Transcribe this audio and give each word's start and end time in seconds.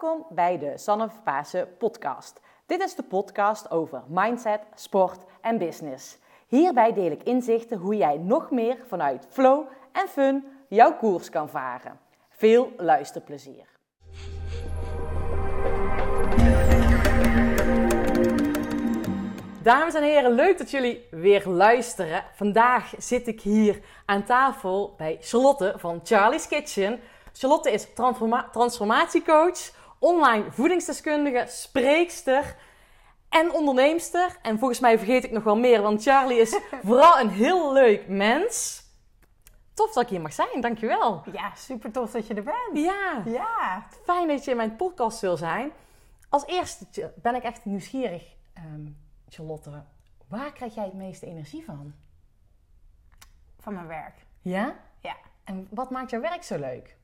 Welkom 0.00 0.26
bij 0.30 0.58
de 0.58 0.78
Sanne 0.78 1.08
Pasen 1.24 1.76
podcast. 1.78 2.40
Dit 2.66 2.82
is 2.82 2.94
de 2.94 3.02
podcast 3.02 3.70
over 3.70 4.02
mindset, 4.08 4.60
sport 4.74 5.24
en 5.40 5.58
business. 5.58 6.18
Hierbij 6.46 6.92
deel 6.92 7.10
ik 7.10 7.22
inzichten 7.22 7.78
hoe 7.78 7.96
jij 7.96 8.16
nog 8.16 8.50
meer 8.50 8.78
vanuit 8.86 9.26
flow 9.30 9.66
en 9.92 10.08
fun 10.08 10.44
jouw 10.68 10.96
koers 10.96 11.30
kan 11.30 11.48
varen. 11.48 11.98
Veel 12.30 12.72
luisterplezier. 12.76 13.66
Dames 19.62 19.94
en 19.94 20.02
heren, 20.02 20.32
leuk 20.32 20.58
dat 20.58 20.70
jullie 20.70 21.06
weer 21.10 21.48
luisteren. 21.48 22.24
Vandaag 22.34 22.92
zit 22.98 23.26
ik 23.26 23.40
hier 23.40 23.80
aan 24.06 24.24
tafel 24.24 24.94
bij 24.96 25.16
Charlotte 25.20 25.74
van 25.76 26.00
Charlie's 26.02 26.48
Kitchen. 26.48 27.00
Charlotte 27.32 27.70
is 27.70 27.94
transforma 27.94 28.48
transformatiecoach, 28.52 29.70
online 29.98 30.52
voedingsdeskundige, 30.52 31.44
spreekster 31.48 32.56
en 33.28 33.52
onderneemster. 33.52 34.36
En 34.42 34.58
volgens 34.58 34.80
mij 34.80 34.96
vergeet 34.98 35.24
ik 35.24 35.30
nog 35.30 35.44
wel 35.44 35.56
meer, 35.56 35.82
want 35.82 36.02
Charlie 36.02 36.38
is 36.40 36.60
vooral 36.84 37.18
een 37.20 37.30
heel 37.30 37.72
leuk 37.72 38.08
mens. 38.08 38.84
Tof 39.74 39.92
dat 39.92 40.02
ik 40.02 40.08
hier 40.08 40.20
mag 40.20 40.32
zijn, 40.32 40.60
dankjewel. 40.60 41.22
Ja, 41.32 41.54
super 41.54 41.90
tof 41.92 42.10
dat 42.10 42.26
je 42.26 42.34
er 42.34 42.42
bent. 42.42 42.84
Ja, 42.84 43.22
Ja. 43.26 43.86
fijn 44.04 44.28
dat 44.28 44.44
je 44.44 44.50
in 44.50 44.56
mijn 44.56 44.76
podcast 44.76 45.20
wil 45.20 45.36
zijn. 45.36 45.70
Als 46.28 46.46
eerste 46.46 47.12
ben 47.22 47.34
ik 47.34 47.42
echt 47.42 47.64
nieuwsgierig, 47.64 48.34
ehm, 48.54 48.86
Charlotte. 49.28 49.82
Waar 50.28 50.52
krijg 50.52 50.74
jij 50.74 50.84
het 50.84 50.94
meeste 50.94 51.26
energie 51.26 51.64
van? 51.64 51.94
Van 53.60 53.74
mijn 53.74 53.86
werk. 53.86 54.14
Ja? 54.42 54.76
Ja. 55.00 55.16
En 55.44 55.66
wat 55.70 55.90
maakt 55.90 56.10
jouw 56.10 56.20
werk 56.20 56.42
zo 56.42 56.58
leuk? 56.58 56.95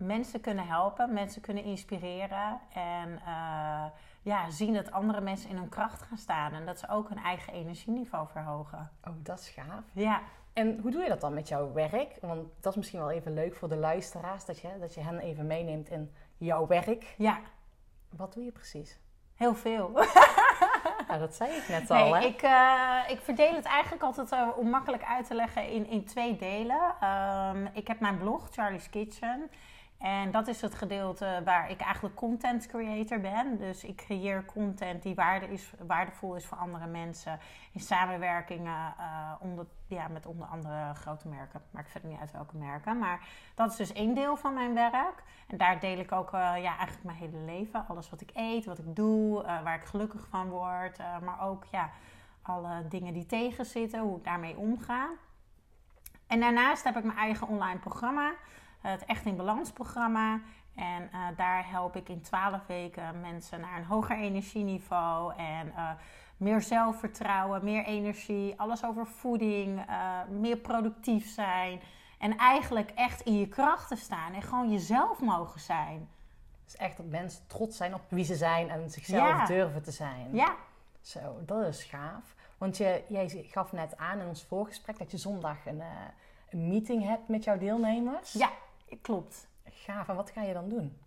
Mensen 0.00 0.40
kunnen 0.40 0.66
helpen, 0.66 1.12
mensen 1.12 1.42
kunnen 1.42 1.64
inspireren. 1.64 2.60
En 2.72 3.20
eh, 3.26 3.84
ja, 4.22 4.50
zien 4.50 4.74
dat 4.74 4.92
andere 4.92 5.20
mensen 5.20 5.50
in 5.50 5.56
hun 5.56 5.68
kracht 5.68 6.02
gaan 6.02 6.18
staan. 6.18 6.52
En 6.52 6.66
dat 6.66 6.78
ze 6.78 6.88
ook 6.88 7.08
hun 7.08 7.18
eigen 7.18 7.52
energieniveau 7.52 8.28
verhogen. 8.28 8.90
Oh, 9.04 9.12
dat 9.16 9.38
is 9.40 9.48
gaaf. 9.48 9.84
Ja. 9.92 10.20
En 10.52 10.78
hoe 10.82 10.90
doe 10.90 11.02
je 11.02 11.08
dat 11.08 11.20
dan 11.20 11.34
met 11.34 11.48
jouw 11.48 11.72
werk? 11.72 12.18
Want 12.20 12.48
dat 12.60 12.72
is 12.72 12.78
misschien 12.78 13.00
wel 13.00 13.10
even 13.10 13.34
leuk 13.34 13.54
voor 13.54 13.68
de 13.68 13.76
luisteraars, 13.76 14.44
dat 14.44 14.60
je, 14.60 14.68
dat 14.80 14.94
je 14.94 15.00
hen 15.00 15.18
even 15.18 15.46
meeneemt 15.46 15.88
in 15.90 16.14
jouw 16.36 16.66
werk. 16.66 17.14
Ja, 17.18 17.38
Wat 18.16 18.32
doe 18.34 18.44
je 18.44 18.52
precies? 18.52 18.98
heel 19.34 19.54
veel. 19.54 19.90
Ja, 21.08 21.18
dat 21.18 21.34
zei 21.34 21.50
ik 21.56 21.68
net 21.68 21.90
al, 21.90 21.96
Nee, 21.96 22.14
hè? 22.14 22.26
ik, 22.26 22.42
eh, 22.42 23.12
ik 23.16 23.20
verdeel 23.20 23.54
het 23.54 23.64
eigenlijk 23.64 24.02
altijd 24.02 24.32
eh, 24.32 24.48
om 24.56 24.70
makkelijk 24.70 25.04
uit 25.04 25.26
te 25.26 25.34
leggen 25.34 25.68
in, 25.68 25.86
in 25.86 26.04
twee 26.04 26.36
delen. 26.36 26.94
Ehm, 27.00 27.66
ik 27.72 27.86
heb 27.88 28.00
mijn 28.00 28.18
blog, 28.18 28.48
Charlie's 28.50 28.90
Kitchen. 28.90 29.50
En 30.00 30.30
dat 30.30 30.48
is 30.48 30.60
het 30.60 30.74
gedeelte 30.74 31.40
waar 31.44 31.70
ik 31.70 31.80
eigenlijk 31.80 32.14
content 32.14 32.66
creator 32.66 33.20
ben. 33.20 33.58
Dus 33.58 33.84
ik 33.84 33.96
creëer 33.96 34.44
content 34.44 35.02
die 35.02 35.14
waarde 35.14 35.52
is, 35.52 35.72
waardevol 35.86 36.34
is 36.36 36.46
voor 36.46 36.58
andere 36.58 36.86
mensen. 36.86 37.38
In 37.72 37.80
samenwerkingen 37.80 38.94
eh, 38.98 39.32
onder, 39.40 39.66
ja, 39.86 40.08
met 40.08 40.26
onder 40.26 40.46
andere 40.46 40.94
grote 40.94 41.28
merken. 41.28 41.62
Maakt 41.70 41.90
verder 41.90 42.10
niet 42.10 42.20
uit 42.20 42.32
welke 42.32 42.56
merken. 42.56 42.98
Maar 42.98 43.28
dat 43.54 43.70
is 43.70 43.76
dus 43.76 43.92
één 43.92 44.14
deel 44.14 44.36
van 44.36 44.54
mijn 44.54 44.74
werk. 44.74 45.22
En 45.46 45.56
daar 45.56 45.80
deel 45.80 45.98
ik 45.98 46.12
ook 46.12 46.32
eh, 46.32 46.40
ja, 46.40 46.76
eigenlijk 46.76 47.04
mijn 47.04 47.18
hele 47.18 47.44
leven. 47.44 47.86
Alles 47.88 48.10
wat 48.10 48.20
ik 48.20 48.30
eet, 48.34 48.64
wat 48.64 48.78
ik 48.78 48.96
doe, 48.96 49.44
eh, 49.44 49.62
waar 49.62 49.74
ik 49.74 49.84
gelukkig 49.84 50.26
van 50.28 50.48
word. 50.48 50.98
maar 50.98 51.40
ook 51.40 51.64
ja, 51.70 51.90
alle 52.42 52.88
dingen 52.88 53.12
die 53.12 53.26
tegenzitten, 53.26 54.00
hoe 54.00 54.16
ik 54.16 54.24
daarmee 54.24 54.56
omga. 54.56 55.08
En 56.26 56.40
daarnaast 56.40 56.84
heb 56.84 56.96
ik 56.96 57.04
mijn 57.04 57.18
eigen 57.18 57.48
online 57.48 57.78
programma. 57.78 58.32
Het 58.80 59.04
Echt 59.04 59.24
in 59.24 59.36
Balans 59.36 59.70
programma. 59.72 60.40
En 60.74 61.08
eh, 61.12 61.20
daar 61.36 61.70
help 61.70 61.96
ik 61.96 62.08
in 62.08 62.20
12 62.20 62.66
weken 62.66 63.20
mensen 63.20 63.60
naar 63.60 63.78
een 63.78 63.84
hoger 63.84 64.16
energieniveau. 64.18 65.34
En 65.36 65.72
eh, 65.76 65.90
meer 66.36 66.60
zelfvertrouwen, 66.62 67.64
meer 67.64 67.84
energie. 67.84 68.54
Alles 68.60 68.84
over 68.84 69.06
voeding. 69.06 69.86
eh, 69.88 70.18
meer 70.28 70.56
productief 70.56 71.34
zijn. 71.34 71.80
En 72.18 72.36
eigenlijk 72.36 72.90
echt 72.94 73.20
in 73.20 73.38
je 73.38 73.48
krachten 73.48 73.96
staan. 73.96 74.32
En 74.34 74.42
gewoon 74.42 74.70
jezelf 74.72 75.20
mogen 75.20 75.60
zijn. 75.60 76.08
Dus 76.64 76.76
echt 76.76 76.96
dat 76.96 77.06
mensen 77.06 77.46
trots 77.46 77.76
zijn 77.76 77.94
op 77.94 78.00
wie 78.08 78.24
ze 78.24 78.34
zijn 78.34 78.68
en 78.70 78.90
zichzelf 78.90 79.28
Ja. 79.28 79.46
durven 79.46 79.82
te 79.82 79.90
zijn. 79.90 80.28
Ja, 80.32 80.54
Zo, 81.00 81.38
dat 81.46 81.66
is 81.66 81.84
gaaf. 81.84 82.34
Want 82.58 82.76
je, 82.76 83.02
jij 83.08 83.44
gaf 83.50 83.72
net 83.72 83.96
aan 83.96 84.18
in 84.20 84.26
ons 84.26 84.44
voorgesprek 84.44 84.98
dat 84.98 85.10
je 85.10 85.16
zondag 85.16 85.66
een, 85.66 85.82
een 86.50 86.68
meeting 86.68 87.04
hebt 87.06 87.28
met 87.28 87.44
jouw 87.44 87.58
deelnemers. 87.58 88.32
ja 88.32 88.50
klopt. 89.02 89.48
Gaaf. 89.64 90.08
En 90.08 90.16
wat 90.16 90.30
ga 90.30 90.42
je 90.42 90.52
dan 90.52 90.68
doen? 90.68 90.98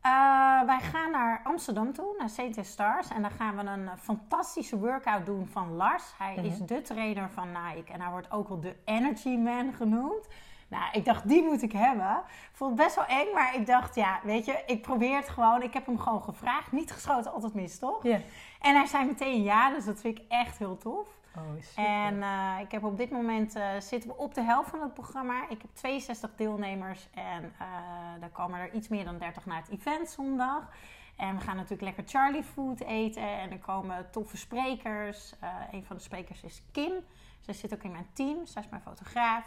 Eh, 0.00 0.62
wij 0.66 0.80
gaan 0.80 1.10
naar 1.10 1.40
Amsterdam 1.44 1.92
toe, 1.92 2.14
naar 2.18 2.30
CT 2.36 2.66
Stars. 2.66 3.08
En 3.08 3.22
dan 3.22 3.30
gaan 3.30 3.56
we 3.56 3.62
een 3.62 3.88
eh, 3.88 3.94
fantastische 4.00 4.78
workout 4.78 5.26
doen 5.26 5.46
van 5.46 5.72
Lars. 5.72 6.04
Hij 6.18 6.34
is 6.34 6.58
de 6.58 6.82
trainer 6.82 7.30
van 7.30 7.48
Nike 7.48 7.92
en 7.92 8.00
hij 8.00 8.10
wordt 8.10 8.30
ook 8.30 8.48
wel 8.48 8.60
de 8.60 8.76
Energy 8.84 9.36
Man 9.36 9.72
genoemd. 9.72 10.28
Nou, 10.68 10.84
ik 10.92 11.04
dacht, 11.04 11.28
die 11.28 11.42
moet 11.42 11.62
ik 11.62 11.72
hebben. 11.72 12.22
Vond 12.52 12.70
het 12.70 12.80
best 12.80 12.96
wel 12.96 13.06
eng, 13.06 13.32
maar 13.34 13.54
ik 13.54 13.66
dacht, 13.66 13.94
ja, 13.94 14.20
weet 14.22 14.44
je, 14.44 14.62
ik 14.66 14.82
probeer 14.82 15.16
het 15.16 15.28
gewoon. 15.28 15.62
Ik 15.62 15.72
heb 15.72 15.86
hem 15.86 15.98
gewoon 15.98 16.22
gevraagd. 16.22 16.72
Niet 16.72 16.92
geschoten, 16.92 17.32
altijd 17.32 17.54
mis, 17.54 17.78
toch? 17.78 18.02
Ja. 18.02 18.20
En 18.60 18.74
hij 18.74 18.86
zei 18.86 19.04
meteen 19.04 19.42
ja, 19.42 19.70
dus 19.70 19.84
dat 19.84 20.00
vind 20.00 20.18
ik 20.18 20.24
echt 20.28 20.58
heel 20.58 20.78
tof. 20.78 21.17
Oh. 21.36 21.84
En 21.84 22.22
eh, 22.22 22.56
ik 22.60 22.70
heb 22.70 22.84
op 22.84 22.96
dit 22.96 23.10
moment 23.10 23.54
eh, 23.54 23.68
zitten 23.78 24.10
we 24.10 24.16
op 24.16 24.34
de 24.34 24.42
helft 24.42 24.70
van 24.70 24.80
het 24.80 24.94
programma. 24.94 25.48
Ik 25.48 25.62
heb 25.62 25.70
62 25.74 26.30
deelnemers 26.36 27.08
en 27.14 27.54
eh 27.58 27.66
daar 28.20 28.30
komen 28.30 28.60
er 28.60 28.72
iets 28.72 28.88
meer 28.88 29.04
dan 29.04 29.18
30 29.18 29.46
naar 29.46 29.56
het 29.56 29.68
event 29.68 30.10
zondag. 30.10 30.70
En 31.16 31.34
we 31.36 31.40
gaan 31.40 31.56
natuurlijk 31.56 31.82
lekker 31.82 32.04
Charlie 32.06 32.42
food 32.42 32.80
eten 32.80 33.38
en 33.38 33.50
er 33.50 33.58
komen 33.58 34.10
toffe 34.10 34.36
sprekers. 34.36 35.34
Een 35.70 35.84
van 35.84 35.96
de 35.96 36.02
sprekers 36.02 36.42
is 36.42 36.62
Kim. 36.72 36.92
Zij 37.40 37.54
zit 37.54 37.74
ook 37.74 37.82
in 37.82 37.90
mijn 37.90 38.08
team. 38.12 38.46
Zij 38.46 38.62
is 38.62 38.68
mijn 38.68 38.82
fotograaf. 38.82 39.44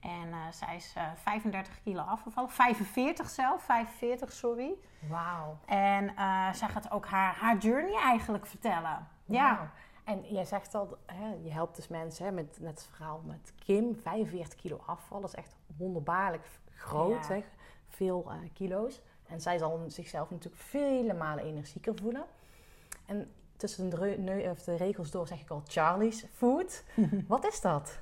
En 0.00 0.34
zij 0.50 0.76
is 0.76 0.92
eh 0.96 1.02
35 1.14 1.82
kilo 1.82 2.02
afgevallen. 2.02 2.50
45 2.50 3.30
zelf, 3.30 3.62
45 3.62 4.32
sorry. 4.32 4.72
Wauw. 5.08 5.58
En 5.66 6.14
zij 6.54 6.68
gaat 6.68 6.90
ook 6.90 7.06
haar, 7.06 7.34
haar 7.34 7.58
journey 7.58 8.00
eigenlijk 8.00 8.46
vertellen. 8.46 9.08
Ja. 9.24 9.70
En 10.04 10.22
jij 10.28 10.44
zegt 10.44 10.74
al, 10.74 10.96
hè, 11.06 11.34
je 11.42 11.50
helpt 11.50 11.76
dus 11.76 11.88
mensen 11.88 12.24
hè, 12.24 12.32
met 12.32 12.56
net 12.60 12.70
het 12.70 12.88
verhaal 12.94 13.20
met 13.24 13.52
Kim, 13.64 13.96
45 13.96 14.60
kilo 14.60 14.80
afval. 14.86 15.20
Dat 15.20 15.28
is 15.30 15.36
echt 15.36 15.56
wonderbaarlijk 15.76 16.46
groot, 16.74 17.26
Ja. 17.28 17.34
hè? 17.34 17.44
veel 17.88 18.24
eh, 18.28 18.36
kilo's. 18.52 19.00
En 19.26 19.40
zij 19.40 19.58
zal 19.58 19.84
zichzelf 19.86 20.30
natuurlijk 20.30 20.62
vele 20.62 21.14
malen 21.14 21.44
energieker 21.44 21.94
voelen. 21.96 22.24
En 23.06 23.32
tussen 23.56 23.90
de, 23.90 24.48
of 24.50 24.62
de 24.62 24.76
regels 24.76 25.10
door 25.10 25.26
zeg 25.26 25.40
ik 25.40 25.50
al 25.50 25.62
Charlie's 25.66 26.26
Food. 26.32 26.84
Wat 27.28 27.46
is 27.46 27.60
dat? 27.60 27.98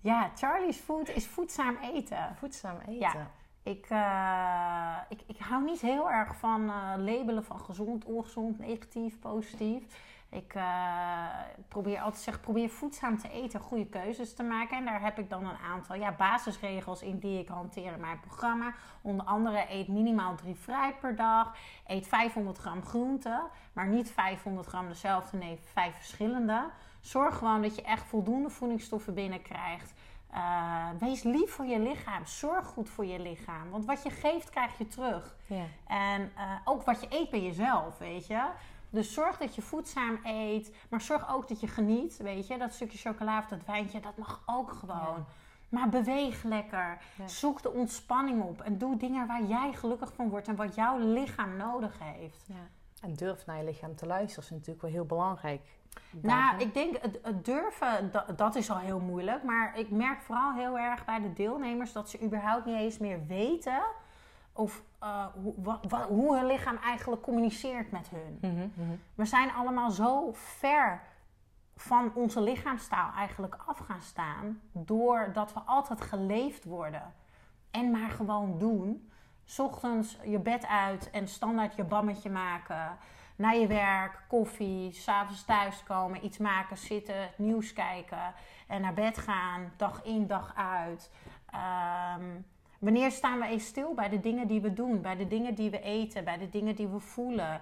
Ja, 0.00 0.30
Charlie's 0.36 0.76
Food 0.76 1.08
is 1.08 1.26
voedzaam 1.26 1.76
eten. 1.76 2.36
Voedzaam 2.36 2.78
eten. 2.80 2.98
Ja. 2.98 3.30
Ik, 3.62 3.86
eh, 3.88 4.96
ik, 5.18 5.22
ik 5.26 5.38
hou 5.38 5.64
niet 5.64 5.80
heel 5.80 6.10
erg 6.10 6.36
van 6.36 6.68
eh, 6.68 6.92
labelen 6.96 7.44
van 7.44 7.60
gezond, 7.60 8.04
ongezond, 8.04 8.58
negatief, 8.58 9.18
positief. 9.18 9.84
Ik 10.32 10.54
eh, 10.54 11.26
probeer 11.68 12.00
altijd 12.00 12.22
zeggen, 12.22 12.42
probeer 12.42 12.68
voedzaam 12.68 13.18
te 13.18 13.30
eten, 13.30 13.60
goede 13.60 13.86
keuzes 13.86 14.34
te 14.34 14.42
maken. 14.42 14.76
En 14.76 14.84
daar 14.84 15.00
heb 15.00 15.18
ik 15.18 15.30
dan 15.30 15.44
een 15.44 15.58
aantal 15.72 15.96
ja, 15.96 16.12
basisregels 16.12 17.02
in 17.02 17.18
die 17.18 17.40
ik 17.40 17.48
hanteer 17.48 17.92
in 17.92 18.00
mijn 18.00 18.20
programma. 18.20 18.74
Onder 19.02 19.26
andere 19.26 19.66
eet 19.68 19.88
minimaal 19.88 20.34
drie 20.34 20.54
fruit 20.54 21.00
per 21.00 21.16
dag. 21.16 21.56
Eet 21.86 22.06
500 22.06 22.58
gram 22.58 22.84
groente, 22.84 23.42
maar 23.72 23.88
niet 23.88 24.10
500 24.10 24.66
gram 24.66 24.88
dezelfde, 24.88 25.36
nee, 25.36 25.58
vijf 25.72 25.94
verschillende. 25.94 26.70
Zorg 27.00 27.36
gewoon 27.38 27.62
dat 27.62 27.76
je 27.76 27.82
echt 27.82 28.04
voldoende 28.04 28.50
voedingsstoffen 28.50 29.14
binnenkrijgt. 29.14 29.94
Uh, 30.34 30.88
wees 30.98 31.22
lief 31.22 31.50
voor 31.50 31.64
je 31.64 31.78
lichaam. 31.78 32.26
Zorg 32.26 32.66
goed 32.66 32.88
voor 32.88 33.06
je 33.06 33.20
lichaam. 33.20 33.70
Want 33.70 33.84
wat 33.84 34.02
je 34.02 34.10
geeft, 34.10 34.50
krijg 34.50 34.78
je 34.78 34.86
terug. 34.86 35.36
Ja. 35.46 35.64
En 35.86 36.32
uh, 36.36 36.52
ook 36.64 36.82
wat 36.82 37.00
je 37.00 37.06
eet 37.10 37.30
bij 37.30 37.42
jezelf, 37.42 37.98
weet 37.98 38.26
je. 38.26 38.42
Dus 38.92 39.12
zorg 39.12 39.38
dat 39.38 39.54
je 39.54 39.62
voedzaam 39.62 40.18
eet. 40.24 40.74
Maar 40.88 41.00
zorg 41.00 41.34
ook 41.34 41.48
dat 41.48 41.60
je 41.60 41.66
geniet, 41.66 42.16
weet 42.16 42.46
je. 42.46 42.58
Dat 42.58 42.72
stukje 42.72 42.98
chocola 42.98 43.38
of 43.38 43.46
dat 43.46 43.64
wijntje, 43.66 44.00
dat 44.00 44.16
mag 44.16 44.42
ook 44.46 44.72
gewoon. 44.72 45.16
Ja. 45.16 45.24
Maar 45.68 45.88
beweeg 45.88 46.42
lekker. 46.42 46.98
Ja. 47.18 47.28
Zoek 47.28 47.62
de 47.62 47.70
ontspanning 47.70 48.42
op. 48.42 48.60
En 48.60 48.78
doe 48.78 48.96
dingen 48.96 49.26
waar 49.26 49.42
jij 49.42 49.72
gelukkig 49.72 50.12
van 50.12 50.28
wordt. 50.28 50.48
En 50.48 50.56
wat 50.56 50.74
jouw 50.74 50.98
lichaam 50.98 51.56
nodig 51.56 51.98
heeft. 51.98 52.44
Ja. 52.46 52.68
En 53.00 53.14
durf 53.14 53.46
naar 53.46 53.56
je 53.56 53.64
lichaam 53.64 53.96
te 53.96 54.06
luisteren 54.06 54.44
is 54.44 54.50
natuurlijk 54.50 54.82
wel 54.82 54.90
heel 54.90 55.06
belangrijk. 55.06 55.60
Nou, 56.10 56.60
ik 56.60 56.74
denk 56.74 56.96
het, 57.00 57.18
het 57.22 57.44
durven, 57.44 58.10
dat, 58.12 58.38
dat, 58.38 58.54
is 58.54 58.70
al 58.70 58.78
heel 58.78 59.00
moeilijk. 59.00 59.42
Maar 59.42 59.78
ik 59.78 59.90
merk 59.90 60.20
vooral 60.20 60.52
heel 60.52 60.78
erg 60.78 61.04
bij 61.04 61.20
de 61.20 61.32
deelnemers 61.32 61.92
dat 61.92 62.10
ze 62.10 62.22
überhaupt 62.22 62.64
niet 62.64 62.76
eens 62.76 62.98
meer 62.98 63.26
weten 63.26 63.82
of 64.52 64.82
uh, 65.02 65.26
hoe, 65.42 65.54
wat, 65.88 66.06
hoe 66.08 66.36
hun 66.36 66.46
lichaam 66.46 66.76
eigenlijk 66.76 67.22
communiceert 67.22 67.90
met 67.90 68.08
hun. 68.08 68.38
Mm 68.40 68.58
-hmm, 68.58 68.72
mm 68.74 68.86
-hmm. 68.88 69.00
We 69.14 69.24
zijn 69.24 69.52
allemaal 69.52 69.90
zo 69.90 70.30
ver 70.32 71.02
van 71.76 72.14
onze 72.14 72.40
lichaamstaal 72.40 73.12
eigenlijk 73.12 73.56
af 73.66 73.78
gaan 73.78 74.02
staan, 74.02 74.60
doordat 74.72 75.52
we 75.52 75.60
altijd 75.60 76.00
geleefd 76.00 76.64
worden 76.64 77.12
en 77.70 77.90
maar 77.90 78.10
gewoon 78.10 78.58
doen. 78.58 79.10
S 79.44 79.58
ochtends 79.58 80.18
je 80.24 80.38
bed 80.38 80.66
uit 80.66 81.10
en 81.10 81.28
standaard 81.28 81.76
je 81.76 81.84
bammetje 81.84 82.30
maken. 82.30 82.98
Naar 83.36 83.56
je 83.56 83.66
werk, 83.66 84.24
koffie, 84.28 84.92
s'avonds 84.92 85.44
thuiskomen, 85.44 86.24
iets 86.24 86.38
maken, 86.38 86.76
zitten, 86.76 87.30
nieuws 87.36 87.72
kijken. 87.72 88.34
En 88.66 88.80
naar 88.80 88.94
bed 88.94 89.18
gaan, 89.18 89.72
dag 89.76 90.04
in, 90.04 90.26
dag 90.26 90.52
uit. 90.56 91.10
Ehm, 91.50 92.24
wanneer 92.82 93.10
staan 93.10 93.38
we 93.38 93.46
eens 93.46 93.66
stil 93.66 93.94
bij 93.94 94.08
de 94.08 94.20
dingen 94.20 94.46
die 94.46 94.60
we 94.60 94.72
doen, 94.72 95.00
bij 95.00 95.16
de 95.16 95.26
dingen 95.26 95.54
die 95.54 95.70
we 95.70 95.80
eten, 95.80 96.24
bij 96.24 96.38
de 96.38 96.48
dingen 96.48 96.74
die 96.74 96.86
we 96.86 96.98
voelen? 96.98 97.60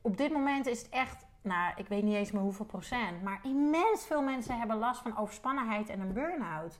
Op 0.00 0.16
dit 0.16 0.32
moment 0.32 0.66
is 0.66 0.78
het 0.78 0.88
echt, 0.88 1.26
nou, 1.42 1.72
ik 1.76 1.88
weet 1.88 2.02
niet 2.02 2.14
eens 2.14 2.30
meer 2.30 2.42
hoeveel 2.42 2.64
procent, 2.64 3.22
maar 3.22 3.40
immens 3.42 4.06
veel 4.06 4.22
mensen 4.22 4.58
hebben 4.58 4.78
last 4.78 5.00
van 5.00 5.16
overspannenheid 5.16 5.88
en 5.88 6.00
een 6.00 6.12
burn-out. 6.12 6.78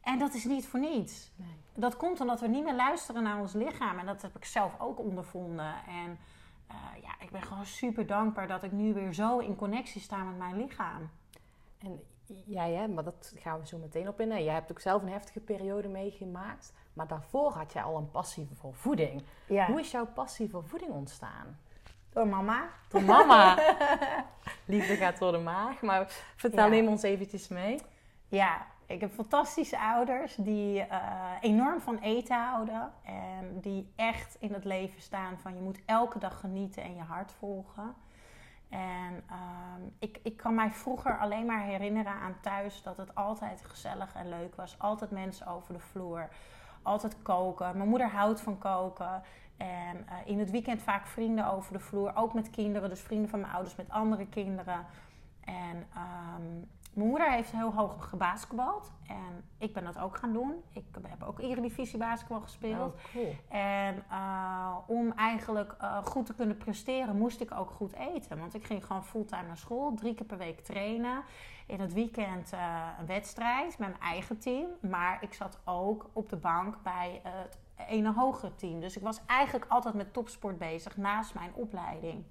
En 0.00 0.18
dat 0.18 0.34
is 0.34 0.44
niet 0.44 0.66
voor 0.66 0.80
niets. 0.80 1.30
Nee. 1.36 1.48
Dat 1.74 1.96
komt 1.96 2.20
omdat 2.20 2.40
we 2.40 2.46
niet 2.46 2.64
meer 2.64 2.74
luisteren 2.74 3.22
naar 3.22 3.40
ons 3.40 3.52
lichaam. 3.52 3.98
En 3.98 4.06
dat 4.06 4.22
heb 4.22 4.36
ik 4.36 4.44
zelf 4.44 4.80
ook 4.80 4.98
ondervonden. 4.98 5.74
En 5.86 6.18
uh, 6.70 7.02
ja, 7.02 7.14
ik 7.20 7.30
ben 7.30 7.42
gewoon 7.42 7.66
super 7.66 8.06
dankbaar 8.06 8.48
dat 8.48 8.62
ik 8.62 8.72
nu 8.72 8.94
weer 8.94 9.12
zo 9.12 9.38
in 9.38 9.56
connectie 9.56 10.00
sta 10.00 10.22
met 10.22 10.38
mijn 10.38 10.56
lichaam. 10.56 11.10
En 11.78 12.02
jij, 12.44 12.72
hè, 12.72 12.88
maar 12.88 13.04
dat 13.04 13.32
gaan 13.36 13.60
we 13.60 13.66
zo 13.66 13.78
meteen 13.78 14.08
op 14.08 14.20
in. 14.20 14.44
Jij 14.44 14.54
hebt 14.54 14.70
ook 14.70 14.80
zelf 14.80 15.02
een 15.02 15.08
heftige 15.08 15.40
periode 15.40 15.88
meegemaakt. 15.88 16.72
Maar 16.92 17.06
daarvoor 17.06 17.52
had 17.52 17.72
jij 17.72 17.82
al 17.82 17.96
een 17.96 18.10
passie 18.10 18.48
voor 18.52 18.74
voeding. 18.74 19.22
Ja. 19.46 19.66
Hoe 19.66 19.80
is 19.80 19.90
jouw 19.90 20.06
passie 20.06 20.50
voor 20.50 20.64
voeding 20.64 20.92
ontstaan? 20.92 21.58
Door 22.12 22.26
mama. 22.26 22.68
Door 22.88 23.02
mama. 23.02 23.58
Liefde 24.64 24.96
gaat 24.96 25.18
door 25.18 25.32
de 25.32 25.38
maag. 25.38 25.80
Maar 25.80 26.06
vertel 26.36 26.64
ja. 26.64 26.70
neem 26.70 26.88
ons 26.88 27.02
eventjes 27.02 27.48
mee. 27.48 27.80
Ja, 28.28 28.66
ik 28.86 29.00
heb 29.00 29.12
fantastische 29.12 29.78
ouders 29.78 30.34
die 30.34 30.78
uh, 30.78 31.30
enorm 31.40 31.80
van 31.80 31.98
eten 31.98 32.36
houden. 32.36 32.92
En 33.02 33.60
die 33.60 33.92
echt 33.96 34.36
in 34.38 34.52
het 34.52 34.64
leven 34.64 35.02
staan 35.02 35.38
van 35.38 35.54
je 35.54 35.60
moet 35.60 35.78
elke 35.86 36.18
dag 36.18 36.40
genieten 36.40 36.82
en 36.82 36.94
je 36.94 37.02
hart 37.02 37.32
volgen. 37.32 37.94
En 38.74 39.24
uh, 39.30 39.86
ik, 39.98 40.20
ik 40.22 40.36
kan 40.36 40.54
mij 40.54 40.70
vroeger 40.70 41.18
alleen 41.18 41.46
maar 41.46 41.62
herinneren 41.62 42.12
aan 42.12 42.36
thuis 42.40 42.82
dat 42.82 42.96
het 42.96 43.14
altijd 43.14 43.64
gezellig 43.64 44.14
en 44.14 44.28
leuk 44.28 44.54
was. 44.54 44.78
Altijd 44.78 45.10
mensen 45.10 45.46
over 45.46 45.74
de 45.74 45.80
vloer. 45.80 46.28
Altijd 46.82 47.22
koken. 47.22 47.76
Mijn 47.76 47.88
moeder 47.88 48.10
houdt 48.10 48.40
van 48.40 48.58
koken. 48.58 49.22
En 49.56 49.96
uh, 49.96 50.12
in 50.24 50.38
het 50.38 50.50
weekend 50.50 50.82
vaak 50.82 51.06
vrienden 51.06 51.52
over 51.52 51.72
de 51.72 51.78
vloer. 51.78 52.12
Ook 52.14 52.34
met 52.34 52.50
kinderen. 52.50 52.88
Dus 52.88 53.00
vrienden 53.00 53.28
van 53.28 53.40
mijn 53.40 53.52
ouders 53.52 53.76
met 53.76 53.90
andere 53.90 54.26
kinderen. 54.26 54.86
En 55.44 55.76
um, 55.76 56.70
mijn 56.94 57.08
moeder 57.08 57.30
heeft 57.30 57.50
heel 57.50 57.72
hoog 57.72 58.08
gebasketbald. 58.08 58.92
En 59.06 59.44
ik 59.58 59.72
ben 59.72 59.84
dat 59.84 59.98
ook 59.98 60.16
gaan 60.16 60.32
doen. 60.32 60.62
Ik 60.72 60.84
heb 61.02 61.22
ook 61.22 61.40
Eredivisie 61.40 61.98
basketbal 61.98 62.40
gespeeld. 62.40 62.94
Oh, 62.94 63.00
cool. 63.12 63.36
En 63.48 64.04
uh, 64.10 64.76
om 64.86 65.12
eigenlijk 65.12 65.76
uh, 65.82 66.04
goed 66.04 66.26
te 66.26 66.34
kunnen 66.34 66.56
presteren, 66.56 67.16
moest 67.16 67.40
ik 67.40 67.54
ook 67.54 67.70
goed 67.70 67.92
eten. 67.92 68.38
Want 68.38 68.54
ik 68.54 68.64
ging 68.64 68.86
gewoon 68.86 69.04
fulltime 69.04 69.46
naar 69.46 69.56
school. 69.56 69.94
Drie 69.94 70.14
keer 70.14 70.26
per 70.26 70.38
week 70.38 70.60
trainen. 70.60 71.22
In 71.66 71.80
het 71.80 71.92
weekend 71.92 72.52
uh, 72.52 72.88
een 72.98 73.06
wedstrijd 73.06 73.78
met 73.78 73.88
mijn 73.88 74.00
eigen 74.00 74.38
team. 74.38 74.66
Maar 74.80 75.22
ik 75.22 75.34
zat 75.34 75.60
ook 75.64 76.10
op 76.12 76.28
de 76.28 76.36
bank 76.36 76.82
bij 76.82 77.20
het 77.22 77.58
ene 77.88 78.12
hogere 78.12 78.54
team. 78.54 78.80
Dus 78.80 78.96
ik 78.96 79.02
was 79.02 79.20
eigenlijk 79.26 79.66
altijd 79.68 79.94
met 79.94 80.12
topsport 80.12 80.58
bezig 80.58 80.96
naast 80.96 81.34
mijn 81.34 81.54
opleiding. 81.54 82.24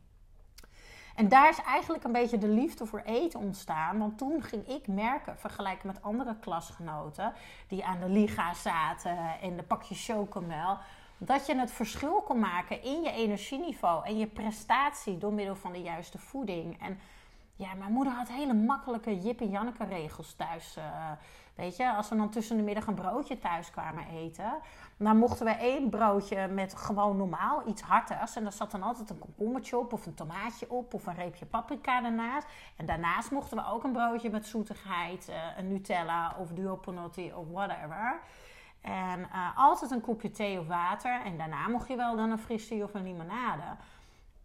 En 1.15 1.27
daar 1.27 1.49
is 1.49 1.61
eigenlijk 1.61 2.03
een 2.03 2.11
beetje 2.11 2.37
de 2.37 2.47
liefde 2.47 2.85
voor 2.85 3.01
eten 3.05 3.39
ontstaan. 3.39 3.99
Want 3.99 4.17
toen 4.17 4.43
ging 4.43 4.67
ik 4.67 4.87
merken, 4.87 5.37
vergelijken 5.37 5.87
met 5.87 6.01
andere 6.01 6.35
klasgenoten 6.39 7.33
die 7.67 7.85
aan 7.85 7.99
de 7.99 8.09
liga 8.09 8.53
zaten 8.53 9.17
en 9.41 9.55
de 9.57 9.63
pakjes 9.63 10.05
chocomel, 10.05 10.77
dat 11.17 11.45
je 11.45 11.55
het 11.55 11.71
verschil 11.71 12.21
kon 12.21 12.39
maken 12.39 12.83
in 12.83 13.01
je 13.01 13.11
energieniveau 13.11 14.05
en 14.05 14.17
je 14.17 14.27
prestatie 14.27 15.17
door 15.17 15.33
middel 15.33 15.55
van 15.55 15.71
de 15.71 15.81
juiste 15.81 16.17
voeding. 16.17 16.81
En 16.81 16.99
ja, 17.55 17.73
mijn 17.73 17.91
moeder 17.91 18.13
had 18.13 18.27
hele 18.27 18.53
makkelijke 18.53 19.19
Jip 19.19 19.41
en 19.41 19.49
Janneke 19.49 19.85
regels 19.85 20.33
thuis. 20.33 20.77
Uh, 20.77 21.11
weet 21.55 21.75
je, 21.75 21.93
als 21.93 22.09
we 22.09 22.15
dan 22.15 22.29
tussen 22.29 22.57
de 22.57 22.63
middag 22.63 22.87
een 22.87 22.93
broodje 22.93 23.39
thuis 23.39 23.71
kwamen 23.71 24.07
eten, 24.07 24.59
dan 24.97 25.17
mochten 25.17 25.45
we 25.45 25.51
één 25.51 25.89
broodje 25.89 26.47
met 26.47 26.75
gewoon 26.75 27.17
normaal 27.17 27.67
iets 27.67 27.81
hartigs. 27.81 28.35
En 28.35 28.43
daar 28.43 28.53
zat 28.53 28.71
dan 28.71 28.83
altijd 28.83 29.09
een 29.09 29.19
komkommertje 29.19 29.77
op, 29.77 29.93
of 29.93 30.05
een 30.05 30.13
tomaatje 30.13 30.69
op, 30.69 30.93
of 30.93 31.05
een 31.05 31.15
reepje 31.15 31.45
paprika 31.45 32.03
ernaast. 32.03 32.47
En 32.77 32.85
daarnaast 32.85 33.31
mochten 33.31 33.57
we 33.57 33.65
ook 33.65 33.83
een 33.83 33.91
broodje 33.91 34.29
met 34.29 34.45
zoetigheid, 34.45 35.29
uh, 35.29 35.35
een 35.57 35.67
Nutella 35.67 36.35
of 36.39 36.49
duopanotti 36.49 37.33
of 37.33 37.47
whatever. 37.51 38.19
En 38.81 39.19
uh, 39.19 39.57
altijd 39.57 39.91
een 39.91 40.01
kopje 40.01 40.31
thee 40.31 40.59
of 40.59 40.67
water. 40.67 41.21
En 41.25 41.37
daarna 41.37 41.67
mocht 41.67 41.87
je 41.87 41.95
wel 41.95 42.15
dan 42.15 42.31
een 42.31 42.37
fristie 42.37 42.83
of 42.83 42.93
een 42.93 43.03
limonade. 43.03 43.75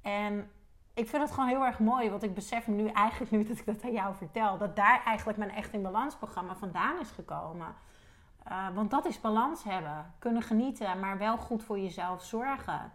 En 0.03 0.51
ik 0.99 1.09
vind 1.09 1.23
het 1.23 1.33
gewoon 1.33 1.49
heel 1.49 1.65
erg 1.65 1.79
mooi, 1.79 2.11
want 2.11 2.23
ik 2.23 2.35
besef 2.35 2.67
nu 2.67 2.89
eigenlijk 2.89 3.31
nu 3.31 3.45
dat 3.45 3.59
ik 3.59 3.67
dat 3.67 3.83
aan 3.83 3.93
jou 3.93 4.15
vertel, 4.15 4.59
dat 4.59 4.77
daar 4.77 5.03
eigenlijk 5.05 5.39
mijn 5.39 5.51
Echt 5.51 5.73
in 5.73 5.83
Balans 5.83 6.17
programma 6.17 6.55
vandaan 6.55 7.01
is 7.01 7.11
gekomen. 7.11 7.75
Uh, 8.49 8.69
want 8.75 8.91
dat 8.91 9.07
is 9.07 9.21
balans 9.21 9.65
hebben. 9.65 10.15
Kunnen 10.19 10.43
genieten, 10.43 11.01
maar 11.01 11.19
wel 11.19 11.37
goed 11.37 11.63
voor 11.63 11.79
jezelf 11.79 12.25
zorgen. 12.25 12.93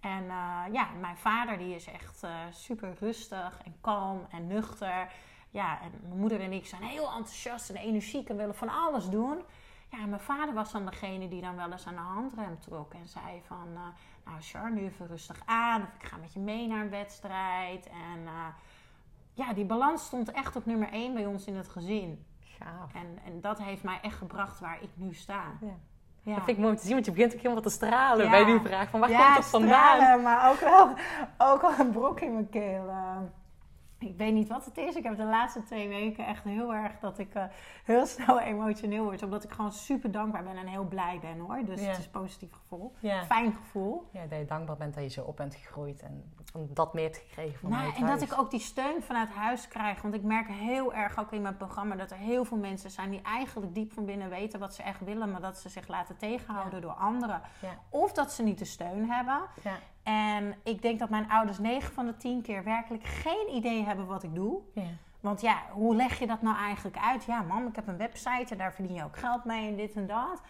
En 0.00 0.24
uh, 0.24 0.62
ja, 0.72 0.88
mijn 1.00 1.16
vader 1.16 1.58
die 1.58 1.74
is 1.74 1.86
echt 1.86 2.24
uh, 2.24 2.30
super 2.50 2.94
rustig 3.00 3.60
en 3.64 3.74
kalm 3.80 4.26
en 4.30 4.46
nuchter. 4.46 5.12
Ja, 5.50 5.80
en 5.80 5.90
mijn 6.02 6.20
moeder 6.20 6.40
en 6.40 6.52
ik 6.52 6.66
zijn 6.66 6.82
heel 6.82 7.12
enthousiast 7.12 7.70
en 7.70 7.76
energiek 7.76 8.28
en 8.28 8.36
willen 8.36 8.54
van 8.54 8.68
alles 8.68 9.08
doen. 9.08 9.42
Ja, 9.92 10.06
mijn 10.06 10.20
vader 10.20 10.54
was 10.54 10.72
dan 10.72 10.84
degene 10.84 11.28
die 11.28 11.40
dan 11.40 11.56
wel 11.56 11.72
eens 11.72 11.86
aan 11.86 11.94
de 11.94 12.00
handrem 12.00 12.60
trok 12.60 12.94
en 12.94 13.08
zei 13.08 13.42
van... 13.46 13.72
nou 14.24 14.40
Char, 14.40 14.72
nu 14.72 14.84
even 14.84 15.06
rustig 15.06 15.42
aan 15.44 15.82
of 15.82 15.88
ik 15.98 16.08
ga 16.08 16.16
met 16.16 16.32
je 16.32 16.40
mee 16.40 16.68
naar 16.68 16.80
een 16.80 16.90
wedstrijd. 16.90 17.86
En 17.86 18.28
ja, 19.32 19.52
die 19.52 19.64
balans 19.64 20.04
stond 20.04 20.30
echt 20.30 20.56
op 20.56 20.66
nummer 20.66 20.88
1 20.88 21.14
bij 21.14 21.26
ons 21.26 21.46
in 21.46 21.56
het 21.56 21.68
gezin. 21.68 22.24
En, 22.92 23.18
en 23.24 23.40
dat 23.40 23.62
heeft 23.62 23.82
mij 23.82 23.98
echt 24.02 24.16
gebracht 24.16 24.60
waar 24.60 24.82
ik 24.82 24.90
nu 24.94 25.14
sta. 25.14 25.44
Ja. 25.60 25.76
Ja. 26.24 26.34
Dat 26.34 26.44
vind 26.44 26.56
ik 26.56 26.62
mooi 26.62 26.72
om 26.72 26.78
te 26.78 26.84
zien, 26.84 26.94
want 26.94 27.04
je 27.04 27.12
begint 27.12 27.34
ook 27.34 27.40
helemaal 27.40 27.62
te 27.62 27.70
stralen 27.70 28.30
bij 28.30 28.44
die 28.44 28.60
vraag 28.60 28.90
van 28.90 29.00
waar 29.00 29.08
komt 29.08 29.34
dat 29.34 29.44
vandaan? 29.44 29.96
Stralen, 29.96 30.22
maar 30.22 30.50
ook 30.50 30.60
wel, 30.60 30.94
ook 31.52 31.60
wel 31.60 31.78
een 31.78 31.90
brok 31.90 32.20
in 32.20 32.32
mijn 32.32 32.48
keel. 32.48 32.90
Ik 34.02 34.16
weet 34.16 34.32
niet 34.32 34.48
wat 34.48 34.64
het 34.64 34.76
is. 34.76 34.94
Ik 34.94 35.02
heb 35.02 35.16
de 35.16 35.24
laatste 35.24 35.62
twee 35.62 35.88
weken 35.88 36.26
echt 36.26 36.44
heel 36.44 36.74
erg 36.74 36.98
dat 36.98 37.18
ik 37.18 37.34
uh, 37.34 37.44
heel 37.84 38.06
snel 38.16 38.40
emotioneel 38.40 39.04
word. 39.04 39.22
Omdat 39.22 39.44
ik 39.44 39.50
gewoon 39.50 39.72
super 39.72 40.10
dankbaar 40.10 40.44
ben 40.44 40.56
en 40.56 40.66
heel 40.66 40.84
blij 40.84 41.18
ben 41.20 41.38
hoor. 41.38 41.64
Dus 41.64 41.80
het 41.80 41.98
is 41.98 42.04
een 42.04 42.10
positief 42.10 42.52
gevoel. 42.52 42.92
Fijn 43.26 43.52
gevoel. 43.52 44.08
Ja, 44.12 44.26
dat 44.26 44.38
je 44.38 44.44
dankbaar 44.44 44.76
bent 44.76 44.94
dat 44.94 45.02
je 45.02 45.10
zo 45.10 45.22
op 45.22 45.36
bent 45.36 45.54
gegroeid. 45.54 46.02
En 46.02 46.32
dat 46.52 46.94
meer 46.94 47.04
hebt 47.04 47.16
gekregen 47.16 47.58
van 47.58 47.70
nou, 47.70 47.94
En 47.94 48.06
dat 48.06 48.22
ik 48.22 48.38
ook 48.38 48.50
die 48.50 48.60
steun 48.60 49.02
vanuit 49.02 49.28
huis 49.28 49.68
krijg. 49.68 50.02
Want 50.02 50.14
ik 50.14 50.22
merk 50.22 50.48
heel 50.48 50.94
erg 50.94 51.18
ook 51.18 51.32
in 51.32 51.42
mijn 51.42 51.56
programma 51.56 51.96
dat 51.96 52.10
er 52.10 52.16
heel 52.16 52.44
veel 52.44 52.56
mensen 52.56 52.90
zijn 52.90 53.10
die 53.10 53.22
eigenlijk 53.22 53.74
diep 53.74 53.92
van 53.92 54.04
binnen 54.04 54.28
weten 54.28 54.60
wat 54.60 54.74
ze 54.74 54.82
echt 54.82 55.00
willen. 55.00 55.30
Maar 55.30 55.40
dat 55.40 55.58
ze 55.58 55.68
zich 55.68 55.88
laten 55.88 56.16
tegenhouden 56.16 56.80
door 56.80 56.92
anderen. 56.92 57.40
Of 57.88 58.12
dat 58.12 58.32
ze 58.32 58.42
niet 58.42 58.58
de 58.58 58.64
steun 58.64 59.10
hebben. 59.10 59.40
En 60.02 60.54
ik 60.62 60.82
denk 60.82 60.98
dat 60.98 61.10
mijn 61.10 61.30
ouders 61.30 61.58
9 61.58 61.92
van 61.92 62.06
de 62.06 62.16
10 62.16 62.42
keer 62.42 62.64
werkelijk 62.64 63.04
geen 63.04 63.54
idee 63.54 63.84
hebben 63.84 64.06
wat 64.06 64.22
ik 64.22 64.34
doe. 64.34 64.60
Ja. 64.74 64.82
Want 65.20 65.40
ja, 65.40 65.62
hoe 65.70 65.94
leg 65.94 66.18
je 66.18 66.26
dat 66.26 66.42
nou 66.42 66.56
eigenlijk 66.56 66.96
uit? 66.96 67.24
Ja, 67.24 67.42
mam, 67.42 67.66
ik 67.66 67.76
heb 67.76 67.88
een 67.88 67.96
website 67.96 68.46
en 68.48 68.58
daar 68.58 68.72
verdien 68.72 68.94
je 68.94 69.04
ook 69.04 69.16
geld 69.16 69.44
mee 69.44 69.68
en 69.68 69.76
dit 69.76 69.92
en 69.94 70.06
dat. 70.06 70.42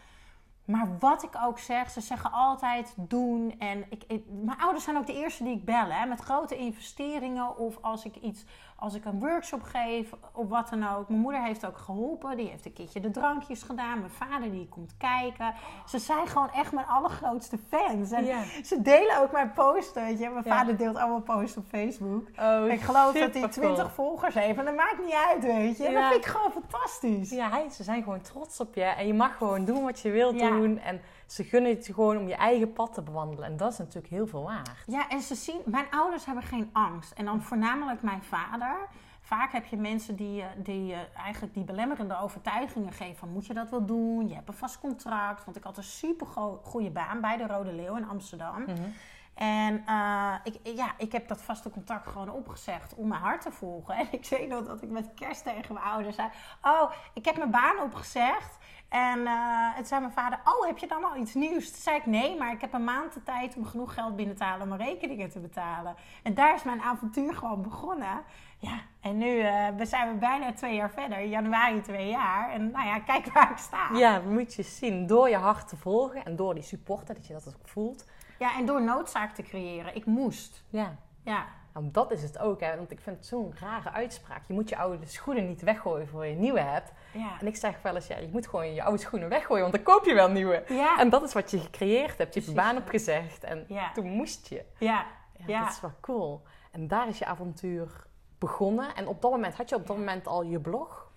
Maar 0.65 0.99
wat 0.99 1.23
ik 1.23 1.31
ook 1.45 1.59
zeg, 1.59 1.91
ze 1.91 2.01
zeggen 2.01 2.33
altijd 2.33 2.95
doen. 2.97 3.55
En 3.59 3.85
ik, 3.91 4.23
mijn 4.43 4.59
ouders 4.59 4.85
zijn 4.85 4.97
ook 4.97 5.07
de 5.07 5.15
eerste 5.15 5.45
die 5.45 5.57
ik 5.57 5.65
bel. 5.65 5.91
Hè, 5.91 6.07
met 6.07 6.21
grote 6.21 6.57
investeringen 6.57 7.57
of 7.57 7.79
als 7.81 8.05
ik 8.05 8.17
iets 8.17 8.45
als 8.83 8.95
ik 8.95 9.05
een 9.05 9.21
workshop 9.21 9.63
geef 9.63 10.13
of 10.33 10.49
wat 10.49 10.69
dan 10.69 10.89
ook. 10.89 11.09
Mijn 11.09 11.21
moeder 11.21 11.43
heeft 11.43 11.67
ook 11.67 11.79
geholpen. 11.79 12.37
Die 12.37 12.49
heeft 12.49 12.67
een 12.67 12.73
keertje 12.73 13.01
de 13.01 13.11
drankjes 13.11 13.63
gedaan. 13.63 13.99
Mijn 13.99 14.11
vader 14.11 14.51
die 14.51 14.69
komt 14.69 14.95
kijken. 14.97 15.55
Ze 15.87 15.99
zijn 15.99 16.27
gewoon 16.27 16.51
echt 16.51 16.73
mijn 16.73 16.87
allergrootste 16.87 17.59
fans. 17.69 18.11
En 18.11 18.27
ze 18.65 18.83
delen 18.83 19.19
ook 19.21 19.33
mijn 19.33 19.53
posten. 19.53 20.05
Weet 20.05 20.19
je. 20.19 20.29
Mijn 20.29 20.45
vader 20.45 20.77
deelt 20.77 20.97
allemaal 20.97 21.21
posts 21.21 21.57
op 21.57 21.65
Facebook. 21.69 22.29
Oh, 22.41 22.69
ik 22.69 22.81
geloof 22.81 23.13
dat 23.13 23.35
hij 23.35 23.49
20 23.49 23.93
volgers 23.93 24.35
heeft. 24.35 24.59
En 24.59 24.65
dat 24.65 24.77
maakt 24.77 25.05
niet 25.05 25.15
uit, 25.29 25.43
weet 25.43 25.77
je. 25.77 25.93
Dat 25.93 26.03
vind 26.03 26.25
ik 26.25 26.27
gewoon 26.27 26.53
fantastisch. 26.53 27.31
Ja, 27.31 27.69
ze 27.71 27.83
zijn 27.83 28.03
gewoon 28.03 28.21
trots 28.21 28.61
op 28.61 28.75
je. 28.75 28.85
En 28.85 29.07
je 29.07 29.15
mag 29.15 29.37
gewoon 29.37 29.65
doen 29.65 29.85
wat 29.85 30.01
je 30.01 30.11
wilt 30.11 30.39
doen. 30.39 30.79
En 30.79 31.01
ze 31.33 31.45
gunnen 31.45 31.71
het 31.71 31.87
gewoon 31.87 32.17
om 32.17 32.29
je 32.29 32.35
eigen 32.35 32.73
pad 32.73 32.95
te 32.95 33.03
bewandelen. 33.03 33.45
En 33.45 33.57
dat 33.57 33.73
is 33.73 33.79
natuurlijk 33.79 34.09
heel 34.09 34.27
veel 34.27 34.43
waard. 34.43 34.71
Ja, 34.87 35.09
en 35.09 35.21
ze 35.21 35.35
zien... 35.35 35.61
Mijn 35.65 35.91
ouders 35.91 36.25
hebben 36.25 36.45
geen 36.45 36.71
angst. 36.73 37.13
En 37.13 37.25
dan 37.25 37.43
voornamelijk 37.43 38.03
mijn 38.03 38.23
vader. 38.23 38.89
Vaak 39.21 39.53
heb 39.53 39.67
je 39.67 39.77
mensen 39.77 40.17
die, 40.17 40.45
die 40.57 40.95
eigenlijk 41.17 41.55
die 41.55 41.65
belemmerende 41.65 42.19
overtuigingen 42.21 42.93
geven. 42.93 43.17
Van, 43.17 43.29
moet 43.29 43.47
je 43.47 43.55
dat 43.55 43.71
wel 43.71 43.85
doen? 43.85 44.29
Je 44.29 44.35
hebt 44.35 44.49
een 44.49 44.55
vast 44.55 44.81
contract. 44.81 45.45
Want 45.45 45.57
ik 45.57 45.63
had 45.63 45.77
een 45.77 45.83
super 45.83 46.27
goede 46.63 46.91
baan 46.91 47.21
bij 47.21 47.37
de 47.37 47.47
Rode 47.47 47.73
Leeuw 47.73 47.97
in 47.97 48.09
Amsterdam. 48.09 48.63
Mhm. 48.63 48.89
En 49.35 49.85
uh, 49.89 50.35
ik, 50.45 50.59
ja, 50.63 50.95
ik 50.97 51.13
heb 51.13 51.29
dat 51.29 51.43
vaste 51.43 51.71
contact 51.71 52.09
gewoon 52.09 52.31
opgezegd 52.31 52.95
om 52.95 53.09
mijn 53.09 53.21
hart 53.21 53.43
te 53.43 53.51
volgen. 53.51 53.95
En 53.99 54.07
ik 54.11 54.27
weet 54.29 54.49
nog 54.49 54.67
dat 54.67 54.83
ik 54.83 54.91
met 54.91 55.15
kerst 55.15 55.45
tegen 55.45 55.75
mijn 55.75 55.87
ouders 55.87 56.17
zei: 56.17 56.29
Oh, 56.63 56.91
ik 57.13 57.25
heb 57.25 57.37
mijn 57.37 57.51
baan 57.51 57.81
opgezegd. 57.81 58.59
En 58.93 59.19
uh, 59.19 59.33
het 59.75 59.89
zei 59.89 60.01
mijn 60.01 60.13
vader: 60.13 60.39
Oh, 60.45 60.67
heb 60.67 60.79
je 60.79 60.87
dan 60.87 61.05
al 61.05 61.17
iets 61.17 61.35
nieuws? 61.35 61.71
Toen 61.71 61.81
zei 61.81 61.97
ik: 61.97 62.07
Nee, 62.07 62.39
maar 62.39 62.53
ik 62.53 62.61
heb 62.61 62.73
een 62.73 62.85
maand 62.85 63.15
de 63.15 63.23
tijd 63.23 63.57
om 63.57 63.65
genoeg 63.65 63.95
geld 63.95 64.17
binnen 64.17 64.37
te 64.37 64.45
halen 64.45 64.63
om 64.63 64.77
mijn 64.77 64.91
rekeningen 64.91 65.31
te 65.31 65.41
betalen. 65.41 65.95
En 66.23 66.35
daar 66.35 66.55
is 66.55 66.63
mijn 66.63 66.81
avontuur 66.81 67.35
gewoon 67.35 67.63
begonnen. 67.63 68.23
Ja, 68.59 68.81
en 69.01 69.19
nu 69.19 69.27
uh, 69.27 69.69
we 69.77 69.87
zijn 69.87 70.13
we 70.13 70.19
bijna 70.19 70.53
twee 70.53 70.75
jaar 70.75 70.91
verder, 70.91 71.25
januari 71.25 71.81
twee 71.81 72.09
jaar. 72.09 72.51
En 72.51 72.71
nou 72.71 72.87
ja, 72.87 72.99
kijk 72.99 73.33
waar 73.33 73.51
ik 73.51 73.57
sta. 73.57 73.89
Ja, 73.93 74.21
moet 74.21 74.55
je 74.55 74.63
zien. 74.63 75.07
Door 75.07 75.29
je 75.29 75.37
hart 75.37 75.69
te 75.69 75.77
volgen 75.77 76.25
en 76.25 76.37
door 76.37 76.55
die 76.55 76.63
supporter, 76.63 77.15
dat 77.15 77.27
je 77.27 77.33
dat 77.33 77.49
ook 77.49 77.69
voelt. 77.69 78.07
Ja, 78.39 78.57
en 78.59 78.67
door 78.67 78.83
noodzaak 78.83 79.35
te 79.35 79.43
creëren. 79.43 79.97
Ik 79.97 80.05
moest. 80.05 80.65
Ja. 80.69 80.97
Ja. 81.23 81.47
Nou, 81.75 81.89
dat 81.93 82.11
is 82.11 82.23
het 82.23 82.39
ook, 82.39 82.61
hè. 82.61 82.77
Want 82.77 82.91
ik 82.91 83.01
vind 83.01 83.17
het 83.17 83.27
zo'n 83.27 83.55
rare 83.61 83.91
uitspraak. 83.91 84.43
Je 84.47 84.55
moet 84.55 84.69
je 84.69 84.77
oude 84.77 85.07
schoenen 85.07 85.47
niet 85.47 85.63
weggooien 85.63 86.09
voor 86.09 86.27
je 86.27 86.35
nieuwe 86.35 86.61
hebt. 86.61 86.93
Ja. 87.13 87.41
En 87.41 87.47
ik 87.47 87.57
zeg 87.57 87.83
wel 87.83 87.95
eens, 87.95 88.07
ja, 88.07 88.19
je 88.19 88.29
moet 88.33 88.47
gewoon 88.49 88.75
je 88.75 88.83
oude 88.83 88.99
schoenen 88.99 89.29
weggooien, 89.29 89.63
want 89.63 89.75
dan 89.75 89.83
koop 89.95 90.05
je 90.05 90.15
wel 90.15 90.31
nieuwe. 90.31 90.65
Ja. 90.69 90.99
En 90.99 91.11
dat 91.11 91.23
is 91.23 91.33
wat 91.33 91.51
je 91.51 91.59
gecreëerd 91.59 92.19
hebt. 92.19 92.35
Je 92.35 92.41
hebt 92.41 92.55
baan 92.55 92.75
ja. 92.75 92.81
opgezegd 92.81 93.45
en 93.45 93.65
Ja. 93.69 93.93
toen 93.93 94.11
moest 94.11 94.49
je. 94.49 94.65
Ja. 94.79 95.07
Ja, 95.37 95.45
Ja. 95.47 95.61
Dat 95.61 95.73
is 95.73 95.81
wel 95.81 95.95
cool. 96.01 96.43
En 96.71 96.89
daar 96.89 97.09
is 97.09 97.19
je 97.19 97.25
avontuur 97.27 98.07
begonnen. 98.39 98.95
En 98.95 99.07
op 99.07 99.23
dat 99.23 99.31
moment, 99.31 99.55
had 99.55 99.69
je 99.69 99.75
op 99.75 99.87
dat 99.87 99.97
moment 99.97 100.27
al 100.27 100.43
je 100.43 100.61
blog? 100.61 101.11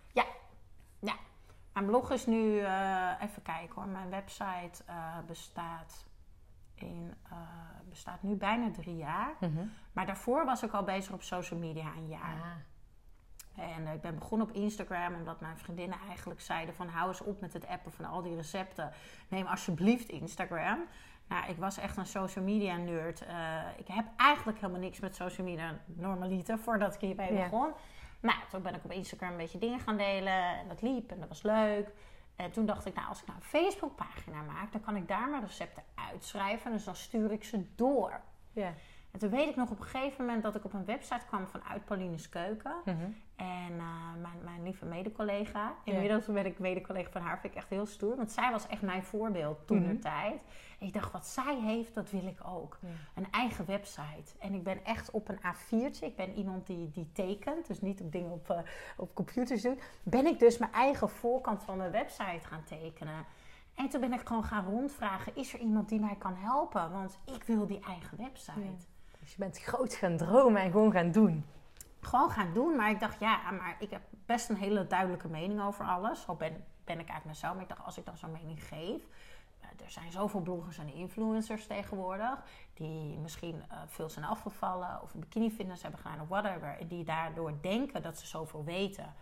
Mijn 1.76 1.88
blog 1.88 2.12
is 2.12 2.26
nu, 2.26 2.60
eh, 2.60 3.12
even 3.22 3.42
kijken 3.42 3.76
hoor, 3.76 3.88
mijn 3.88 4.10
website 4.10 4.84
eh, 4.86 5.18
bestaat, 5.28 6.06
in, 6.76 7.14
eh, 7.30 7.38
bestaat 7.90 8.24
nu 8.24 8.36
bijna 8.36 8.72
drie 8.72 8.96
jaar. 8.96 9.34
Maar 9.94 10.06
daarvoor 10.06 10.46
was 10.46 10.64
ik 10.64 10.72
al 10.72 10.84
bezig 10.84 11.14
op 11.14 11.22
social 11.22 11.60
media 11.60 11.86
een 11.98 12.08
jaar. 12.08 12.42
Ah. 12.42 12.48
En 13.58 13.88
eh, 13.88 13.94
ik 13.94 14.02
ben 14.02 14.16
begonnen 14.20 14.48
op 14.48 14.54
Instagram 14.56 15.14
omdat 15.16 15.40
mijn 15.42 15.58
vriendinnen 15.58 15.98
eigenlijk 16.08 16.42
zeiden 16.42 16.76
van 16.76 16.88
hou 16.88 17.08
eens 17.08 17.22
op 17.22 17.42
met 17.42 17.54
het 17.54 17.68
appen 17.68 17.92
van 17.92 18.06
al 18.06 18.22
die 18.22 18.36
recepten. 18.36 18.92
Neem 19.28 19.46
alsjeblieft 19.46 20.10
Instagram. 20.10 20.80
Nou, 21.28 21.50
ik 21.50 21.58
was 21.58 21.78
echt 21.78 21.98
een 21.98 22.06
social 22.06 22.44
media 22.46 22.76
nerd. 22.78 23.26
Eh, 23.26 23.62
ik 23.78 23.88
heb 23.88 24.06
eigenlijk 24.18 24.60
helemaal 24.60 24.82
niks 24.82 25.00
met 25.00 25.16
social 25.16 25.48
media 25.48 25.80
normaliter 25.86 26.60
voordat 26.60 26.94
ik 26.96 27.00
hiermee 27.02 27.34
Ja. 27.34 27.44
begon. 27.44 27.72
Nou, 28.20 28.38
toen 28.50 28.62
ben 28.62 28.76
ik 28.76 28.84
op 28.84 28.92
Instagram 28.92 29.32
een 29.32 29.38
beetje 29.38 29.58
dingen 29.58 29.80
gaan 29.80 29.98
delen 29.98 30.34
en 30.58 30.68
dat 30.68 30.82
liep 30.82 31.12
en 31.12 31.20
dat 31.20 31.28
was 31.30 31.42
leuk. 31.42 31.90
En 32.36 32.52
toen 32.52 32.66
dacht 32.66 32.86
ik, 32.86 32.96
nou, 32.96 33.08
als 33.08 33.22
ik 33.22 33.28
nou 33.28 33.40
een 33.40 33.46
Facebookpagina 33.46 34.42
maak, 34.42 34.72
dan 34.72 34.82
kan 34.82 34.96
ik 34.96 35.08
daar 35.08 35.30
mijn 35.30 35.46
recepten 35.46 35.84
uitschrijven. 36.12 36.72
Dus 36.72 36.84
dan 36.84 36.96
stuur 36.96 37.32
ik 37.32 37.44
ze 37.44 37.66
door. 37.76 38.22
Ja. 38.52 38.74
En 39.16 39.22
toen 39.22 39.30
weet 39.30 39.50
ik 39.50 39.56
nog 39.56 39.70
op 39.70 39.80
een 39.80 39.86
gegeven 39.86 40.26
moment 40.26 40.44
dat 40.44 40.56
ik 40.56 40.66
op 40.66 40.74
een 40.74 40.86
website 40.86 41.26
kwam 41.28 41.48
vanuit 41.48 41.86
Pauline's 41.86 42.30
Keuken. 42.30 42.76
Mhm. 42.86 42.96
En 43.36 43.72
eh, 43.78 44.14
mijn, 44.22 44.38
mijn 44.44 44.64
lieve 44.64 44.86
mede-collega. 44.86 45.74
Inmiddels 45.84 46.26
ben 46.26 46.46
ik 46.46 46.60
mede-collega 46.60 47.10
van 47.12 47.22
haar. 47.22 47.40
Vind 47.40 47.54
ik 47.54 47.60
echt 47.60 47.70
heel 47.70 47.86
stoer. 47.86 48.16
Want 48.16 48.32
zij 48.32 48.52
was 48.52 48.68
echt 48.68 48.82
mijn 48.82 49.04
voorbeeld 49.04 49.68
toen 49.68 49.78
Mhm. 49.82 49.88
de 49.88 50.00
tijd. 50.00 50.42
En 50.80 50.88
ik 50.88 50.94
dacht, 50.94 51.12
wat 51.12 51.26
zij 51.28 51.60
heeft, 51.60 51.94
dat 51.94 52.10
wil 52.12 52.28
ik 52.28 52.40
ook. 52.48 52.78
Een 53.16 53.28
eigen 53.32 53.66
website. 53.66 54.34
En 54.40 54.54
ik 54.54 54.64
ben 54.64 54.86
echt 54.86 55.12
op 55.12 55.30
een 55.30 55.40
A4'tje. 55.40 56.06
Ik 56.06 56.16
ben 56.16 56.34
iemand 56.34 56.68
die, 56.68 56.92
die 56.92 57.12
tekent. 57.12 57.68
Dus 57.68 57.82
niet 57.82 58.02
op 58.02 58.12
dingen 58.12 58.32
op, 58.32 58.50
eh, 58.50 58.60
op 58.98 59.14
computers 59.14 59.62
doet. 59.62 59.84
Ben 60.04 60.26
ik 60.26 60.40
dus 60.40 60.58
mijn 60.58 60.72
eigen 60.74 61.10
voorkant 61.10 61.64
van 61.64 61.78
mijn 61.78 61.92
website 61.92 62.48
gaan 62.48 62.64
tekenen. 62.64 63.26
En 63.76 63.90
toen 63.90 64.02
ben 64.02 64.14
ik 64.14 64.28
gewoon 64.28 64.44
gaan 64.44 64.66
rondvragen. 64.66 65.36
Is 65.36 65.54
er 65.54 65.60
iemand 65.60 65.90
die 65.90 66.00
mij 66.00 66.16
kan 66.18 66.36
helpen? 66.36 66.92
Want 66.92 67.20
ik 67.36 67.44
wil 67.44 67.66
die 67.68 67.80
eigen 67.80 68.18
website. 68.18 68.94
Dus 69.26 69.34
je 69.34 69.40
bent 69.40 69.60
groot 69.60 69.94
gaan 69.94 70.18
dromen 70.18 70.62
en 70.62 70.72
gewoon 70.72 70.92
gaan 70.92 71.12
doen. 71.12 71.46
gewoon 72.00 72.30
gaan 72.30 72.54
doen. 72.54 72.76
Maar 72.76 72.90
ik 72.90 73.00
dacht, 73.00 73.20
ja, 73.20 73.52
maar 73.52 73.76
ik 73.80 73.90
heb 73.90 74.02
best 74.26 74.50
een 74.50 74.56
hele 74.56 74.88
duidelijke 74.88 75.28
mening 75.28 75.62
over 75.62 75.86
alles. 75.86 76.22
Zo 76.22 76.36
ben, 76.36 76.66
ben 76.84 77.00
ik 77.00 77.10
uit 77.10 77.26
mezelf. 77.26 77.54
Maar 77.54 77.64
ik 77.64 77.70
dacht, 77.70 77.86
als 77.86 77.98
ik 77.98 78.06
dan 78.06 78.18
zo'n 78.18 78.32
mening 78.32 78.64
geef... 78.64 79.02
Er 79.84 79.92
zijn 79.92 80.12
zoveel 80.12 80.40
bloggers 80.42 80.78
en 80.78 80.94
influencers 80.94 81.68
tegenwoordig... 81.68 82.44
die 82.74 83.18
misschien 83.18 83.64
eh, 83.70 83.78
veel 83.88 84.10
zijn 84.10 84.26
afgevallen... 84.26 85.02
of 85.02 85.14
een 85.14 85.20
bikini 85.20 85.52
fitness 85.52 85.82
hebben 85.82 86.00
gedaan 86.00 86.22
of 86.22 86.28
whatever... 86.28 86.78
en 86.80 86.88
die 86.88 87.04
daardoor 87.04 87.54
denken 87.62 88.02
dat 88.02 88.20
ze 88.20 88.28
zoveel 88.28 88.64
weten... 88.64 89.14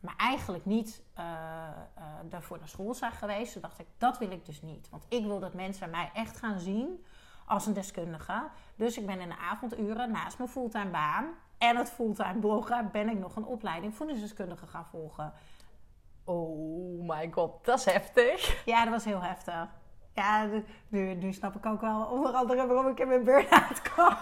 maar 0.00 0.16
eigenlijk 0.16 0.64
niet 0.64 1.02
eh, 1.14 1.24
eh, 1.24 2.04
daarvoor 2.24 2.58
naar 2.58 2.68
school 2.68 2.94
zijn 2.94 3.12
geweest. 3.12 3.52
Toen 3.52 3.62
dacht 3.62 3.78
ik, 3.78 3.86
dat 3.98 4.18
wil 4.18 4.30
ik 4.30 4.46
dus 4.46 4.62
niet. 4.62 4.88
Want 4.90 5.04
ik 5.08 5.24
wil 5.24 5.40
dat 5.40 5.54
mensen 5.54 5.90
mij 5.90 6.10
echt 6.14 6.36
gaan 6.36 6.58
zien 6.60 7.04
als 7.46 7.66
een 7.66 7.72
deskundige. 7.72 8.42
Dus 8.76 8.98
ik 8.98 9.06
ben 9.06 9.20
in 9.20 9.28
de 9.28 9.36
avonduren 9.50 10.10
naast 10.10 10.38
mijn 10.38 10.50
fulltime 10.50 10.90
baan 10.90 11.24
en 11.58 11.76
het 11.76 11.90
fulltime 11.90 12.38
bloggen 12.40 12.88
ben 12.92 13.08
ik 13.08 13.18
nog 13.18 13.36
een 13.36 13.44
opleiding 13.44 13.94
voedingsdeskundige 13.94 14.66
gaan 14.66 14.86
volgen. 14.90 15.32
Oh 16.24 17.08
my 17.08 17.30
god, 17.32 17.64
dat 17.64 17.78
is 17.78 17.84
heftig. 17.84 18.62
Ja, 18.64 18.82
dat 18.82 18.92
was 18.92 19.04
heel 19.04 19.22
heftig. 19.22 19.68
Ja, 20.14 20.48
nu, 20.88 21.14
nu 21.14 21.32
snap 21.32 21.54
ik 21.56 21.66
ook 21.66 21.80
wel 21.80 22.04
onder 22.04 22.32
andere 22.32 22.66
waarom 22.66 22.88
ik 22.88 22.98
in 23.00 23.08
mijn 23.08 23.24
burn-out 23.24 23.82
kwam. 23.82 24.16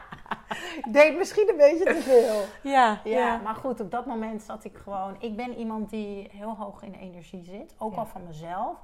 ik 0.84 0.92
deed 0.92 1.16
misschien 1.16 1.48
een 1.48 1.56
beetje 1.56 1.84
te 1.84 2.00
veel. 2.02 2.44
Ja, 2.72 3.00
Ja, 3.04 3.36
maar 3.36 3.54
goed, 3.54 3.80
op 3.80 3.90
dat 3.90 4.06
moment 4.06 4.42
zat 4.42 4.64
ik 4.64 4.76
gewoon... 4.76 5.16
Ik 5.18 5.36
ben 5.36 5.54
iemand 5.56 5.90
die 5.90 6.28
heel 6.32 6.56
hoog 6.56 6.82
in 6.82 6.94
energie 6.94 7.44
zit, 7.44 7.74
ook 7.78 7.92
Ja. 7.92 7.98
al 7.98 8.06
van 8.06 8.26
mezelf. 8.26 8.78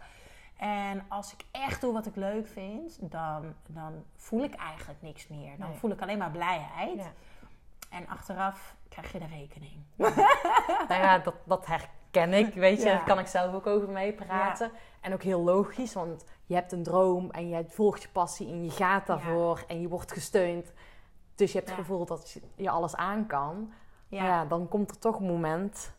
En 0.60 1.04
als 1.08 1.32
ik 1.32 1.44
echt 1.50 1.80
doe 1.80 1.92
wat 1.92 2.06
ik 2.06 2.16
leuk 2.16 2.46
vind, 2.48 2.98
dan, 3.10 3.54
dan 3.66 4.04
voel 4.16 4.42
ik 4.44 4.54
eigenlijk 4.54 5.02
niks 5.02 5.28
meer. 5.28 5.58
Dan 5.58 5.68
Nee. 5.68 5.78
voel 5.78 5.90
ik 5.90 6.02
alleen 6.02 6.18
maar 6.18 6.30
blijheid. 6.30 6.96
Ja. 6.98 7.12
En 7.90 8.08
achteraf 8.08 8.74
krijg 8.88 9.12
je 9.12 9.18
de 9.18 9.26
rekening. 9.26 9.82
Nou 10.88 11.02
ja, 11.02 11.18
dat, 11.18 11.34
dat 11.44 11.66
herken 11.66 12.32
ik, 12.34 12.54
weet 12.54 12.78
je. 12.78 12.84
Ja. 12.88 12.94
Daar 12.94 13.04
kan 13.04 13.18
ik 13.18 13.26
zelf 13.26 13.54
ook 13.54 13.66
over 13.66 13.88
meepraten. 13.88 14.70
En 15.00 15.12
ook 15.12 15.22
heel 15.22 15.40
logisch, 15.40 15.92
want 15.94 16.24
je 16.46 16.54
hebt 16.54 16.72
een 16.72 16.82
droom 16.82 17.30
en 17.30 17.48
je 17.48 17.64
volgt 17.68 18.02
je 18.02 18.08
passie 18.08 18.48
en 18.48 18.64
je 18.64 18.70
gaat 18.70 19.06
daarvoor 19.06 19.64
en 19.68 19.80
je 19.80 19.88
wordt 19.88 20.12
gesteund. 20.12 20.72
Dus 21.34 21.52
je 21.52 21.58
hebt 21.58 21.70
het 21.70 21.78
gevoel 21.78 22.04
dat 22.06 22.38
je- 22.56 22.70
alles 22.70 22.96
aan 22.96 23.26
kan. 23.26 23.72
Maar 24.08 24.22
ja, 24.24 24.44
dan 24.44 24.68
komt 24.68 24.90
er 24.90 24.98
toch 24.98 25.18
een 25.18 25.26
moment. 25.26 25.92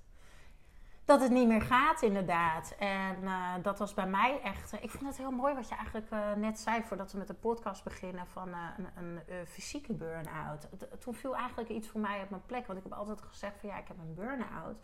Dat 1.05 1.21
het 1.21 1.31
niet 1.31 1.47
meer 1.47 1.61
gaat, 1.61 2.01
inderdaad. 2.01 2.75
En 2.79 3.23
eh, 3.23 3.53
dat 3.61 3.79
was 3.79 3.93
bij 3.93 4.07
mij 4.07 4.41
echt... 4.41 4.73
eh, 4.73 4.83
ik 4.83 4.89
vond 4.89 5.05
het 5.05 5.17
heel 5.17 5.31
mooi 5.31 5.53
wat 5.53 5.69
je 5.69 5.75
eigenlijk 5.75 6.11
eh, 6.11 6.33
net 6.33 6.59
zei... 6.59 6.83
voordat 6.83 7.11
we 7.11 7.17
met 7.17 7.27
de 7.27 7.33
podcast 7.33 7.83
beginnen... 7.83 8.27
van 8.27 8.53
een, 8.95 9.19
een 9.27 9.47
fysieke 9.47 9.93
burn-out. 9.93 10.67
Toen 10.99 11.13
viel 11.13 11.35
eigenlijk 11.35 11.69
iets 11.69 11.87
voor 11.87 12.01
mij 12.01 12.21
op 12.23 12.29
mijn 12.29 12.45
plek. 12.45 12.67
Want 12.67 12.77
ik 12.77 12.83
heb 12.83 12.93
altijd 12.93 13.21
gezegd 13.21 13.59
van... 13.59 13.69
ja, 13.69 13.77
ik 13.77 13.87
heb 13.87 13.97
een 13.97 14.13
burn-out. 14.13 14.77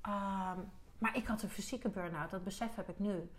Ehm, 0.00 0.58
maar 0.98 1.16
ik 1.16 1.26
had 1.26 1.42
een 1.42 1.50
fysieke 1.50 1.88
burn-out. 1.88 2.30
Dat 2.30 2.44
besef 2.44 2.74
heb 2.74 2.88
ik 2.88 2.98
nu. 2.98 3.30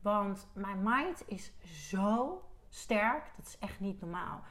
Want 0.00 0.48
mijn 0.52 0.82
mind 0.82 1.22
is 1.26 1.52
zo 1.62 2.42
sterk. 2.68 3.30
Dat 3.36 3.46
is 3.46 3.58
echt 3.58 3.80
niet 3.80 4.00
normaal. 4.00 4.42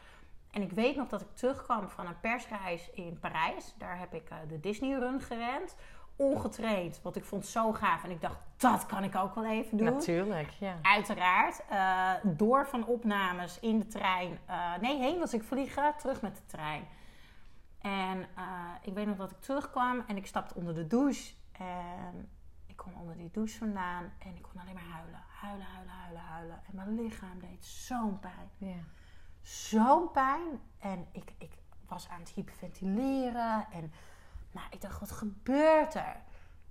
En 0.52 0.62
ik 0.62 0.72
weet 0.72 0.96
nog 0.96 1.08
dat 1.08 1.22
ik 1.22 1.36
terugkwam 1.36 1.90
van 1.90 2.08
een 2.08 2.20
persreis 2.20 2.90
in 2.92 3.20
Parijs. 3.20 3.74
Daar 3.78 4.00
heb 4.00 4.14
ik 4.14 4.32
de 4.48 4.60
Disney 4.60 5.00
Run 5.00 5.22
gerend. 5.22 5.76
Ongetraind, 6.16 7.00
want 7.02 7.16
ik 7.16 7.26
vond 7.26 7.42
het 7.42 7.52
zo 7.52 7.74
gaaf. 7.74 8.04
En 8.04 8.10
ik 8.12 8.22
dacht, 8.22 8.38
dat 8.58 8.86
kan 8.86 9.04
ik 9.04 9.16
ook 9.16 9.36
wel 9.36 9.46
even 9.46 9.78
doen. 9.78 9.86
Natuurlijk, 9.86 10.50
ja. 10.50 10.76
Uiteraard. 10.82 11.62
eh, 11.70 12.12
door 12.24 12.68
van 12.68 12.86
opnames 12.86 13.60
in 13.60 13.80
de 13.80 13.88
trein. 13.88 14.40
eh, 14.46 14.72
nee, 14.82 14.98
heen 15.00 15.20
was 15.20 15.34
ik 15.34 15.44
vliegen, 15.44 15.94
terug 15.98 16.22
met 16.22 16.36
de 16.36 16.46
trein. 16.46 16.84
En 17.82 18.28
eh, 18.36 18.44
ik 18.82 18.94
weet 18.94 19.06
nog 19.06 19.18
dat 19.18 19.32
ik 19.32 19.42
terugkwam 19.42 20.04
en 20.08 20.18
ik 20.18 20.28
stapte 20.28 20.56
onder 20.56 20.76
de 20.76 20.88
douche. 20.88 21.34
En 21.52 22.30
ik 22.66 22.76
kwam 22.76 22.94
onder 23.00 23.18
die 23.18 23.32
douche 23.32 23.58
vandaan 23.58 24.14
en 24.20 24.36
ik 24.36 24.42
kon 24.42 24.62
alleen 24.62 24.74
maar 24.74 24.98
huilen. 24.98 25.24
Huilen, 25.42 25.66
huilen, 25.66 25.94
huilen, 25.94 26.22
huilen. 26.22 26.60
En 26.68 26.76
mijn 26.76 26.96
lichaam 27.02 27.40
deed 27.40 27.66
zo'n 27.66 28.20
pijn 28.20 28.50
ja. 28.58 28.76
zo'n 29.42 30.12
pijn. 30.12 30.60
En 30.80 31.08
ik, 31.12 31.34
ik 31.38 31.52
was 31.88 32.10
aan 32.10 32.20
het 32.20 32.30
hyperventileren. 32.30 33.66
En 33.72 33.92
nou, 34.56 34.68
ik 34.70 34.82
dacht, 34.82 35.00
wat 35.00 35.12
gebeurt 35.12 35.94
er? 35.94 36.16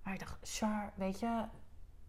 Maar 0.02 0.12
ik 0.12 0.18
dacht, 0.18 0.38
Char, 0.42 0.92
weet 0.94 1.18
je, 1.18 1.44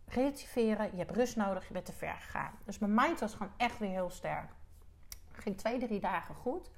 relativeren. 0.08 0.91
Je 0.91 0.98
hebt 0.98 1.12
rust 1.12 1.36
nodig, 1.36 1.67
je 1.67 1.74
bent 1.74 1.86
te 1.86 1.94
ver 1.94 2.15
gegaan. 2.20 2.51
Dus 2.63 2.79
mijn 2.79 2.94
mind 2.94 3.20
was 3.20 3.34
gewoon 3.34 3.51
echt 3.58 3.79
weer 3.79 3.89
heel 3.89 4.10
sterk. 4.10 4.50
Ging 5.32 5.58
twee, 5.58 5.79
drie 5.79 6.00
dagen 6.00 6.36
goed. 6.36 6.72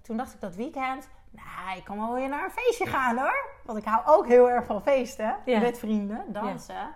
Toen 0.00 0.16
dacht 0.16 0.34
ik 0.34 0.40
dat 0.40 0.54
weekend, 0.54 1.08
nou, 1.30 1.76
ik 1.76 1.84
kan 1.84 1.98
wel 1.98 2.14
weer 2.14 2.28
naar 2.28 2.44
een 2.44 2.50
feestje 2.50 2.86
gaan 2.86 3.18
hoor. 3.18 3.50
Want 3.64 3.78
ik 3.78 3.84
hou 3.84 4.02
ook 4.06 4.26
heel 4.26 4.50
erg 4.50 4.64
van 4.64 4.82
feesten. 4.82 5.36
Ja. 5.44 5.60
Met 5.60 5.78
vrienden, 5.78 6.32
dansen. 6.32 6.94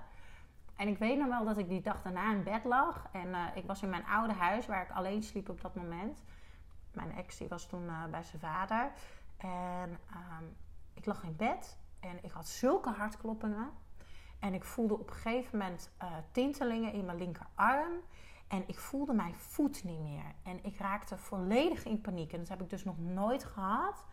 En 0.77 0.89
ik 0.89 0.99
weet 0.99 1.19
nog 1.19 1.29
wel 1.29 1.45
dat 1.45 1.59
ik 1.59 1.69
die 1.69 1.81
dag 1.81 2.03
daarna 2.03 2.33
in 2.33 2.43
bed 2.43 2.65
lag. 2.65 3.09
En 3.13 3.35
eh, 3.35 3.41
ik 3.55 3.67
was 3.67 3.83
in 3.83 3.91
mijn 3.91 4.07
oude 4.07 4.33
huis 4.33 4.67
waar 4.67 4.83
ik 4.83 4.91
alleen 4.91 5.23
sliep 5.23 5.49
op 5.49 5.61
dat 5.61 5.75
moment. 5.75 6.23
Mijn 6.93 7.17
ex 7.17 7.37
die 7.37 7.49
was 7.49 7.67
toen 7.67 7.89
eh, 7.89 8.05
bij 8.11 8.23
zijn 8.23 8.41
vader. 8.41 8.91
En 9.37 9.99
ehm, 10.11 10.45
ik 10.97 11.07
lag 11.07 11.23
in 11.23 11.37
bed 11.37 11.79
en 12.01 12.25
ik 12.25 12.31
had 12.31 12.49
zulke 12.49 12.91
hartkloppingen. 12.91 13.71
En 14.39 14.55
ik 14.55 14.65
voelde 14.65 14.99
op 14.99 15.09
een 15.09 15.15
gegeven 15.15 15.59
moment 15.59 15.91
eh, 15.99 16.13
tintelingen 16.33 16.93
in 16.93 17.05
mijn 17.05 17.19
linkerarm. 17.19 17.93
En 18.49 18.65
ik 18.67 18.79
voelde 18.79 19.13
mijn 19.13 19.35
voet 19.35 19.85
niet 19.85 20.01
meer. 20.01 20.35
En 20.43 20.65
ik 20.65 20.79
raakte 20.79 21.19
volledig 21.19 21.85
in 21.85 22.01
paniek. 22.01 22.33
En 22.33 22.39
dat 22.39 22.49
heb 22.49 22.63
ik 22.63 22.71
dus 22.71 22.85
nog 22.85 22.99
nooit 22.99 23.45
gehad. 23.45 24.05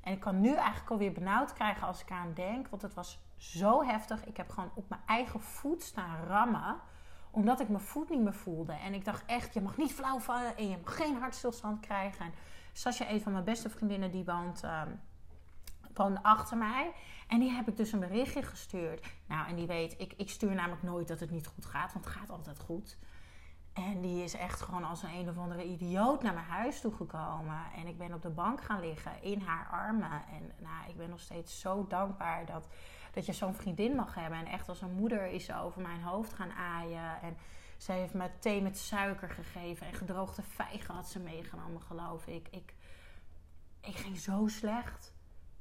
En 0.00 0.12
ik 0.12 0.20
kan 0.20 0.40
nu 0.40 0.54
eigenlijk 0.54 0.90
alweer 0.90 1.12
benauwd 1.12 1.52
krijgen 1.52 1.86
als 1.86 2.02
ik 2.02 2.10
aan 2.10 2.34
denk. 2.34 2.68
Want 2.68 2.82
het 2.82 2.94
was 2.94 3.18
zo 3.36 3.84
heftig. 3.84 4.24
Ik 4.24 4.36
heb 4.36 4.50
gewoon 4.50 4.70
op 4.74 4.88
mijn 4.88 5.00
eigen 5.06 5.40
voet 5.40 5.82
staan 5.82 6.24
rammen. 6.24 6.76
Omdat 7.30 7.60
ik 7.60 7.68
mijn 7.68 7.82
voet 7.82 8.10
niet 8.10 8.20
meer 8.20 8.34
voelde. 8.34 8.72
En 8.72 8.94
ik 8.94 9.04
dacht 9.04 9.24
echt, 9.26 9.54
je 9.54 9.60
mag 9.60 9.76
niet 9.76 9.92
flauw 9.92 10.18
vallen. 10.18 10.56
En 10.56 10.68
je 10.68 10.78
mag 10.84 10.96
geen 10.96 11.16
hartstilstand 11.16 11.80
krijgen. 11.80 12.24
En 12.24 12.32
Sascha, 12.72 13.10
een 13.10 13.22
van 13.22 13.32
mijn 13.32 13.44
beste 13.44 13.70
vriendinnen, 13.70 14.10
die 14.10 14.24
woont... 14.24 14.62
Ehm, 14.62 14.90
woonde 15.98 16.22
achter 16.22 16.56
mij. 16.56 16.92
En 17.26 17.40
die 17.40 17.50
heb 17.50 17.68
ik 17.68 17.76
dus 17.76 17.92
een 17.92 18.00
berichtje 18.00 18.42
gestuurd. 18.42 19.06
Nou, 19.26 19.48
en 19.48 19.56
die 19.56 19.66
weet, 19.66 19.94
ik, 19.98 20.12
ik 20.16 20.30
stuur 20.30 20.54
namelijk 20.54 20.82
nooit 20.82 21.08
dat 21.08 21.20
het 21.20 21.30
niet 21.30 21.46
goed 21.46 21.66
gaat, 21.66 21.92
want 21.92 22.04
het 22.04 22.14
gaat 22.14 22.30
altijd 22.30 22.58
goed. 22.58 22.98
En 23.72 24.00
die 24.00 24.24
is 24.24 24.34
echt 24.34 24.60
gewoon 24.60 24.84
als 24.84 25.02
een 25.02 25.14
een 25.14 25.28
of 25.28 25.38
andere 25.38 25.64
idioot 25.64 26.22
naar 26.22 26.34
mijn 26.34 26.46
huis 26.46 26.80
toegekomen. 26.80 27.60
En 27.76 27.86
ik 27.86 27.98
ben 27.98 28.14
op 28.14 28.22
de 28.22 28.30
bank 28.30 28.62
gaan 28.62 28.80
liggen 28.80 29.22
in 29.22 29.40
haar 29.40 29.68
armen. 29.70 30.10
En 30.10 30.52
nou, 30.58 30.88
ik 30.88 30.96
ben 30.96 31.10
nog 31.10 31.20
steeds 31.20 31.60
zo 31.60 31.86
dankbaar 31.86 32.46
dat, 32.46 32.68
dat 33.12 33.26
je 33.26 33.32
zo'n 33.32 33.54
vriendin 33.54 33.94
mag 33.94 34.14
hebben. 34.14 34.38
En 34.38 34.46
echt 34.46 34.68
als 34.68 34.80
een 34.80 34.94
moeder 34.94 35.26
is 35.26 35.44
ze 35.44 35.56
over 35.56 35.82
mijn 35.82 36.02
hoofd 36.02 36.32
gaan 36.32 36.52
aaien. 36.52 37.22
En 37.22 37.36
ze 37.76 37.92
heeft 37.92 38.14
me 38.14 38.30
thee 38.38 38.62
met 38.62 38.78
suiker 38.78 39.30
gegeven. 39.30 39.86
En 39.86 39.94
gedroogde 39.94 40.42
vijgen 40.42 40.94
had 40.94 41.08
ze 41.08 41.18
meegenomen, 41.18 41.82
geloof 41.82 42.26
ik. 42.26 42.48
Ik, 42.50 42.74
ik 43.80 43.96
ging 43.96 44.18
zo 44.18 44.46
slecht. 44.46 45.12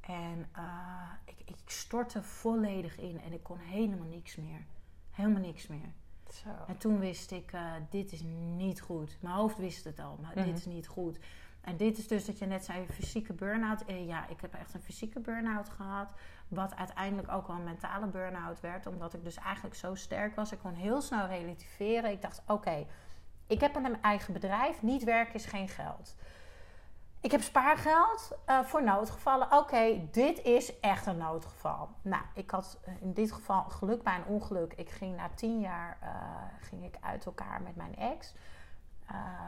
En 0.08 0.50
uh, 0.58 1.12
ik, 1.26 1.36
ik 1.46 1.58
stortte 1.66 2.24
volledig 2.24 2.98
in 2.98 3.22
en 3.22 3.34
ik 3.34 3.44
kon 3.44 3.58
helemaal 3.58 4.08
niks 4.08 4.36
meer. 4.36 4.66
Helemaal 5.12 5.42
niks 5.42 5.68
meer. 5.68 5.94
Zo. 6.32 6.50
En 6.68 6.78
toen 6.78 7.00
wist 7.00 7.32
ik, 7.32 7.54
uh, 7.54 7.72
dit 7.90 8.12
is 8.12 8.24
niet 8.56 8.82
goed. 8.82 9.18
Mijn 9.20 9.36
hoofd 9.36 9.58
wist 9.58 9.84
het 9.84 10.00
al, 10.00 10.18
maar 10.22 10.36
dit 10.36 10.46
mhm. 10.46 10.56
is 10.56 10.66
niet 10.66 10.88
goed. 10.88 11.20
En 11.62 11.78
dit 11.78 11.98
is 11.98 12.08
dus 12.08 12.26
dat 12.26 12.40
je 12.40 12.46
net 12.46 12.66
zei, 12.66 12.86
fysieke 12.88 13.34
burn-out. 13.34 13.86
Eh, 13.86 14.08
ja, 14.08 14.28
ik 14.28 14.42
heb 14.42 14.54
echt 14.54 14.74
een 14.74 14.82
fysieke 14.82 15.20
burn-out 15.20 15.70
gehad. 15.70 16.08
Wat 16.48 16.76
uiteindelijk 16.76 17.32
ook 17.32 17.48
wel 17.48 17.56
een 17.56 17.64
mentale 17.64 18.08
burn-out 18.08 18.60
werd. 18.60 18.86
Omdat 18.86 19.14
ik 19.14 19.24
dus 19.24 19.36
eigenlijk 19.36 19.76
zo 19.76 19.96
sterk 19.96 20.36
was. 20.36 20.52
Ik 20.52 20.60
kon 20.60 20.74
heel 20.74 21.02
snel 21.02 21.28
relativeren. 21.28 22.12
Ik 22.12 22.22
dacht, 22.22 22.42
oké, 22.48 22.86
ik 23.48 23.62
heb 23.62 23.76
een 23.76 24.02
eigen 24.02 24.34
bedrijf. 24.34 24.82
Niet 24.82 25.04
werken 25.04 25.34
is 25.34 25.46
geen 25.46 25.68
geld. 25.68 26.16
Ik 27.28 27.34
heb 27.34 27.42
spaargeld 27.42 28.32
uh, 28.50 28.60
voor 28.64 28.84
noodgevallen. 28.84 29.52
Oké, 29.52 30.08
dit 30.12 30.44
is 30.44 30.80
echt 30.80 31.06
een 31.06 31.18
noodgeval. 31.18 31.90
Nou, 32.02 32.24
ik 32.34 32.52
had 32.52 32.80
eh, 32.84 33.02
in 33.02 33.14
dit 33.14 33.32
geval 33.32 33.64
geluk 33.64 34.04
bij 34.04 34.16
een 34.16 34.26
ongeluk. 34.26 34.74
Ik 34.74 34.90
ging 34.90 35.16
na 35.16 35.30
tien 35.36 35.60
jaar 35.60 35.98
uh, 36.04 36.10
ging 36.62 36.84
ik 36.86 36.98
uit 37.00 37.26
elkaar 37.26 37.62
met 37.62 37.76
mijn 37.76 37.96
ex. 37.96 38.34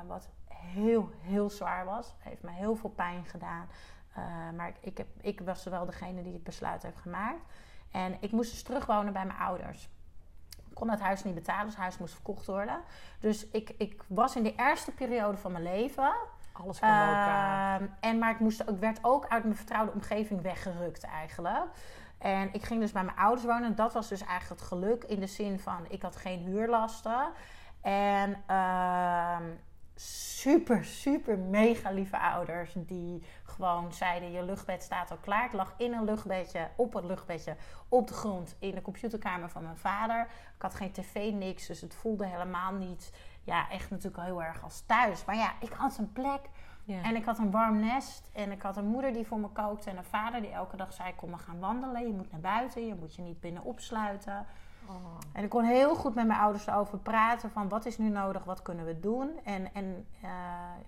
wat 0.08 0.30
heel, 0.48 1.10
heel 1.22 1.50
zwaar 1.50 1.86
was. 1.86 2.16
Heeft 2.18 2.42
me 2.42 2.52
heel 2.52 2.76
veel 2.76 2.90
pijn 2.90 3.26
gedaan. 3.26 3.70
maar 4.56 4.68
ik, 4.68 4.78
ik, 4.80 4.98
heb, 4.98 5.08
ik 5.22 5.42
was 5.42 5.64
wel 5.64 5.86
degene 5.86 6.24
die 6.24 6.34
het 6.34 6.44
besluit 6.44 6.84
heeft 6.84 7.00
gemaakt. 7.00 7.42
En 7.92 8.18
ik 8.20 8.32
moest 8.32 8.52
dus 8.52 8.64
terugwonen 8.64 9.14
bij 9.14 9.26
mijn 9.26 9.40
ouders. 9.40 9.90
Kon 10.74 10.90
het 10.90 11.00
huis 11.00 11.24
niet 11.24 11.36
betalen, 11.36 11.66
dus 11.66 11.74
het 11.74 11.84
huis 11.84 11.98
moest 11.98 12.14
verkocht 12.14 12.46
worden. 12.46 12.82
Dus 13.20 13.48
ik, 13.48 13.70
ik 13.78 14.04
was 14.08 14.36
in 14.36 14.44
de 14.44 14.56
eerste 14.56 14.92
periode 14.92 15.38
van 15.38 15.52
mijn 15.52 15.64
leven 15.64 16.14
alles 16.60 16.78
kwam 16.78 16.92
uh, 16.92 17.76
En 18.00 18.18
maar 18.18 18.32
ik, 18.32 18.40
moest, 18.40 18.64
werd 18.80 19.00
ook 19.02 19.28
uit 19.28 19.44
mijn 19.44 19.56
vertrouwde 19.56 19.92
omgeving 19.92 20.42
weggerukt 20.42 21.04
eigenlijk. 21.04 21.68
En 22.18 22.54
ik 22.54 22.64
ging 22.64 22.80
dus 22.80 22.92
bij 22.92 23.04
mijn 23.04 23.18
ouders 23.18 23.46
wonen. 23.46 23.64
En 23.64 23.76
dat 23.76 23.94
was 23.94 24.08
dus 24.08 24.22
eigenlijk 24.22 24.62
het 24.62 24.70
geluk 24.70 25.04
in 25.04 25.20
de 25.20 25.28
zin 25.28 25.60
van 25.60 25.86
ik 25.88 26.02
had 26.02 26.16
geen 26.16 26.40
huurlasten. 26.40 27.32
En 27.82 28.44
uh, 28.50 29.38
super, 29.96 30.86
super 30.86 31.38
mega 31.38 31.92
lieve 31.92 32.18
ouders 32.20 32.74
die 32.76 33.24
gewoon 33.44 33.94
zeiden: 33.94 34.32
Je 34.32 34.44
luchtbed 34.44 34.84
staat 34.84 35.12
al 35.12 35.18
klaar. 35.18 35.46
Ik 35.46 35.54
lag 35.54 35.74
in 35.78 35.94
een 35.94 36.04
luchtbedje, 36.04 36.70
op 36.76 36.94
het 36.94 37.04
luchtbedje, 37.04 37.56
op 37.90 38.08
de 38.08 38.14
grond 38.14 38.56
in 38.60 38.76
de 38.76 38.82
computerkamer 38.82 39.50
van 39.50 39.64
mijn 39.64 39.78
vader. 39.78 40.28
Ik 40.56 40.62
had 40.62 40.76
geen 40.76 40.92
tv, 40.92 41.32
niks, 41.32 41.68
dus 41.68 41.82
het 41.82 41.96
voelde 41.96 42.26
helemaal 42.26 42.74
niet 42.74 43.12
ja, 43.50 43.70
echt 43.70 43.90
natuurlijk 43.90 44.24
heel 44.24 44.44
erg 44.44 44.64
als 44.64 44.84
thuis. 44.86 45.26
Maar 45.26 45.36
ja, 45.36 45.54
ik 45.60 45.72
had 45.72 45.98
een 45.98 46.12
plek. 46.12 46.50
En 47.04 47.16
ik 47.16 47.26
had 47.26 47.38
een 47.38 47.52
warm 47.52 47.80
nest. 47.80 48.30
En 48.34 48.52
ik 48.52 48.62
had 48.62 48.78
een 48.78 48.86
moeder 48.86 49.14
die 49.14 49.26
voor 49.28 49.40
me 49.40 49.48
kookte. 49.48 49.90
En 49.90 49.98
een 49.98 50.04
vader 50.04 50.42
die 50.42 50.52
elke 50.52 50.78
dag 50.78 50.94
zei: 50.94 51.16
Kom, 51.16 51.32
we 51.32 51.38
gaan 51.38 51.60
wandelen. 51.60 52.08
Je 52.08 52.14
moet 52.14 52.32
naar 52.32 52.40
buiten. 52.40 52.88
Je 52.88 52.96
moet 52.96 53.16
je 53.16 53.22
niet 53.22 53.40
binnen 53.40 53.64
opsluiten. 53.64 54.46
Oh. 54.88 54.96
En 55.34 55.44
ik 55.44 55.50
kon 55.50 55.64
heel 55.64 55.96
goed 55.96 56.16
met 56.16 56.28
mijn 56.28 56.40
ouders 56.40 56.68
erover 56.68 56.98
praten. 56.98 57.52
Van 57.52 57.70
wat 57.70 57.86
is 57.86 57.98
nu 57.98 58.10
nodig? 58.10 58.44
Wat 58.44 58.62
kunnen 58.62 58.86
we 58.86 59.00
doen? 59.00 59.40
En, 59.44 59.74
en 59.74 60.08
uh, 60.24 60.30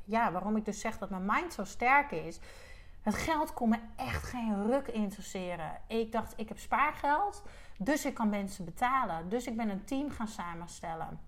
ja, 0.04 0.32
waarom 0.32 0.56
ik 0.56 0.66
dus 0.66 0.80
zeg 0.80 0.98
dat 0.98 1.10
mijn 1.10 1.26
mind 1.26 1.54
zo 1.54 1.64
sterk 1.64 2.12
is. 2.12 2.40
Het 3.02 3.16
geld 3.16 3.54
kon 3.54 3.70
me 3.70 3.80
echt 3.96 4.24
geen 4.24 4.66
ruk 4.66 4.88
interesseren. 4.88 5.72
Ik 5.88 6.12
dacht, 6.12 6.34
ik 6.36 6.48
heb 6.48 6.60
spaargeld. 6.60 7.44
Dus 7.78 8.06
ik 8.06 8.14
kan 8.14 8.30
mensen 8.30 8.66
betalen. 8.66 9.30
Dus 9.30 9.48
ik 9.48 9.58
ben 9.58 9.70
een 9.70 9.84
team 9.84 10.10
gaan 10.10 10.28
samenstellen. 10.28 11.20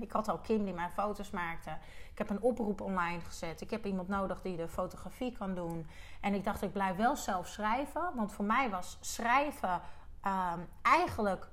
Ik 0.00 0.12
had 0.12 0.28
al 0.28 0.38
Kim 0.38 0.64
die 0.64 0.74
mijn 0.74 0.90
foto's 0.90 1.30
maakte. 1.30 1.70
Ik 2.12 2.18
heb 2.18 2.30
een 2.30 2.40
oproep 2.40 2.80
online 2.80 3.20
gezet. 3.20 3.60
Ik 3.60 3.70
heb 3.70 3.86
iemand 3.86 4.08
nodig 4.08 4.42
die 4.42 4.56
de 4.56 4.68
fotografie 4.68 5.32
kan 5.32 5.54
doen. 5.54 5.86
En 6.20 6.34
ik 6.34 6.44
dacht, 6.44 6.62
ik 6.62 6.72
blijf 6.72 6.96
wel 6.96 7.16
zelf 7.16 7.46
schrijven. 7.46 8.10
Want 8.14 8.32
voor 8.32 8.44
mij 8.44 8.70
was 8.70 8.98
schrijven 9.00 9.80
ehm, 10.20 10.60
eigenlijk 10.82 11.48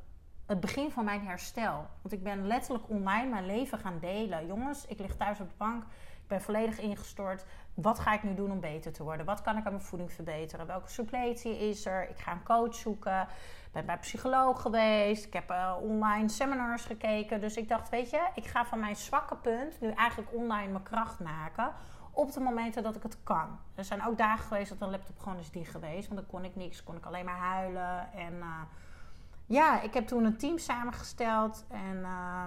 het 0.46 0.60
begin 0.60 0.92
van 0.92 1.06
mijn 1.06 1.26
herstel. 1.26 1.88
Want 2.02 2.14
ik 2.14 2.24
ben 2.24 2.48
letterlijk 2.48 2.90
online 2.90 3.30
mijn 3.30 3.46
leven 3.46 3.80
gaan 3.80 4.00
delen. 4.00 4.46
Jongens, 4.46 4.86
ik 4.86 5.00
lig 5.00 5.16
thuis 5.16 5.40
op 5.40 5.50
de 5.50 5.56
bank. 5.58 5.84
Ik 6.22 6.28
ben 6.30 6.42
volledig 6.42 6.80
ingestort. 6.80 7.46
Wat 7.74 8.00
ga 8.00 8.14
ik 8.14 8.24
nu 8.24 8.34
doen 8.36 8.52
om 8.52 8.60
beter 8.60 8.94
te 8.94 9.04
worden? 9.04 9.26
Wat 9.26 9.42
kan 9.42 9.58
ik 9.58 9.66
aan 9.66 9.72
mijn 9.72 9.86
voeding 9.86 10.12
verbeteren? 10.12 10.68
Welke 10.68 10.90
suppletie 10.90 11.58
is 11.58 11.86
er? 11.86 12.10
Ik 12.10 12.20
ga 12.20 12.32
een 12.32 12.44
coach 12.44 12.76
zoeken 12.76 13.28
ben 13.74 13.86
bij 13.86 13.98
psycholoog 13.98 14.62
geweest. 14.62 15.26
Ik 15.26 15.34
heb 15.34 15.52
uh, 15.52 15.76
online 15.82 16.30
seminars 16.30 16.86
gekeken. 16.86 17.42
Dus 17.42 17.58
ik 17.58 17.70
dacht, 17.70 17.90
weet 17.90 18.10
je, 18.10 18.28
ik 18.36 18.46
ga 18.46 18.66
van 18.66 18.80
mijn 18.80 18.96
zwakke 18.96 19.36
punt 19.36 19.82
nu 19.82 19.92
eigenlijk 19.92 20.34
online 20.34 20.72
mijn 20.72 20.84
kracht 20.84 21.20
maken. 21.20 21.74
Op 22.12 22.32
de 22.32 22.40
momenten 22.40 22.84
dat 22.84 22.96
ik 22.96 23.04
het 23.04 23.18
kan. 23.24 23.60
Er 23.76 23.84
zijn 23.84 24.06
ook 24.06 24.18
dagen 24.18 24.46
geweest 24.46 24.70
dat 24.70 24.80
de 24.80 24.88
laptop 24.88 25.20
gewoon 25.20 25.40
is 25.40 25.52
dicht 25.52 25.72
geweest. 25.72 26.08
Want 26.08 26.20
dan 26.20 26.30
kon 26.30 26.46
ik 26.46 26.56
niks. 26.56 26.84
Kon 26.84 26.96
ik 26.96 27.06
alleen 27.06 27.26
maar 27.26 27.38
huilen. 27.38 28.14
En 28.14 28.34
uh, 28.34 28.62
ja, 29.46 29.82
ik 29.82 29.94
heb 29.94 30.08
toen 30.08 30.24
een 30.24 30.38
team 30.38 30.58
samengesteld. 30.58 31.66
En, 31.70 31.98
uh, 31.98 32.44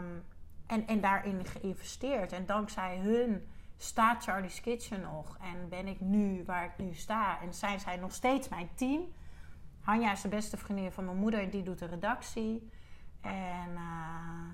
en, 0.67 0.87
en 0.87 1.01
daarin 1.01 1.45
geïnvesteerd. 1.45 2.33
En 2.33 2.47
dankzij 2.47 2.99
hun 2.99 3.49
staat 3.77 4.23
Charlie's 4.23 4.61
Kitchen 4.61 5.01
nog. 5.01 5.37
En 5.41 5.69
ben 5.69 5.87
ik 5.87 6.01
nu 6.01 6.45
waar 6.45 6.65
ik 6.65 6.85
nu 6.85 6.95
sta. 6.95 7.41
En 7.41 7.55
zijn 7.55 7.81
zij 7.81 7.97
nog 7.97 8.13
steeds 8.13 8.49
mijn 8.49 8.69
team. 8.75 9.01
Hanja 9.87 10.13
is 10.13 10.21
de 10.21 10.29
beste 10.29 10.57
vriendin 10.57 10.93
van 10.93 11.05
mijn 11.05 11.17
moeder, 11.17 11.51
die 11.51 11.63
doet 11.63 11.79
de 11.79 11.87
redactie. 11.87 12.71
En 13.21 13.71
uh, 13.75 13.81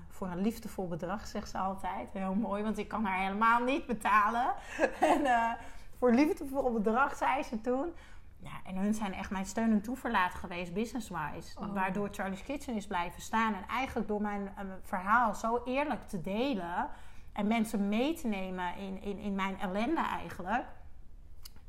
voor 0.09 0.27
een 0.27 0.41
liefdevol 0.41 0.87
bedrag, 0.87 1.27
zegt 1.27 1.49
ze 1.49 1.57
altijd. 1.57 2.09
Heel 2.11 2.35
mooi, 2.35 2.63
want 2.63 2.77
ik 2.77 2.87
kan 2.87 3.05
haar 3.05 3.19
helemaal 3.19 3.63
niet 3.63 3.85
betalen. 3.85 4.53
en 5.13 5.21
uh, 5.21 5.51
voor 5.97 6.09
een 6.09 6.15
liefdevol 6.15 6.71
bedrag, 6.71 7.15
zei 7.15 7.43
ze 7.43 7.61
toen. 7.61 7.93
Ja, 8.37 8.51
en 8.63 8.75
hun 8.75 8.93
zijn 8.93 9.13
echt 9.13 9.29
mijn 9.29 9.45
steun 9.45 9.71
en 9.71 9.81
toeverlaat 9.81 10.33
geweest, 10.33 10.73
business-wise. 10.73 11.59
Oh. 11.59 11.73
Waardoor 11.73 12.09
Charlie's 12.11 12.43
Kitchen 12.43 12.75
is 12.75 12.87
blijven 12.87 13.21
staan. 13.21 13.53
En 13.53 13.67
eigenlijk 13.67 14.07
door 14.07 14.21
mijn 14.21 14.41
uh, 14.41 14.71
verhaal 14.81 15.35
zo 15.35 15.61
eerlijk 15.65 16.07
te 16.07 16.21
delen... 16.21 16.89
en 17.31 17.47
mensen 17.47 17.89
mee 17.89 18.13
te 18.13 18.27
nemen 18.27 18.75
in, 18.77 19.01
in, 19.01 19.17
in 19.17 19.35
mijn 19.35 19.59
ellende 19.59 20.01
eigenlijk... 20.01 20.65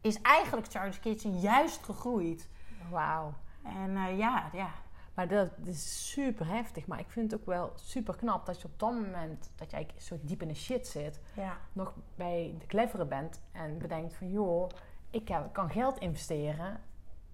is 0.01 0.21
eigenlijk 0.23 0.67
Charlie's 0.71 1.01
Kitchen 1.01 1.41
juist 1.41 1.83
gegroeid. 1.83 2.49
Wauw. 2.91 3.35
En 3.65 3.91
uh, 3.91 4.19
ja, 4.19 4.49
ja. 4.53 4.71
Maar 5.15 5.29
dat 5.29 5.51
is 5.65 6.11
super 6.11 6.47
heftig. 6.47 6.87
Maar 6.87 6.99
ik 6.99 7.11
vind 7.11 7.31
het 7.31 7.41
ook 7.41 7.47
wel 7.47 7.73
super 7.75 8.17
knap 8.17 8.47
dat 8.47 8.61
je 8.61 8.69
op 8.69 8.79
dat 8.79 8.93
moment 8.93 9.51
dat 9.57 9.71
jij 9.71 9.87
zo 9.97 10.19
diep 10.23 10.43
in 10.43 10.49
de 10.49 10.55
shit 10.55 10.87
zit, 10.87 11.21
ja. 11.35 11.57
nog 11.73 11.95
bij 12.15 12.55
de 12.59 12.67
clevere 12.67 13.05
bent 13.05 13.41
en 13.53 13.79
bedenkt 13.79 14.15
van 14.15 14.31
joh, 14.31 14.69
ik 15.11 15.25
kan 15.53 15.71
geld 15.71 15.99
investeren 15.99 16.81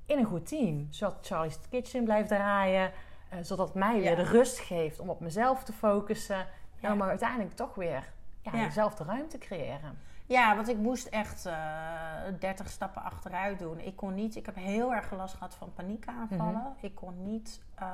in 0.07 0.19
een 0.19 0.25
goed 0.25 0.47
team. 0.47 0.87
Zodat 0.91 1.19
Charlie's 1.23 1.59
Kitchen 1.69 2.05
blijft 2.05 2.29
draaien. 2.29 2.93
Uh, 3.33 3.39
zodat 3.43 3.75
mij 3.75 4.01
weer 4.01 4.17
de 4.17 4.23
rust 4.23 4.59
geeft 4.59 5.01
om 5.01 5.11
op 5.11 5.21
mezelf 5.21 5.65
te 5.65 5.73
focussen. 5.73 6.47
Ja. 6.81 6.95
maar 6.95 7.09
uiteindelijk 7.09 7.53
toch 7.53 7.75
weer 7.75 8.13
ja, 8.43 8.51
jezelf 8.53 8.95
de 8.95 9.05
ruimte 9.05 9.39
creëren. 9.39 9.99
Ja, 10.31 10.55
want 10.55 10.69
ik 10.69 10.77
moest 10.77 11.07
echt 11.07 11.47
uh, 11.47 12.27
eh, 12.27 12.35
30 12.39 12.69
stappen 12.69 13.03
achteruit 13.03 13.59
doen. 13.59 13.81
Ik 13.81 13.97
kon 13.97 14.15
niet, 14.15 14.37
ik 14.37 14.47
heb 14.47 14.55
heel 14.55 14.95
erg 14.95 15.13
last 15.13 15.35
gehad 15.35 15.55
van 15.55 15.73
paniekaanvallen. 15.73 16.61
Mm 16.61 16.75
Ik 16.81 16.95
kon 16.95 17.23
niet 17.23 17.61
uh, 17.83 17.89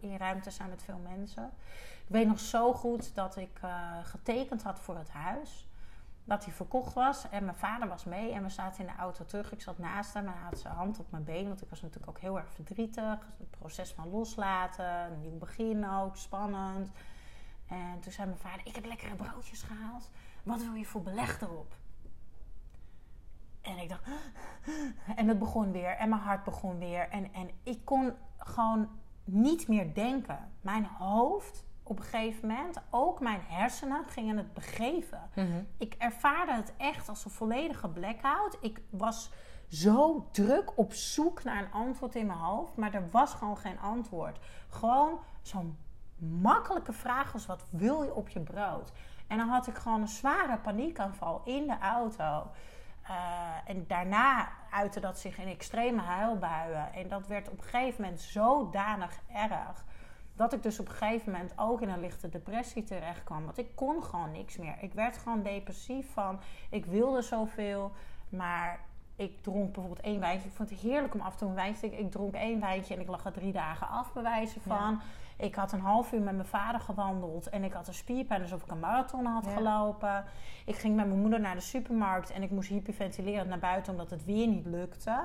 in 0.00 0.16
ruimte 0.16 0.50
zijn 0.50 0.68
met 0.68 0.82
veel 0.82 1.00
mensen. 1.08 1.50
Ik 2.06 2.08
weet 2.08 2.26
nog 2.26 2.40
zo 2.40 2.72
goed 2.72 3.14
dat 3.14 3.36
ik 3.36 3.60
uh, 3.64 3.98
getekend 4.02 4.62
had 4.62 4.80
voor 4.80 4.96
het 4.96 5.10
huis. 5.10 5.68
Dat 6.24 6.44
hij 6.44 6.54
verkocht 6.54 6.94
was 6.94 7.28
en 7.30 7.44
mijn 7.44 7.56
vader 7.56 7.88
was 7.88 8.04
mee 8.04 8.32
en 8.32 8.42
we 8.42 8.48
zaten 8.48 8.80
in 8.80 8.92
de 8.96 9.00
auto 9.00 9.24
terug. 9.24 9.52
Ik 9.52 9.62
zat 9.62 9.78
naast 9.78 10.14
hem 10.14 10.26
en 10.26 10.32
hij 10.32 10.42
had 10.42 10.58
zijn 10.58 10.74
hand 10.74 10.98
op 10.98 11.10
mijn 11.10 11.24
been, 11.24 11.48
want 11.48 11.62
ik 11.62 11.70
was 11.70 11.82
natuurlijk 11.82 12.10
ook 12.10 12.20
heel 12.20 12.38
erg 12.38 12.50
verdrietig. 12.50 13.18
Het 13.38 13.50
proces 13.50 13.92
van 13.92 14.10
loslaten, 14.10 15.12
een 15.12 15.20
nieuw 15.20 15.38
begin 15.38 15.88
ook, 15.88 16.16
spannend. 16.16 16.90
En 17.66 18.00
toen 18.00 18.12
zei 18.12 18.26
mijn 18.26 18.40
vader, 18.40 18.60
ik 18.64 18.74
heb 18.74 18.84
lekkere 18.84 19.14
broodjes 19.14 19.62
gehaald. 19.62 20.10
Wat 20.42 20.62
wil 20.62 20.74
je 20.74 20.84
voor 20.84 21.02
beleg 21.02 21.40
erop? 21.40 21.80
En 23.62 23.78
ik 23.78 23.88
dacht, 23.88 24.02
en 25.16 25.28
het 25.28 25.38
begon 25.38 25.72
weer. 25.72 25.96
En 25.96 26.08
mijn 26.08 26.20
hart 26.20 26.44
begon 26.44 26.78
weer. 26.78 27.08
En, 27.08 27.32
en 27.32 27.50
ik 27.62 27.84
kon 27.84 28.12
gewoon 28.36 28.88
niet 29.24 29.68
meer 29.68 29.94
denken. 29.94 30.52
Mijn 30.60 30.84
hoofd 30.84 31.64
op 31.82 31.98
een 31.98 32.04
gegeven 32.04 32.48
moment, 32.48 32.82
ook 32.90 33.20
mijn 33.20 33.40
hersenen 33.46 34.04
gingen 34.06 34.36
het 34.36 34.54
begeven. 34.54 35.30
Mhm. 35.34 35.62
Ik 35.78 35.94
ervaarde 35.98 36.52
het 36.52 36.72
echt 36.76 37.08
als 37.08 37.24
een 37.24 37.30
volledige 37.30 37.88
blackout. 37.88 38.58
Ik 38.60 38.80
was 38.90 39.30
zo 39.68 40.28
druk 40.30 40.78
op 40.78 40.92
zoek 40.92 41.44
naar 41.44 41.62
een 41.62 41.72
antwoord 41.72 42.14
in 42.14 42.26
mijn 42.26 42.38
hoofd, 42.38 42.76
maar 42.76 42.94
er 42.94 43.10
was 43.10 43.34
gewoon 43.34 43.58
geen 43.58 43.78
antwoord. 43.78 44.38
Gewoon 44.68 45.18
zo'n 45.42 45.78
makkelijke 46.16 46.92
vraag 46.92 47.32
als 47.32 47.46
wat 47.46 47.64
wil 47.70 48.02
je 48.02 48.14
op 48.14 48.28
je 48.28 48.40
brood? 48.40 48.92
En 49.26 49.38
dan 49.38 49.48
had 49.48 49.66
ik 49.66 49.74
gewoon 49.74 50.00
een 50.00 50.08
zware 50.08 50.58
paniekaanval 50.58 51.42
in 51.44 51.66
de 51.66 51.78
auto. 51.78 52.50
Uh, 53.10 53.70
en 53.70 53.84
daarna 53.86 54.48
uitte 54.70 55.00
dat 55.00 55.18
zich 55.18 55.38
in 55.38 55.48
extreme 55.48 56.00
huilbuien. 56.00 56.92
En 56.92 57.08
dat 57.08 57.26
werd 57.26 57.48
op 57.48 57.58
een 57.58 57.64
gegeven 57.64 58.02
moment 58.02 58.20
zodanig 58.20 59.20
erg. 59.32 59.84
Dat 60.36 60.52
ik 60.52 60.62
dus 60.62 60.80
op 60.80 60.88
een 60.88 60.94
gegeven 60.94 61.32
moment 61.32 61.52
ook 61.56 61.80
in 61.80 61.88
een 61.88 62.00
lichte 62.00 62.28
depressie 62.28 62.84
terecht 62.84 63.24
kwam. 63.24 63.44
Want 63.44 63.58
ik 63.58 63.74
kon 63.74 64.02
gewoon 64.02 64.32
niks 64.32 64.56
meer. 64.56 64.74
Ik 64.80 64.92
werd 64.92 65.18
gewoon 65.18 65.42
depressief 65.42 66.12
van. 66.12 66.40
Ik 66.70 66.86
wilde 66.86 67.22
zoveel. 67.22 67.92
Maar 68.28 68.80
ik 69.16 69.42
dronk 69.42 69.72
bijvoorbeeld 69.72 70.06
één 70.06 70.20
wijntje. 70.20 70.48
Ik 70.48 70.54
vond 70.54 70.70
het 70.70 70.78
heerlijk 70.78 71.14
om 71.14 71.20
af 71.20 71.32
en 71.32 71.38
toe 71.38 71.48
een 71.48 71.54
wijntje 71.54 71.90
te. 71.90 71.98
Ik 71.98 72.10
dronk 72.10 72.34
één 72.34 72.60
wijntje 72.60 72.94
en 72.94 73.00
ik 73.00 73.08
lag 73.08 73.24
er 73.24 73.32
drie 73.32 73.52
dagen 73.52 73.88
af, 73.88 74.12
bij 74.12 74.22
wijze 74.22 74.60
van. 74.60 75.00
Ik 75.42 75.54
had 75.54 75.72
een 75.72 75.80
half 75.80 76.12
uur 76.12 76.20
met 76.20 76.34
mijn 76.34 76.46
vader 76.46 76.80
gewandeld. 76.80 77.48
En 77.48 77.64
ik 77.64 77.72
had 77.72 77.88
een 77.88 77.94
spierpijn 77.94 78.42
alsof 78.42 78.62
ik 78.62 78.70
een 78.70 78.80
marathon 78.80 79.26
had 79.26 79.46
gelopen. 79.46 80.24
Ik 80.66 80.76
ging 80.76 80.96
met 80.96 81.06
mijn 81.06 81.20
moeder 81.20 81.40
naar 81.40 81.54
de 81.54 81.60
supermarkt. 81.60 82.32
En 82.32 82.42
ik 82.42 82.50
moest 82.50 82.68
hyperventileren 82.68 83.48
naar 83.48 83.58
buiten 83.58 83.92
omdat 83.92 84.10
het 84.10 84.24
weer 84.24 84.46
niet 84.46 84.66
lukte. 84.66 85.22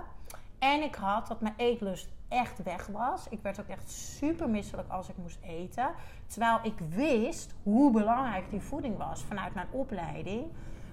En 0.60 0.84
ik 0.84 0.96
had 0.96 1.28
dat 1.28 1.42
mijn 1.42 1.54
eetlust 1.58 2.10
echt 2.28 2.64
weg 2.64 2.88
was. 2.88 3.30
Ik 3.30 3.42
werd 3.42 3.60
ook 3.60 3.68
echt 3.68 3.92
super 3.92 4.50
misselijk 4.50 4.90
als 4.90 5.10
ik 5.10 5.18
moest 5.18 5.40
eten. 5.42 5.90
Terwijl 6.28 6.60
ik 6.64 6.80
wist 6.90 7.56
hoe 7.64 7.92
belangrijk 7.92 8.50
die 8.50 8.62
voeding 8.62 8.98
was 8.98 9.24
vanuit 9.24 9.54
mijn 9.54 9.68
opleiding. 9.72 10.46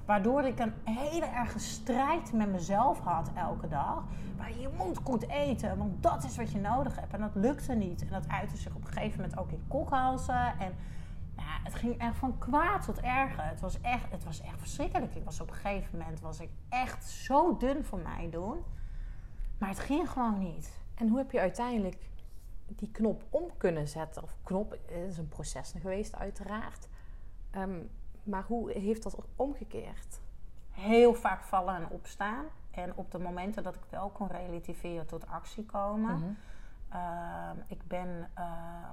Waardoor 0.04 0.44
ik 0.44 0.58
een 0.58 0.72
hele 0.84 1.26
erge 1.26 1.58
strijd 1.58 2.32
met 2.32 2.50
mezelf 2.50 3.00
had 3.00 3.30
elke 3.34 3.68
dag. 3.68 4.04
Maar 4.36 4.58
je 4.58 4.68
moet 4.76 4.98
goed 5.04 5.28
eten, 5.28 5.78
want 5.78 6.02
dat 6.02 6.24
is 6.24 6.36
wat 6.36 6.52
je 6.52 6.58
nodig 6.58 6.96
hebt. 6.96 7.12
En 7.12 7.20
dat 7.20 7.34
lukte 7.34 7.74
niet. 7.74 8.02
En 8.02 8.08
dat 8.10 8.28
uitte 8.28 8.56
zich 8.56 8.74
op 8.74 8.84
een 8.84 8.92
gegeven 8.92 9.20
moment 9.20 9.38
ook 9.38 9.50
in 9.50 9.64
kokhalzen. 9.68 10.58
En 10.58 10.74
ja, 11.36 11.58
het 11.62 11.74
ging 11.74 11.98
echt 11.98 12.16
van 12.16 12.38
kwaad 12.38 12.84
tot 12.84 13.00
erger. 13.00 13.44
Het 13.44 13.60
was 13.60 13.80
echt, 13.80 14.10
het 14.10 14.24
was 14.24 14.40
echt 14.40 14.58
verschrikkelijk. 14.58 15.14
Ik 15.14 15.24
was 15.24 15.40
op 15.40 15.48
een 15.48 15.54
gegeven 15.54 15.98
moment 15.98 16.20
was 16.20 16.40
ik 16.40 16.50
echt 16.68 17.04
zo 17.04 17.56
dun 17.56 17.84
voor 17.84 17.98
mij 17.98 18.28
doen. 18.30 18.56
Maar 19.58 19.68
het 19.68 19.78
ging 19.80 20.10
gewoon 20.10 20.38
niet. 20.38 20.78
En 20.94 21.08
hoe 21.08 21.18
heb 21.18 21.30
je 21.30 21.40
uiteindelijk 21.40 22.10
die 22.66 22.90
knop 22.90 23.24
om 23.30 23.50
kunnen 23.56 23.88
zetten? 23.88 24.22
Of 24.22 24.36
knop, 24.42 24.70
het 24.70 25.08
is 25.08 25.18
een 25.18 25.28
proces 25.28 25.74
geweest 25.80 26.14
uiteraard. 26.16 26.88
Ehm, 27.50 27.80
maar 28.24 28.44
hoe 28.46 28.70
heeft 28.70 29.02
dat 29.02 29.18
omgekeerd? 29.36 30.20
Heel 30.70 31.14
vaak 31.14 31.42
vallen 31.42 31.74
en 31.74 31.88
opstaan. 31.88 32.44
En 32.70 32.96
op 32.96 33.10
de 33.10 33.18
momenten 33.18 33.62
dat 33.62 33.74
ik 33.74 33.84
wel 33.90 34.08
kon 34.08 34.26
relativeren 34.26 35.06
tot 35.06 35.26
actie 35.26 35.66
komen. 35.66 36.16
Mhm. 36.16 36.32
Ehm, 36.88 37.56
ik 37.66 37.86
ben 37.86 38.30
eh, 38.34 38.44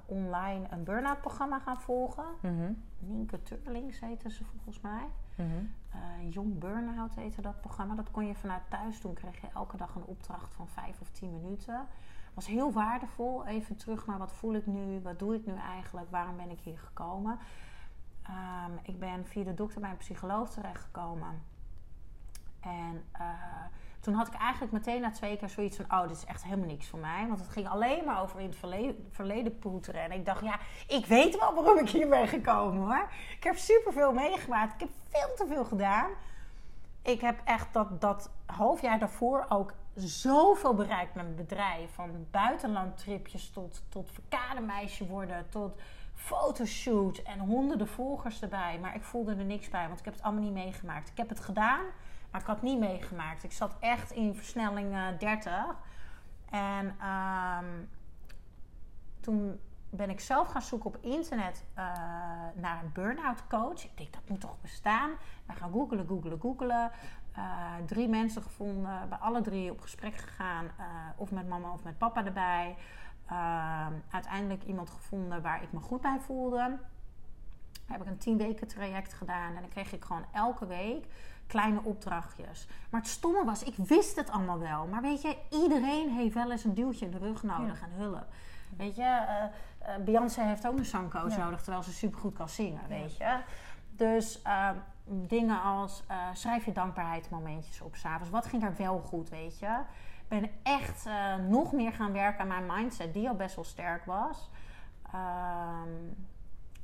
online 0.05 0.67
een 0.69 0.83
burn-out 0.83 1.21
programma 1.21 1.59
gaan 1.59 1.79
volgen. 1.79 2.25
Mhm. 2.41 2.71
Nienke 2.99 3.43
Turlings 3.43 3.99
heette 3.99 4.31
ze 4.31 4.43
volgens 4.45 4.81
mij. 4.81 5.07
Mhm. 5.35 5.49
Eh, 5.89 5.99
Jong 6.29 6.59
Burnout 6.59 7.15
heette 7.15 7.41
dat 7.41 7.61
programma. 7.61 7.95
Dat 7.95 8.11
kon 8.11 8.27
je 8.27 8.35
vanuit 8.35 8.61
thuis 8.69 9.01
doen. 9.01 9.13
Kreeg 9.13 9.41
je 9.41 9.47
elke 9.53 9.77
dag 9.77 9.95
een 9.95 10.05
opdracht 10.05 10.53
van 10.53 10.67
vijf 10.67 11.01
of 11.01 11.09
tien 11.09 11.31
minuten. 11.31 11.87
Was 12.33 12.47
heel 12.47 12.71
waardevol. 12.71 13.45
Even 13.45 13.75
terug 13.75 14.05
naar 14.05 14.17
wat 14.17 14.33
voel 14.33 14.53
ik 14.53 14.65
nu? 14.65 15.01
Wat 15.01 15.19
doe 15.19 15.35
ik 15.35 15.45
nu 15.45 15.53
eigenlijk? 15.55 16.09
Waarom 16.09 16.37
ben 16.37 16.49
ik 16.49 16.59
hier 16.59 16.79
gekomen? 16.79 17.39
Ehm, 18.23 18.71
ik 18.83 18.99
ben 18.99 19.25
via 19.25 19.43
de 19.43 19.53
dokter 19.53 19.81
bij 19.81 19.89
een 19.89 19.97
psycholoog 19.97 20.49
terechtgekomen. 20.49 21.43
En 22.61 23.03
eh, 23.11 23.25
toen 23.99 24.13
had 24.13 24.27
ik 24.27 24.33
eigenlijk 24.33 24.71
meteen 24.71 25.01
na 25.01 25.11
twee 25.11 25.37
keer 25.37 25.49
zoiets 25.49 25.77
van... 25.77 25.85
oh, 25.85 26.07
dit 26.07 26.17
is 26.17 26.25
echt 26.25 26.43
helemaal 26.43 26.67
niks 26.67 26.87
voor 26.87 26.99
mij. 26.99 27.27
Want 27.27 27.39
het 27.39 27.49
ging 27.49 27.69
alleen 27.69 28.05
maar 28.05 28.21
over 28.21 28.39
in 28.39 28.45
het 28.45 28.55
verleden, 28.55 29.07
verleden 29.11 29.59
poeteren. 29.59 30.01
En 30.01 30.11
ik 30.11 30.25
dacht, 30.25 30.41
ja, 30.43 30.59
ik 30.87 31.05
weet 31.05 31.39
wel 31.39 31.53
waarom 31.53 31.77
ik 31.77 31.89
hier 31.89 32.09
ben 32.09 32.27
gekomen, 32.27 32.81
hoor. 32.81 33.09
Ik 33.37 33.43
heb 33.43 33.57
superveel 33.57 34.13
meegemaakt. 34.13 34.73
Ik 34.73 34.79
heb 34.79 34.89
veel 35.09 35.35
te 35.35 35.53
veel 35.53 35.65
gedaan. 35.65 36.09
Ik 37.01 37.21
heb 37.21 37.41
echt 37.43 37.73
dat, 37.73 38.01
dat 38.01 38.29
halfjaar 38.45 38.99
daarvoor 38.99 39.45
ook 39.49 39.73
zoveel 39.95 40.73
bereikt 40.73 41.15
met 41.15 41.23
mijn 41.23 41.35
bedrijf. 41.35 41.93
Van 41.93 42.27
buitenlandtripjes 42.31 43.49
tot, 43.49 43.83
tot 43.89 44.11
verkademeisje 44.11 45.07
worden... 45.07 45.49
tot 45.49 45.81
fotoshoot 46.21 47.17
en 47.17 47.39
honderden 47.39 47.87
volgers 47.87 48.41
erbij. 48.41 48.79
Maar 48.81 48.95
ik 48.95 49.03
voelde 49.03 49.35
er 49.35 49.45
niks 49.45 49.69
bij, 49.69 49.87
want 49.87 49.99
ik 49.99 50.05
heb 50.05 50.13
het 50.13 50.23
allemaal 50.23 50.43
niet 50.43 50.53
meegemaakt. 50.53 51.09
Ik 51.09 51.17
heb 51.17 51.29
het 51.29 51.39
gedaan, 51.39 51.85
maar 52.31 52.41
ik 52.41 52.47
had 52.47 52.55
het 52.55 52.65
niet 52.65 52.79
meegemaakt. 52.79 53.43
Ik 53.43 53.51
zat 53.51 53.75
echt 53.79 54.11
in 54.11 54.35
versnelling 54.35 54.93
uh, 54.93 55.07
30. 55.19 55.75
En 56.49 56.95
ehm, 56.99 57.65
toen 59.19 59.59
ben 59.89 60.09
ik 60.09 60.19
zelf 60.19 60.47
gaan 60.47 60.61
zoeken 60.61 60.89
op 60.89 60.97
internet 61.01 61.65
uh, 61.77 61.83
naar 62.55 62.83
een 62.83 62.91
burn-out 62.93 63.47
coach. 63.47 63.83
Ik 63.83 63.97
denk, 63.97 64.13
dat 64.13 64.29
moet 64.29 64.41
toch 64.41 64.61
bestaan? 64.61 65.09
We 65.45 65.53
gaan 65.53 65.71
googelen, 65.71 66.07
googelen, 66.07 66.39
googelen. 66.39 66.91
Uh, 67.37 67.75
drie 67.85 68.07
mensen 68.07 68.41
gevonden, 68.41 69.09
bij 69.09 69.17
alle 69.17 69.41
drie 69.41 69.71
op 69.71 69.81
gesprek 69.81 70.15
gegaan. 70.15 70.65
Of 71.15 71.31
met 71.31 71.47
mama 71.47 71.73
of 71.73 71.83
met 71.83 71.97
papa 71.97 72.25
erbij. 72.25 72.75
Uh, 73.31 73.87
uiteindelijk 74.09 74.63
iemand 74.63 74.89
gevonden 74.89 75.41
waar 75.41 75.63
ik 75.63 75.71
me 75.71 75.79
goed 75.79 76.01
bij 76.01 76.19
voelde. 76.19 76.77
Heb 77.85 78.01
ik 78.01 78.07
een 78.07 78.17
tien 78.17 78.37
weken 78.37 78.67
traject 78.67 79.13
gedaan. 79.13 79.55
En 79.55 79.61
dan 79.61 79.69
kreeg 79.69 79.93
ik 79.93 80.03
gewoon 80.03 80.25
elke 80.31 80.65
week 80.65 81.05
kleine 81.47 81.83
opdrachtjes. 81.83 82.67
Maar 82.89 83.01
het 83.01 83.09
stomme 83.09 83.43
was, 83.43 83.63
ik 83.63 83.75
wist 83.75 84.15
het 84.15 84.31
allemaal 84.31 84.59
wel. 84.59 84.87
Maar 84.87 85.01
weet 85.01 85.21
je, 85.21 85.37
iedereen 85.49 86.09
heeft 86.09 86.33
wel 86.33 86.51
eens 86.51 86.63
een 86.63 86.73
duwtje 86.73 87.05
in 87.05 87.11
de 87.11 87.17
rug 87.17 87.43
nodig 87.43 87.79
ja. 87.79 87.85
en 87.85 87.91
hulp. 87.91 88.25
Weet 88.77 88.95
je, 88.95 89.01
uh, 89.01 89.95
uh, 89.97 90.03
Beyoncé 90.03 90.41
heeft 90.41 90.67
ook 90.67 90.77
een 90.77 90.85
zangcoach 90.85 91.35
ja. 91.35 91.43
nodig, 91.43 91.61
terwijl 91.61 91.83
ze 91.83 91.91
supergoed 91.91 92.33
kan 92.33 92.49
zingen, 92.49 92.87
weet 92.87 93.17
je. 93.17 93.39
Dus 93.95 94.41
uh, 94.45 94.69
dingen 95.05 95.61
als 95.61 96.03
uh, 96.11 96.17
schrijf 96.33 96.65
je 96.65 96.71
dankbaarheidsmomentjes 96.71 97.81
op 97.81 97.95
s'avonds. 97.95 98.29
Wat 98.29 98.45
ging 98.45 98.63
er 98.63 98.75
wel 98.77 98.99
goed, 98.99 99.29
weet 99.29 99.59
je? 99.59 99.79
Ben 100.31 100.49
echt 100.63 101.05
uh, 101.05 101.35
nog 101.35 101.71
meer 101.71 101.93
gaan 101.93 102.11
werken 102.11 102.39
aan 102.39 102.47
mijn 102.47 102.65
mindset, 102.65 103.13
die 103.13 103.29
al 103.29 103.35
best 103.35 103.55
wel 103.55 103.63
sterk 103.63 104.05
was. 104.05 104.49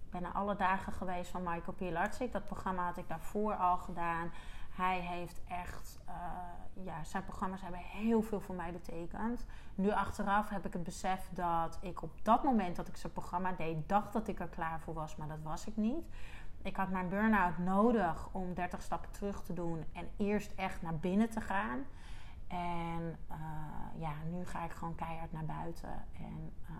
Ik 0.06 0.12
ben 0.12 0.22
naar 0.22 0.32
alle 0.34 0.56
dagen 0.56 0.94
geweest 0.94 1.32
van 1.32 1.44
Michael 1.44 1.74
Pilarczyk. 1.78 2.32
Dat 2.32 2.46
programma 2.46 2.86
had 2.86 2.98
ik 2.98 3.08
daarvoor 3.08 3.56
al 3.56 3.78
gedaan. 3.78 4.32
Hij 4.76 5.00
heeft 5.00 5.42
echt, 5.48 6.00
uh, 6.10 6.86
ja, 6.86 7.04
zijn 7.04 7.24
programma's 7.24 7.62
hebben 7.62 7.80
heel 7.80 8.22
veel 8.22 8.40
voor 8.40 8.56
mij 8.56 8.72
betekend. 8.72 9.46
Nu 9.76 9.92
achteraf 9.92 10.50
heb 10.50 10.66
ik 10.66 10.74
het 10.74 10.84
besef 10.84 11.30
dat 11.32 11.78
ik 11.82 12.02
op 12.02 12.12
dat 12.24 12.44
moment 12.44 12.76
dat 12.76 12.88
ik 12.88 12.96
zijn 12.98 13.14
programma 13.14 13.52
deed, 13.52 13.90
dacht 13.90 14.14
dat 14.14 14.28
ik 14.28 14.40
er 14.40 14.48
klaar 14.48 14.80
voor 14.80 14.94
was, 14.94 15.16
maar 15.16 15.28
dat 15.28 15.42
was 15.44 15.68
ik 15.68 15.78
niet. 15.78 16.06
Ik 16.62 16.76
had 16.76 16.90
mijn 16.90 17.10
burn-out 17.10 17.58
nodig 17.58 18.30
om 18.32 18.54
30 18.54 18.82
stappen 18.82 19.12
terug 19.12 19.44
te 19.44 19.54
doen 19.54 19.86
en 19.94 20.10
eerst 20.18 20.54
echt 20.56 20.82
naar 20.82 20.96
binnen 20.96 21.30
te 21.30 21.42
gaan. 21.42 21.86
En 22.48 23.18
uh, 23.32 24.02
ja, 24.02 24.12
nu 24.32 24.46
ga 24.46 24.64
ik 24.64 24.72
gewoon 24.72 24.96
keihard 24.96 25.32
naar 25.32 25.46
buiten. 25.46 26.06
En 26.14 26.54
uh, 26.70 26.78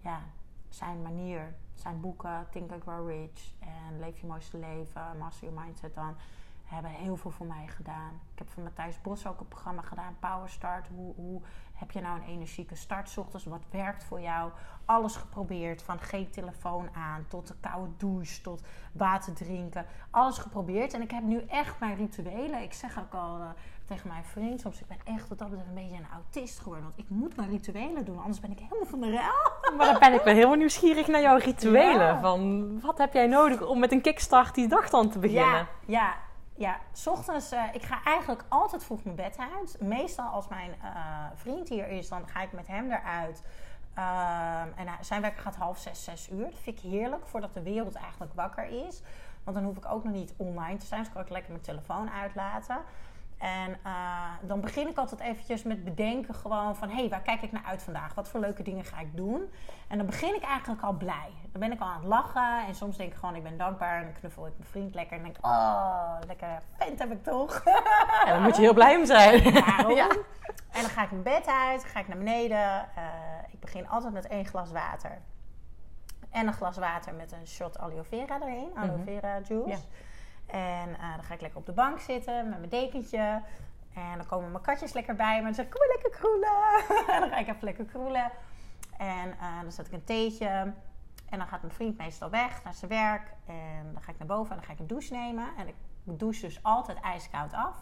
ja, 0.00 0.20
zijn 0.68 1.02
manier, 1.02 1.54
zijn 1.74 2.00
boeken, 2.00 2.46
Think 2.50 2.72
and 2.72 2.82
Grow 2.82 3.08
Rich 3.08 3.52
en 3.58 3.98
Leef 3.98 4.20
je 4.20 4.26
mooiste 4.26 4.58
leven, 4.58 5.18
Master 5.18 5.48
Your 5.48 5.64
Mindset 5.64 5.94
dan, 5.94 6.16
hebben 6.64 6.90
heel 6.90 7.16
veel 7.16 7.30
voor 7.30 7.46
mij 7.46 7.66
gedaan. 7.66 8.20
Ik 8.32 8.38
heb 8.38 8.48
van 8.48 8.62
Matthijs 8.62 9.00
Bos 9.00 9.26
ook 9.26 9.40
een 9.40 9.48
programma 9.48 9.82
gedaan, 9.82 10.16
Power 10.18 10.48
Start. 10.48 10.88
Hoe, 10.88 11.14
hoe 11.14 11.40
heb 11.72 11.90
je 11.90 12.00
nou 12.00 12.20
een 12.20 12.26
energieke 12.26 12.74
start 12.74 13.18
ochtends? 13.18 13.44
Wat 13.44 13.64
werkt 13.70 14.04
voor 14.04 14.20
jou? 14.20 14.50
Alles 14.84 15.16
geprobeerd, 15.16 15.82
van 15.82 16.00
geen 16.00 16.30
telefoon 16.30 16.88
aan 16.94 17.24
tot 17.28 17.46
de 17.46 17.54
koude 17.60 17.90
douche, 17.96 18.42
tot 18.42 18.62
water 18.92 19.34
drinken. 19.34 19.86
Alles 20.10 20.38
geprobeerd. 20.38 20.94
En 20.94 21.02
ik 21.02 21.10
heb 21.10 21.22
nu 21.22 21.40
echt 21.40 21.80
mijn 21.80 21.96
rituelen. 21.96 22.62
Ik 22.62 22.72
zeg 22.72 22.98
ook 22.98 23.14
al 23.14 23.40
uh, 23.40 23.48
tegen 23.86 24.08
mijn 24.08 24.24
vriend 24.24 24.60
soms, 24.60 24.80
ik 24.80 24.86
ben 24.86 24.98
echt 25.04 25.28
wat 25.28 25.38
dat 25.38 25.48
betreft 25.48 25.68
een 25.68 25.74
beetje 25.74 25.96
een 25.96 26.12
autist 26.12 26.58
geworden. 26.58 26.84
Want 26.84 26.98
ik 26.98 27.08
moet 27.08 27.36
mijn 27.36 27.48
rituelen 27.48 28.04
doen, 28.04 28.18
anders 28.18 28.40
ben 28.40 28.50
ik 28.50 28.58
helemaal 28.58 28.86
van 28.86 29.00
de 29.00 29.10
rel. 29.10 29.76
Maar 29.76 29.86
dan 29.86 29.98
ben 29.98 30.12
ik 30.12 30.22
wel 30.22 30.34
helemaal 30.34 30.56
nieuwsgierig 30.56 31.06
naar 31.06 31.20
jouw 31.20 31.36
rituelen. 31.36 32.06
Ja. 32.06 32.20
Van, 32.20 32.80
wat 32.80 32.98
heb 32.98 33.12
jij 33.12 33.26
nodig 33.26 33.66
om 33.66 33.78
met 33.78 33.92
een 33.92 34.00
kickstart 34.00 34.54
die 34.54 34.68
dag 34.68 34.90
dan 34.90 35.10
te 35.10 35.18
beginnen? 35.18 35.54
Ja, 35.54 35.68
ja. 35.86 36.14
Ja, 36.58 36.78
s 36.92 37.06
ochtends, 37.06 37.52
uh, 37.52 37.62
ik 37.72 37.82
ga 37.82 38.00
eigenlijk 38.04 38.44
altijd 38.48 38.84
vroeg 38.84 39.04
mijn 39.04 39.16
bed 39.16 39.36
uit. 39.56 39.76
Meestal 39.80 40.26
als 40.26 40.48
mijn 40.48 40.70
uh, 40.82 40.90
vriend 41.34 41.68
hier 41.68 41.88
is, 41.88 42.08
dan 42.08 42.28
ga 42.28 42.42
ik 42.42 42.52
met 42.52 42.66
hem 42.66 42.90
eruit. 42.90 43.42
Ehm, 43.94 44.68
en 44.76 45.04
zijn 45.04 45.20
werk 45.20 45.38
gaat 45.38 45.56
half 45.56 45.78
zes, 45.78 46.04
zes 46.04 46.30
uur. 46.30 46.44
Dat 46.44 46.58
vind 46.60 46.78
ik 46.78 46.90
heerlijk, 46.90 47.26
voordat 47.26 47.54
de 47.54 47.62
wereld 47.62 47.94
eigenlijk 47.94 48.32
wakker 48.34 48.86
is. 48.86 49.02
Want 49.44 49.56
dan 49.56 49.66
hoef 49.66 49.76
ik 49.76 49.86
ook 49.86 50.04
nog 50.04 50.12
niet 50.12 50.34
online 50.36 50.76
te 50.76 50.86
zijn. 50.86 51.02
Dus 51.02 51.12
kan 51.12 51.22
ik 51.22 51.28
lekker 51.28 51.50
mijn 51.50 51.64
telefoon 51.64 52.10
uitlaten. 52.10 52.78
En 53.38 53.76
eh, 53.82 53.92
dan 54.40 54.60
begin 54.60 54.88
ik 54.88 54.96
altijd 54.96 55.20
eventjes 55.20 55.62
met 55.62 55.84
bedenken 55.84 56.34
gewoon 56.34 56.76
van... 56.76 56.88
hé, 56.88 56.94
hey, 56.94 57.08
waar 57.08 57.20
kijk 57.20 57.42
ik 57.42 57.52
naar 57.52 57.64
uit 57.66 57.82
vandaag? 57.82 58.14
Wat 58.14 58.28
voor 58.28 58.40
leuke 58.40 58.62
dingen 58.62 58.84
ga 58.84 58.98
ik 59.00 59.16
doen? 59.16 59.52
En 59.88 59.96
dan 59.96 60.06
begin 60.06 60.34
ik 60.34 60.42
eigenlijk 60.42 60.82
al 60.82 60.92
blij. 60.92 61.30
Dan 61.52 61.60
ben 61.60 61.72
ik 61.72 61.80
al 61.80 61.86
aan 61.86 61.98
het 62.00 62.04
lachen. 62.08 62.66
En 62.66 62.74
soms 62.74 62.96
denk 62.96 63.12
ik 63.12 63.18
gewoon, 63.18 63.34
ik 63.34 63.42
ben 63.42 63.56
dankbaar. 63.56 63.98
En 63.98 64.04
dan 64.04 64.12
knuffel 64.12 64.46
ik 64.46 64.52
mijn 64.58 64.70
vriend 64.70 64.94
lekker. 64.94 65.16
En 65.16 65.22
denk 65.22 65.36
ik, 65.36 65.44
oh, 65.46 66.16
lekker 66.26 66.62
vent 66.76 66.98
heb 66.98 67.10
ik 67.10 67.22
toch? 67.24 67.62
En 68.24 68.32
dan 68.32 68.42
moet 68.42 68.56
je 68.56 68.62
heel 68.62 68.74
blij 68.74 68.96
om 68.96 69.06
zijn. 69.06 69.52
Daarom. 69.64 69.92
Ja. 69.94 70.08
En 70.72 70.80
dan 70.80 70.90
ga 70.90 71.02
ik 71.02 71.10
mijn 71.10 71.22
bed 71.22 71.46
uit, 71.46 71.84
ga 71.84 72.00
ik 72.00 72.08
naar 72.08 72.18
beneden. 72.18 72.88
Eh, 72.96 73.04
ik 73.50 73.60
begin 73.60 73.88
altijd 73.88 74.12
met 74.12 74.26
één 74.26 74.46
glas 74.46 74.70
water. 74.72 75.18
En 76.30 76.46
een 76.46 76.52
glas 76.52 76.76
water 76.76 77.14
met 77.14 77.32
een 77.32 77.46
shot 77.46 77.78
aloe 77.78 78.04
vera 78.04 78.40
erin. 78.40 78.70
Aloe 78.74 78.96
Mhm. 78.96 79.04
vera 79.04 79.40
juice. 79.48 79.68
Ja. 79.68 79.76
En 80.46 80.94
eh, 80.98 81.14
dan 81.14 81.24
ga 81.24 81.34
ik 81.34 81.40
lekker 81.40 81.58
op 81.58 81.66
de 81.66 81.72
bank 81.72 82.00
zitten 82.00 82.48
met 82.48 82.58
mijn 82.58 82.70
dekentje. 82.70 83.42
En 83.94 84.16
dan 84.16 84.26
komen 84.26 84.50
mijn 84.50 84.62
katjes 84.62 84.92
lekker 84.92 85.14
bij 85.14 85.32
me. 85.32 85.38
En 85.38 85.44
dan 85.44 85.54
zeg 85.54 85.68
kom 85.68 85.80
maar 85.80 85.96
lekker 85.96 86.20
kroelen. 86.20 86.84
en 87.14 87.20
dan 87.20 87.30
ga 87.30 87.38
ik 87.38 87.48
even 87.48 87.64
lekker 87.64 87.84
kroelen. 87.84 88.30
En 88.98 89.38
eh, 89.38 89.60
dan 89.62 89.72
zet 89.72 89.86
ik 89.86 89.92
een 89.92 90.04
theetje. 90.04 90.72
En 91.30 91.38
dan 91.38 91.46
gaat 91.46 91.62
mijn 91.62 91.74
vriend 91.74 91.98
meestal 91.98 92.30
weg 92.30 92.64
naar 92.64 92.74
zijn 92.74 92.90
werk. 92.90 93.32
En 93.46 93.92
dan 93.92 94.02
ga 94.02 94.12
ik 94.12 94.18
naar 94.18 94.28
boven 94.28 94.50
en 94.50 94.56
dan 94.56 94.66
ga 94.66 94.72
ik 94.72 94.78
een 94.78 94.86
douche 94.86 95.14
nemen. 95.14 95.48
En 95.56 95.68
ik 95.68 95.74
douche 96.04 96.40
dus 96.40 96.62
altijd 96.62 97.00
ijskoud 97.00 97.52
af. 97.52 97.76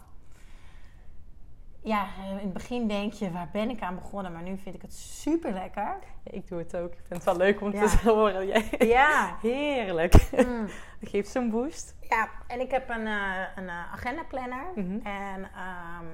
Ja, 1.85 2.07
eh, 2.19 2.29
in 2.29 2.37
het 2.37 2.53
begin 2.53 2.87
denk 2.87 3.13
je, 3.13 3.31
waar 3.31 3.49
ben 3.51 3.69
ik 3.69 3.81
aan 3.81 3.95
begonnen? 3.95 4.31
Maar 4.31 4.41
nu 4.41 4.57
vind 4.57 4.75
ik 4.75 4.81
het 4.81 4.93
super 4.93 5.51
lekker. 5.53 5.97
Ik 6.23 6.47
doe 6.47 6.59
het 6.59 6.77
ook. 6.77 6.91
Ik 6.91 6.97
vind 7.07 7.13
het 7.13 7.23
wel 7.23 7.37
leuk 7.37 7.61
om 7.61 7.71
Ja. 7.71 7.87
te 7.87 7.97
horen. 8.09 8.47
Jij- 8.47 8.75
Ja. 8.87 9.37
Heerlijk. 9.41 10.31
Mm. 10.31 10.65
Dat 10.99 11.09
geeft 11.09 11.29
zo'n 11.29 11.49
boost. 11.49 11.95
Ja, 12.09 12.29
en 12.47 12.59
ik 12.59 12.71
heb 12.71 12.89
een, 12.89 13.07
eh 13.07 13.41
een 13.55 13.69
eh, 13.69 13.93
agendaplanner. 13.93 14.65
Mhm. 14.75 14.99
En 15.05 15.43
ehm, 15.43 16.05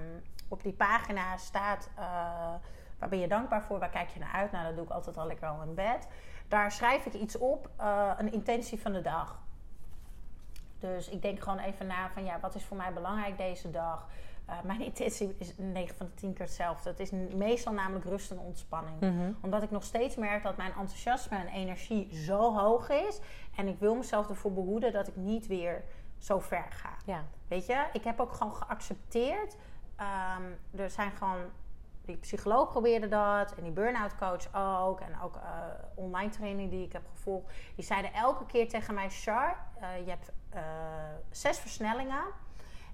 op 0.47 0.63
die 0.63 0.73
pagina 0.73 1.37
staat, 1.37 1.89
waar 2.99 3.09
ben 3.09 3.19
je 3.19 3.27
dankbaar 3.27 3.63
voor? 3.63 3.79
Waar 3.79 3.89
kijk 3.89 4.09
je 4.09 4.19
naar 4.19 4.31
uit? 4.33 4.51
Nou, 4.51 4.65
dat 4.65 4.75
doe 4.75 4.83
ik 4.85 4.91
altijd 4.91 5.17
al 5.17 5.27
lekker 5.27 5.47
al 5.47 5.61
in 5.61 5.73
bed. 5.75 6.07
Daar 6.47 6.71
schrijf 6.71 7.05
ik 7.05 7.13
iets 7.13 7.37
op, 7.37 7.69
een 8.17 8.31
intentie 8.31 8.79
van 8.81 8.93
de 8.93 9.01
dag. 9.01 9.39
Dus 10.79 11.09
ik 11.09 11.21
denk 11.21 11.39
gewoon 11.39 11.59
even 11.59 11.87
na 11.87 12.09
van, 12.09 12.23
ja, 12.25 12.39
wat 12.39 12.55
is 12.55 12.63
voor 12.63 12.77
mij 12.77 12.93
belangrijk 12.93 13.37
deze 13.37 13.71
dag? 13.71 14.07
Eh, 14.51 14.57
mijn 14.63 14.81
intentie 14.81 15.35
is 15.37 15.53
9 15.57 15.95
van 15.95 16.05
de 16.05 16.13
10 16.13 16.33
keer 16.33 16.45
hetzelfde. 16.45 16.89
Het 16.89 16.99
is 16.99 17.11
meestal 17.35 17.73
namelijk 17.73 18.05
rust 18.05 18.31
en 18.31 18.39
ontspanning 18.39 18.99
Mhm. 18.99 19.31
omdat 19.41 19.63
ik 19.63 19.71
nog 19.71 19.83
steeds 19.83 20.15
merk 20.15 20.43
dat 20.43 20.57
mijn 20.57 20.71
enthousiasme 20.71 21.37
en 21.37 21.47
energie 21.47 22.15
zo 22.15 22.55
hoog 22.57 22.89
is. 22.89 23.19
En 23.55 23.67
ik 23.67 23.79
wil 23.79 23.95
mezelf 23.95 24.29
ervoor 24.29 24.53
behoeden 24.53 24.91
dat 24.91 25.07
ik 25.07 25.15
niet 25.15 25.47
weer 25.47 25.83
zo 26.17 26.39
ver 26.39 26.65
ga. 26.69 26.89
Ja. 27.05 27.23
Weet 27.47 27.65
je, 27.65 27.85
ik 27.93 28.03
heb 28.03 28.19
ook 28.19 28.33
gewoon 28.33 28.53
geaccepteerd. 28.55 29.55
ehm, 29.95 30.41
er 30.75 30.89
zijn 30.89 31.11
gewoon. 31.11 31.37
Die 32.05 32.17
psycholoog 32.17 32.69
probeerde 32.69 33.07
dat. 33.07 33.55
En 33.55 33.63
die 33.63 33.71
burn-out 33.71 34.15
coach 34.15 34.53
ook. 34.55 34.99
En 34.99 35.21
ook 35.21 35.35
eh, 35.35 35.41
online 35.95 36.29
training 36.29 36.69
die 36.69 36.85
ik 36.85 36.93
heb 36.93 37.01
gevolgd. 37.13 37.53
Die 37.75 37.85
zeiden 37.85 38.13
elke 38.13 38.45
keer 38.45 38.69
tegen 38.69 38.93
mij: 38.93 39.09
Char, 39.09 39.57
eh, 39.79 39.87
je 40.05 40.09
hebt 40.09 40.31
zes 41.29 41.59
versnellingen. 41.59 42.23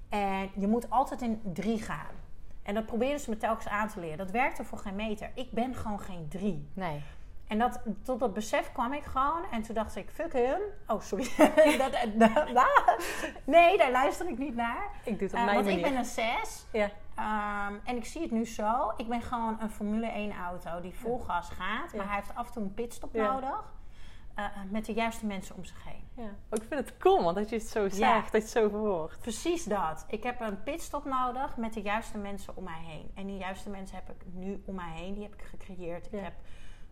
En 0.09 0.49
je 0.55 0.67
moet 0.67 0.89
altijd 0.89 1.21
in 1.21 1.41
drie 1.53 1.81
gaan. 1.81 2.15
En 2.63 2.73
dat 2.73 2.85
probeerden 2.85 3.19
ze 3.19 3.29
me 3.29 3.37
telkens 3.37 3.67
aan 3.67 3.87
te 3.87 3.99
leren. 3.99 4.17
Dat 4.17 4.31
werkte 4.31 4.63
voor 4.63 4.77
geen 4.77 4.95
meter. 4.95 5.31
Ik 5.33 5.51
ben 5.51 5.75
gewoon 5.75 5.99
geen 5.99 6.27
drie. 6.29 6.69
Nee. 6.73 7.03
En 7.47 7.59
dat, 7.59 7.79
tot 8.03 8.19
dat 8.19 8.33
besef 8.33 8.71
kwam 8.71 8.93
ik 8.93 9.03
gewoon. 9.03 9.43
En 9.51 9.61
toen 9.61 9.75
dacht 9.75 9.95
ik, 9.95 10.09
fuck 10.13 10.33
hun. 10.33 10.61
Oh, 10.87 11.01
sorry. 11.01 11.27
dat, 11.83 11.91
nee, 13.45 13.77
daar 13.77 13.91
luister 13.91 14.29
ik 14.29 14.37
niet 14.37 14.55
naar. 14.55 14.89
Ik 15.03 15.19
doe 15.19 15.27
het 15.27 15.37
op 15.37 15.43
mijn 15.45 15.53
want 15.53 15.65
manier. 15.65 15.77
ik 15.77 15.83
ben 15.91 15.95
een 15.95 16.05
6. 16.05 16.65
Ja. 16.71 16.89
Ehm, 17.15 17.73
en 17.83 17.95
ik 17.95 18.05
zie 18.05 18.21
het 18.21 18.31
nu 18.31 18.45
zo. 18.45 18.93
Ik 18.97 19.07
ben 19.07 19.21
gewoon 19.21 19.57
een 19.61 19.69
Formule 19.69 20.07
1 20.07 20.31
auto 20.35 20.81
die 20.81 20.93
vol 20.95 21.19
gas 21.19 21.49
gaat. 21.49 21.93
Maar 21.93 22.05
Ja. 22.05 22.11
hij 22.11 22.15
heeft 22.15 22.35
af 22.35 22.47
en 22.47 22.53
toe 22.53 22.63
een 22.63 22.73
pitstop 22.73 23.13
Ja. 23.15 23.31
nodig. 23.31 23.63
Eh, 24.37 24.45
met 24.69 24.85
de 24.85 24.93
juiste 24.93 25.25
mensen 25.25 25.55
om 25.55 25.65
zich 25.65 25.83
heen. 25.83 26.07
Ja. 26.13 26.23
Oh, 26.23 26.61
ik 26.61 26.63
vind 26.67 26.79
het 26.79 26.97
cool, 26.97 27.23
want 27.23 27.35
dat 27.35 27.49
je 27.49 27.55
het 27.55 27.67
zo 27.67 27.89
zegt, 27.89 28.31
dat 28.31 28.31
je 28.31 28.37
het 28.37 28.49
zo 28.49 28.69
verwoordt. 28.69 29.19
Precies 29.19 29.63
dat. 29.63 30.05
Ik 30.09 30.23
heb 30.23 30.41
een 30.41 30.63
pitstop 30.63 31.05
nodig 31.05 31.57
met 31.57 31.73
de 31.73 31.81
juiste 31.81 32.17
mensen 32.17 32.57
om 32.57 32.63
mij 32.63 32.81
heen. 32.81 33.11
En 33.13 33.25
die 33.25 33.37
juiste 33.37 33.69
mensen 33.69 33.95
heb 33.95 34.09
ik 34.09 34.25
nu 34.33 34.63
om 34.65 34.75
mij 34.75 34.91
heen. 34.95 35.13
Die 35.13 35.23
heb 35.23 35.33
ik 35.33 35.41
gecreëerd. 35.41 36.07
Ja. 36.11 36.17
Ik 36.17 36.23
heb 36.23 36.33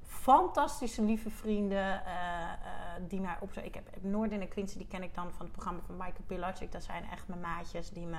fantastische 0.05 1.01
lieve 1.01 1.29
vrienden 1.29 2.05
eh, 2.05 2.43
eh, 2.43 2.51
die 3.07 3.21
mij 3.21 3.37
op. 3.39 3.53
Ik 3.53 3.73
heb, 3.73 3.87
Noordin 4.01 4.41
en 4.41 4.47
Quincy, 4.47 4.77
die 4.77 4.87
ken 4.87 5.03
ik 5.03 5.15
dan 5.15 5.31
van 5.31 5.45
het 5.45 5.51
programma 5.51 5.81
van 5.85 5.95
Michael 5.95 6.23
Pilacic. 6.27 6.71
Dat 6.71 6.83
zijn 6.83 7.03
echt 7.11 7.27
mijn 7.27 7.41
maatjes 7.41 7.89
die 7.89 8.05
me 8.05 8.17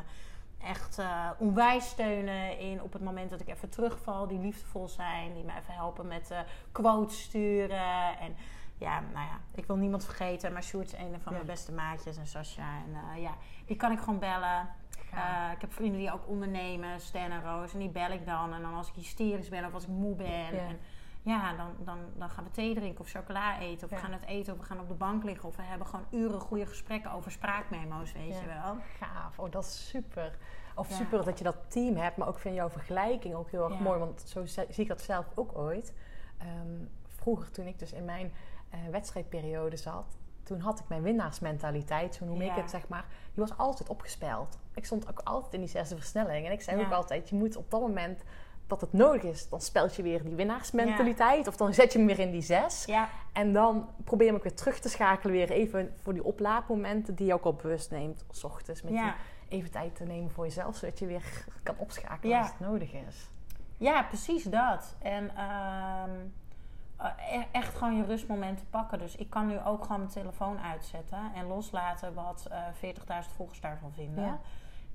echt 0.59 0.99
eh, 0.99 1.31
onwijs 1.39 1.89
steunen 1.89 2.59
in 2.59 2.83
op 2.83 2.93
het 2.93 3.03
moment 3.03 3.31
dat 3.31 3.41
ik 3.41 3.49
even 3.49 3.69
terugval. 3.69 4.27
Die 4.27 4.39
liefdevol 4.39 4.89
zijn, 4.89 5.35
die 5.35 5.45
me 5.45 5.53
even 5.53 5.75
helpen 5.75 6.07
met 6.07 6.31
eh 6.31 6.39
quotes 6.73 7.23
sturen. 7.23 8.19
En 8.19 8.37
ja, 8.79 9.01
nou 9.01 9.27
ja, 9.27 9.39
ik 9.55 9.67
wil 9.67 9.77
niemand 9.77 10.05
vergeten, 10.05 10.53
maar 10.53 10.63
Sjoerd 10.63 10.87
is 10.87 10.93
een 10.93 11.11
van 11.21 11.21
Ja. 11.25 11.31
mijn 11.31 11.47
beste 11.47 11.73
maatjes 11.73 12.17
en 12.17 12.27
Sascha. 12.27 12.77
En 12.87 12.95
eh, 13.15 13.23
ja, 13.23 13.35
die 13.67 13.77
kan 13.77 13.93
ik 13.93 13.99
gewoon 13.99 14.19
bellen. 14.19 14.69
Eh, 15.13 15.51
ik 15.55 15.61
heb 15.61 15.73
vrienden 15.73 15.99
die 16.01 16.13
ook 16.13 16.29
ondernemen, 16.29 17.01
Stan 17.01 17.31
en 17.31 17.43
Roos. 17.43 17.73
En 17.73 17.79
die 17.79 17.89
bel 17.89 18.11
ik 18.11 18.27
dan. 18.27 18.53
En 18.55 18.63
dan 18.63 18.75
als 18.75 18.89
ik 18.89 18.95
hysterisch 18.95 19.49
ben 19.49 19.65
of 19.65 19.75
als 19.75 19.83
ik 19.83 19.89
moe 19.89 20.15
ben. 20.15 20.27
Ja. 20.55 20.69
En 20.69 20.79
ja, 21.23 21.53
dan, 21.57 21.69
dan, 21.79 21.99
dan 22.17 22.31
gaan 22.31 22.45
we 22.45 22.51
thee 22.51 22.75
drinken 22.75 23.01
of 23.01 23.11
chocola 23.11 23.59
eten. 23.59 23.85
Of 23.85 23.91
Ja. 23.91 23.97
we 23.97 24.03
gaan 24.03 24.13
het 24.13 24.25
eten 24.27 24.53
of 24.53 24.59
we 24.59 24.65
gaan 24.65 24.81
op 24.81 24.89
de 24.89 24.95
bank 24.95 25.25
liggen. 25.25 25.49
Of 25.49 25.57
we 25.57 25.63
hebben 25.63 25.87
gewoon 25.87 26.05
uren 26.11 26.41
goede 26.41 26.67
gesprekken 26.67 27.11
over 27.13 27.31
spraakmemo's, 27.31 28.13
weet 28.13 28.35
Ja. 28.35 28.41
je 28.41 28.47
wel. 28.47 28.77
Gaaf. 28.99 29.39
Oh, 29.39 29.51
dat 29.51 29.65
is 29.65 29.89
super. 29.89 30.37
Of 30.75 30.89
Ja. 30.89 30.95
super 30.97 31.25
dat 31.25 31.39
je 31.39 31.45
dat 31.45 31.57
team 31.69 31.97
hebt, 31.97 32.17
maar 32.17 32.29
ook 32.29 32.39
vind 32.39 32.55
jouw 32.55 32.71
vergelijking 32.71 33.35
ook 33.35 33.51
heel 33.51 33.71
erg 33.71 33.79
mooi. 33.81 33.99
Want 33.99 34.21
zo 34.21 34.45
zie 34.47 34.65
zie 34.69 34.83
ik 34.83 34.89
dat 34.89 35.01
zelf 35.01 35.27
ook 35.35 35.59
ooit. 35.59 35.95
Ehm, 36.39 36.85
vroeger, 37.07 37.51
toen 37.51 37.67
ik 37.67 37.79
dus 37.79 37.93
in 37.93 38.05
mijn 38.05 38.33
eh, 38.71 38.79
wedstrijdperiode 38.91 39.77
zat, 39.77 40.17
toen 40.43 40.61
had 40.61 40.79
ik 40.79 40.85
mijn 40.89 41.03
winnaarsmentaliteit, 41.03 42.15
zo 42.15 42.25
noem 42.25 42.41
ik 42.41 42.53
het 42.53 42.71
zeg 42.71 42.89
maar. 42.89 43.05
Die 43.35 43.45
was 43.45 43.59
altijd 43.59 43.89
opgespeld. 43.89 44.59
Ik 44.75 44.85
stond 44.85 45.09
ook 45.09 45.21
altijd 45.25 45.55
in 45.55 45.61
die 45.61 45.69
zesde 45.69 45.97
versnelling. 45.97 46.47
En 46.47 46.53
ik 46.53 46.63
zei 46.63 46.79
Ja. 46.79 46.87
ook 46.87 46.93
altijd, 46.93 47.29
je 47.29 47.35
moet 47.37 47.57
op 47.57 47.71
dat 47.71 47.81
moment 47.81 48.23
dat 48.67 48.81
het 48.81 48.93
nodig 48.93 49.23
is, 49.23 49.49
dan 49.49 49.61
speld 49.61 49.95
je 49.97 50.03
weer 50.03 50.23
die 50.25 50.35
winnaarsmentaliteit. 50.35 51.47
Of 51.49 51.57
dan 51.57 51.75
zet 51.75 51.93
je 51.93 51.99
hem 51.99 52.07
weer 52.07 52.19
in 52.19 52.31
die 52.31 52.43
zes. 52.43 52.85
Ja, 52.85 53.09
En 53.33 53.53
dan 53.53 53.89
probeer 54.05 54.35
ook 54.35 54.43
weer 54.43 54.55
terug 54.55 54.79
te 54.79 54.89
schakelen. 54.89 55.33
Weer 55.35 55.51
even 55.51 55.95
voor 56.03 56.13
die 56.13 56.25
oplaadmomenten 56.25 57.15
die 57.15 57.27
je 57.27 57.35
ook 57.35 57.45
al 57.45 57.55
bewust 57.55 57.91
neemt. 57.91 58.25
S 58.31 58.45
ochtends 58.45 58.83
met 58.83 58.93
je 58.93 59.13
even 59.49 59.71
tijd 59.71 59.97
te 59.97 60.05
nemen 60.05 60.31
voor 60.31 60.45
jezelf. 60.45 60.77
Zodat 60.77 60.99
je 60.99 61.07
weer 61.07 61.45
kan 61.63 61.75
opschakelen 61.79 62.39
als 62.39 62.49
het 62.49 62.61
nodig 62.61 62.93
is. 62.93 63.31
ja, 63.77 64.03
precies 64.03 64.45
dat. 64.45 64.97
En 64.99 65.37
ehm, 65.37 66.11
echt 67.53 67.77
gewoon 67.77 67.97
je 67.97 68.05
rustmomenten 68.05 68.67
pakken. 68.71 68.99
Dus 68.99 69.17
ik 69.17 69.31
kan 69.31 69.47
nu 69.47 69.61
ook 69.61 69.83
gewoon 69.83 69.99
mijn 69.99 70.11
telefoon 70.11 70.61
uitzetten. 70.61 71.31
En 71.35 71.47
loslaten 71.47 72.15
wat 72.15 72.49
eh 72.51 72.93
40.000 73.25 73.35
volgers 73.37 73.61
daarvan 73.61 73.93
vinden. 73.93 74.25
Ja. 74.25 74.39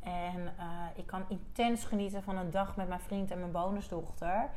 En 0.03 0.53
eh, 0.57 0.65
ik 0.95 1.05
kan 1.05 1.23
intens 1.27 1.85
genieten 1.85 2.23
van 2.23 2.37
een 2.37 2.51
dag 2.51 2.75
met 2.75 2.87
mijn 2.87 2.99
vriend 2.99 3.31
en 3.31 3.39
mijn 3.39 3.51
bonusdochter. 3.51 4.49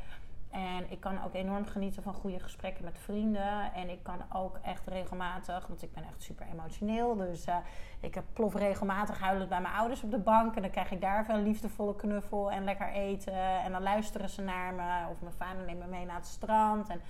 En 0.49 0.91
ik 0.91 0.99
kan 0.99 1.23
ook 1.23 1.33
enorm 1.33 1.65
genieten 1.65 2.03
van 2.03 2.13
goede 2.13 2.39
gesprekken 2.39 2.83
met 2.83 2.97
vrienden. 2.99 3.73
En 3.73 3.89
ik 3.89 4.03
kan 4.03 4.21
ook 4.33 4.59
echt 4.61 4.87
regelmatig, 4.87 5.67
want 5.67 5.83
ik 5.83 5.93
ben 5.93 6.03
echt 6.03 6.21
super 6.21 6.45
emotioneel. 6.53 7.15
Dus 7.15 7.45
eh, 7.45 7.57
ik 7.99 8.21
plof 8.33 8.55
regelmatig 8.55 9.19
huilend 9.19 9.49
bij 9.49 9.61
mijn 9.61 9.73
ouders 9.73 10.03
op 10.03 10.11
de 10.11 10.19
bank. 10.19 10.55
En 10.55 10.61
dan 10.61 10.71
krijg 10.71 10.91
ik 10.91 11.01
daar 11.01 11.29
een 11.29 11.43
liefdevolle 11.43 11.95
knuffel 11.95 12.51
en 12.51 12.63
lekker 12.63 12.91
eten. 12.91 13.61
En 13.63 13.71
dan 13.71 13.81
luisteren 13.81 14.29
ze 14.29 14.41
naar 14.41 14.73
me. 14.73 15.09
Of 15.11 15.21
mijn 15.21 15.33
vader 15.33 15.65
neemt 15.65 15.79
me 15.79 15.87
mee 15.87 16.05
naar 16.05 16.15
het 16.15 16.25
strand. 16.25 16.89
En 16.89 17.01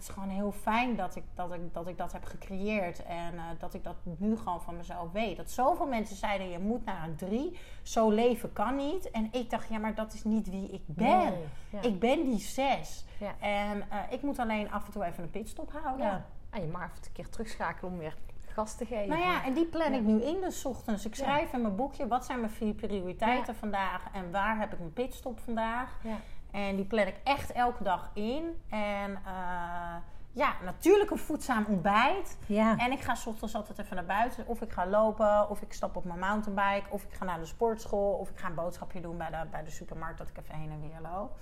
het 0.00 0.08
is 0.08 0.14
gewoon 0.14 0.28
heel 0.28 0.52
fijn 0.52 0.96
dat 0.96 1.16
ik 1.16 1.24
dat, 1.34 1.52
ik, 1.52 1.74
dat, 1.74 1.88
ik 1.88 1.98
dat 1.98 2.12
heb 2.12 2.24
gecreëerd. 2.24 3.02
En 3.02 3.34
eh, 3.34 3.44
dat 3.58 3.74
ik 3.74 3.84
dat 3.84 3.96
nu 4.02 4.36
gewoon 4.36 4.60
van 4.60 4.76
mezelf 4.76 5.12
weet. 5.12 5.36
Dat 5.36 5.50
zoveel 5.50 5.86
mensen 5.86 6.16
zeiden, 6.16 6.50
je 6.50 6.58
moet 6.58 6.84
naar 6.84 7.04
een 7.04 7.16
drie. 7.16 7.58
Zo 7.82 8.10
leven 8.10 8.52
kan 8.52 8.76
niet. 8.76 9.10
En 9.10 9.28
ik 9.32 9.50
dacht, 9.50 9.68
ja, 9.68 9.78
maar 9.78 9.94
dat 9.94 10.12
is 10.12 10.24
niet 10.24 10.50
wie 10.50 10.70
ik 10.70 10.82
ben. 10.86 11.18
Nee, 11.18 11.44
ja. 11.70 11.82
Ik 11.82 12.00
ben 12.00 12.24
die 12.24 12.38
zes. 12.38 13.04
Ja. 13.18 13.34
En 13.38 13.90
eh, 13.90 13.98
ik 14.10 14.22
moet 14.22 14.38
alleen 14.38 14.70
af 14.70 14.86
en 14.86 14.92
toe 14.92 15.04
even 15.04 15.22
een 15.22 15.30
pitstop 15.30 15.72
houden. 15.82 16.06
Ja. 16.06 16.24
En 16.50 16.60
je 16.60 16.68
mag 16.68 16.82
even 16.82 16.96
een 17.04 17.12
keer 17.12 17.28
terugschakelen 17.28 17.92
om 17.92 17.98
weer 17.98 18.16
gas 18.46 18.76
te 18.76 18.86
geven. 18.86 19.08
Nou 19.08 19.20
ja, 19.20 19.44
en 19.44 19.54
die 19.54 19.66
plan 19.66 19.92
ik 19.92 20.02
nu 20.02 20.22
in 20.22 20.40
dus 20.40 20.64
ochtends. 20.64 21.04
Ik 21.04 21.14
schrijf 21.14 21.52
in 21.52 21.62
mijn 21.62 21.76
boekje, 21.76 22.08
wat 22.08 22.24
zijn 22.24 22.40
mijn 22.40 22.52
vier 22.52 22.74
prioriteiten 22.74 23.54
vandaag? 23.54 24.04
En 24.12 24.30
waar 24.30 24.58
heb 24.58 24.72
ik 24.72 24.78
mijn 24.78 24.92
pitstop 24.92 25.40
vandaag? 25.40 25.98
Ja. 26.02 26.16
En 26.52 26.76
die 26.76 26.84
plan 26.84 27.06
ik 27.06 27.20
echt 27.24 27.52
elke 27.52 27.82
dag 27.82 28.10
in. 28.14 28.62
En 28.68 29.14
eh, 29.24 29.96
ja, 30.32 30.54
natuurlijk 30.64 31.10
een 31.10 31.18
voedzaam 31.18 31.64
ontbijt. 31.68 32.38
Ja. 32.46 32.76
En 32.76 32.92
ik 32.92 33.00
ga 33.00 33.14
's 33.14 33.26
ochtends 33.26 33.54
altijd 33.54 33.78
even 33.78 33.96
naar 33.96 34.04
buiten. 34.04 34.46
Of 34.46 34.60
ik 34.62 34.72
ga 34.72 34.86
lopen, 34.86 35.48
of 35.50 35.62
ik 35.62 35.72
stap 35.72 35.96
op 35.96 36.04
mijn 36.04 36.18
mountainbike, 36.18 36.90
of 36.90 37.04
ik 37.04 37.12
ga 37.12 37.24
naar 37.24 37.38
de 37.38 37.46
sportschool, 37.46 38.12
of 38.12 38.30
ik 38.30 38.38
ga 38.38 38.48
een 38.48 38.54
boodschapje 38.54 39.00
doen 39.00 39.16
bij 39.18 39.30
de, 39.30 39.46
bij 39.50 39.64
de 39.64 39.70
supermarkt 39.70 40.18
dat 40.18 40.28
ik 40.28 40.38
even 40.38 40.54
heen 40.54 40.70
en 40.70 40.80
weer 40.80 41.00
loop. 41.02 41.38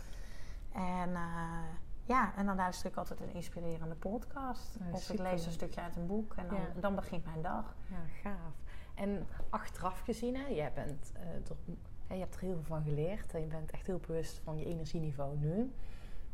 En 0.73 1.15
eh, 1.15 1.63
ja, 2.05 2.33
en 2.37 2.47
dan 2.47 2.57
luister 2.57 2.91
ik 2.91 2.97
altijd 2.97 3.21
een 3.21 3.33
inspirerende 3.35 3.95
podcast. 3.95 4.77
Ja, 4.79 4.85
of 4.93 5.11
ik 5.11 5.19
lees 5.19 5.47
een 5.47 5.53
stukje 5.53 5.81
uit 5.81 5.97
een 5.97 6.07
boek 6.07 6.35
en 6.35 6.49
dan, 6.49 6.57
Ja. 6.59 6.81
dan 6.81 6.95
begint 6.95 7.25
mijn 7.25 7.43
dag. 7.43 7.75
Ja, 7.87 7.97
gaaf. 8.23 8.53
En 8.95 9.27
achteraf 9.51 10.01
gezien, 10.01 10.37
hè, 10.37 10.47
jij 10.47 10.73
bent, 10.73 11.13
hè, 11.19 11.43
je 12.09 12.21
hebt 12.21 12.35
er 12.35 12.41
heel 12.41 12.55
veel 12.55 12.65
van 12.65 12.83
geleerd. 12.83 13.33
Je 13.33 13.47
bent 13.47 13.71
echt 13.71 13.87
heel 13.87 14.01
bewust 14.07 14.41
van 14.45 14.59
je 14.59 14.65
energieniveau 14.65 15.37
nu. 15.37 15.73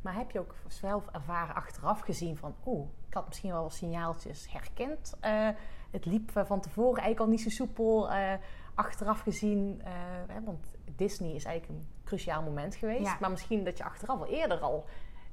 Maar 0.01 0.15
heb 0.15 0.31
je 0.31 0.39
ook 0.39 0.55
zelf 0.69 1.07
ervaren 1.13 1.55
achteraf 1.55 2.01
gezien 2.01 2.37
van... 2.37 2.55
Oeh, 2.67 2.89
ik 3.09 3.15
had 3.15 3.27
misschien 3.27 3.51
wel 3.51 3.71
signaaltjes 3.71 4.53
herkend. 4.53 5.15
Eh, 5.21 5.49
het 5.91 6.05
liep 6.05 6.31
van 6.31 6.61
tevoren 6.61 7.03
eigenlijk 7.03 7.21
al 7.21 7.27
niet 7.27 7.41
zo 7.41 7.49
soepel. 7.49 8.11
eh, 8.11 8.33
achteraf 8.75 9.21
gezien, 9.21 9.81
eh, 9.85 9.93
hè, 10.29 10.43
want 10.43 10.75
Disney 10.97 11.35
is 11.35 11.45
eigenlijk 11.45 11.81
een 11.81 11.89
cruciaal 12.05 12.43
moment 12.43 12.75
geweest. 12.75 13.05
Ja. 13.05 13.17
Maar 13.21 13.31
misschien 13.31 13.65
dat 13.65 13.79
je 13.79 13.85
achteraf 13.85 14.19
al 14.21 14.27
eerder 14.27 14.59
al 14.59 14.85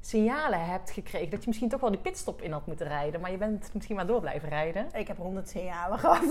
signalen 0.01 0.65
hebt 0.65 0.91
gekregen... 0.91 1.29
dat 1.29 1.41
je 1.41 1.47
misschien 1.47 1.69
toch 1.69 1.81
wel 1.81 1.91
die 1.91 1.99
pitstop 1.99 2.41
in 2.41 2.51
had 2.51 2.65
moeten 2.65 2.87
rijden. 2.87 3.21
Maar 3.21 3.31
je 3.31 3.37
bent 3.37 3.73
misschien 3.73 3.95
maar 3.95 4.07
door 4.07 4.19
blijven 4.19 4.49
rijden. 4.49 4.87
Ik 4.93 5.07
heb 5.07 5.17
100 5.17 5.49
signalen 5.49 5.99
gehad. 5.99 6.23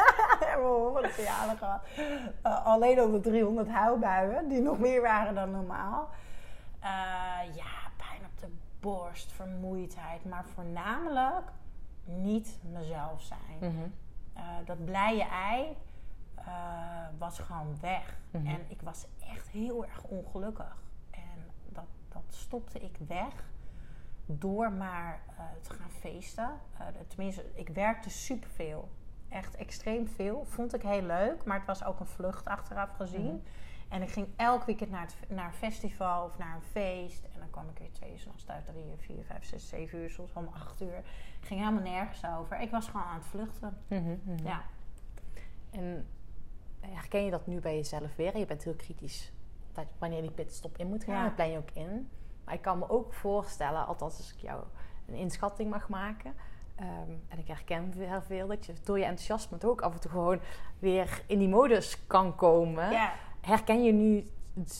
ik 0.40 0.46
heb 0.46 0.60
100 0.60 1.14
signalen 1.14 1.56
gehad. 1.56 1.80
Eh, 2.42 2.66
alleen 2.66 3.00
over 3.00 3.20
300 3.20 3.68
huilbuien, 3.68 4.48
die 4.48 4.60
nog 4.60 4.78
meer 4.78 5.02
waren 5.02 5.34
dan 5.34 5.50
normaal. 5.50 6.08
Eh, 6.80 6.88
ja, 7.54 7.90
pijn 7.96 8.20
op 8.24 8.40
de 8.40 8.48
borst, 8.80 9.32
vermoeidheid, 9.32 10.24
maar 10.24 10.44
voornamelijk 10.54 11.50
niet 12.04 12.58
mezelf 12.72 13.22
zijn. 13.22 13.72
Mhm. 13.72 13.88
Eh, 14.32 14.42
dat 14.64 14.84
blije 14.84 15.24
ei 15.24 15.76
was 17.18 17.38
gewoon 17.38 17.76
weg. 17.80 18.16
Mhm. 18.30 18.46
En 18.46 18.64
ik 18.68 18.82
was 18.82 19.06
echt 19.32 19.48
heel 19.48 19.84
erg 19.84 20.02
ongelukkig. 20.02 20.76
Stopte 22.28 22.80
ik 22.80 22.96
weg 23.06 23.46
door 24.26 24.72
maar 24.72 25.20
eh, 25.36 25.44
te 25.60 25.72
gaan 25.72 25.90
feesten. 25.90 26.50
Eh, 26.78 26.86
tenminste, 27.06 27.44
ik 27.54 27.68
werkte 27.68 28.10
superveel. 28.10 28.88
Echt 29.28 29.56
extreem 29.56 30.08
veel. 30.08 30.44
Vond 30.44 30.74
ik 30.74 30.82
heel 30.82 31.02
leuk, 31.02 31.44
maar 31.44 31.56
het 31.56 31.66
was 31.66 31.84
ook 31.84 32.00
een 32.00 32.06
vlucht 32.06 32.46
achteraf 32.46 32.90
gezien. 32.90 33.34
Mhm. 33.34 33.36
En 33.88 34.02
ik 34.02 34.10
ging 34.10 34.26
elk 34.36 34.64
weekend 34.64 34.90
naar, 34.90 35.00
het, 35.00 35.16
naar 35.28 35.46
een 35.46 35.52
festival 35.52 36.24
of 36.24 36.38
naar 36.38 36.54
een 36.54 36.62
feest. 36.62 37.24
En 37.24 37.38
dan 37.38 37.50
kwam 37.50 37.68
ik 37.68 37.78
weer 37.78 37.92
twee 37.92 38.12
uur 38.12 38.18
s'nachts 38.18 38.44
thuis, 38.44 38.64
drie 38.64 38.84
uur, 38.84 38.98
vier, 38.98 39.24
vijf, 39.24 39.44
zes, 39.44 39.68
zeven 39.68 39.98
uur, 39.98 40.10
soms 40.10 40.32
om 40.32 40.48
acht 40.52 40.80
uur. 40.80 41.02
Ging 41.40 41.60
helemaal 41.60 41.82
nergens 41.82 42.24
over. 42.26 42.60
Ik 42.60 42.70
was 42.70 42.88
gewoon 42.88 43.06
aan 43.06 43.18
het 43.18 43.26
vluchten. 43.26 43.78
Mhm, 43.88 44.16
mhm. 44.24 44.46
Ja. 44.46 44.62
En 45.70 46.06
herken 46.80 47.24
je 47.24 47.30
dat 47.30 47.46
nu 47.46 47.60
bij 47.60 47.74
jezelf 47.74 48.16
weer? 48.16 48.38
Je 48.38 48.46
bent 48.46 48.64
heel 48.64 48.74
kritisch 48.74 49.32
dat 49.84 49.94
wanneer 49.98 50.20
die 50.22 50.30
pitstop 50.30 50.78
in 50.78 50.86
moet 50.86 51.04
gaan. 51.04 51.14
Ja. 51.14 51.24
Dat 51.24 51.34
plan 51.34 51.50
je 51.50 51.58
ook 51.58 51.70
in. 51.72 52.08
Maar 52.44 52.54
ik 52.54 52.62
kan 52.62 52.78
me 52.78 52.88
ook 52.90 53.14
voorstellen, 53.14 53.86
althans 53.86 54.16
als 54.16 54.32
ik 54.32 54.40
jou 54.40 54.62
een 55.06 55.14
inschatting 55.14 55.70
mag 55.70 55.88
maken. 55.88 56.34
ehm, 56.76 57.10
en 57.28 57.38
ik 57.38 57.46
herken 57.46 57.92
heel 57.96 58.22
veel 58.22 58.46
dat 58.46 58.66
je 58.66 58.72
door 58.84 58.98
je 58.98 59.04
enthousiasme 59.04 59.58
toch 59.58 59.70
ook 59.70 59.80
af 59.80 59.92
en 59.92 60.00
toe 60.00 60.10
gewoon 60.10 60.40
weer 60.78 61.22
in 61.26 61.38
die 61.38 61.48
modus 61.48 62.06
kan 62.06 62.34
komen. 62.34 62.90
Ja, 62.90 63.12
Herken 63.40 63.82
je 63.84 63.92
nu 63.92 64.24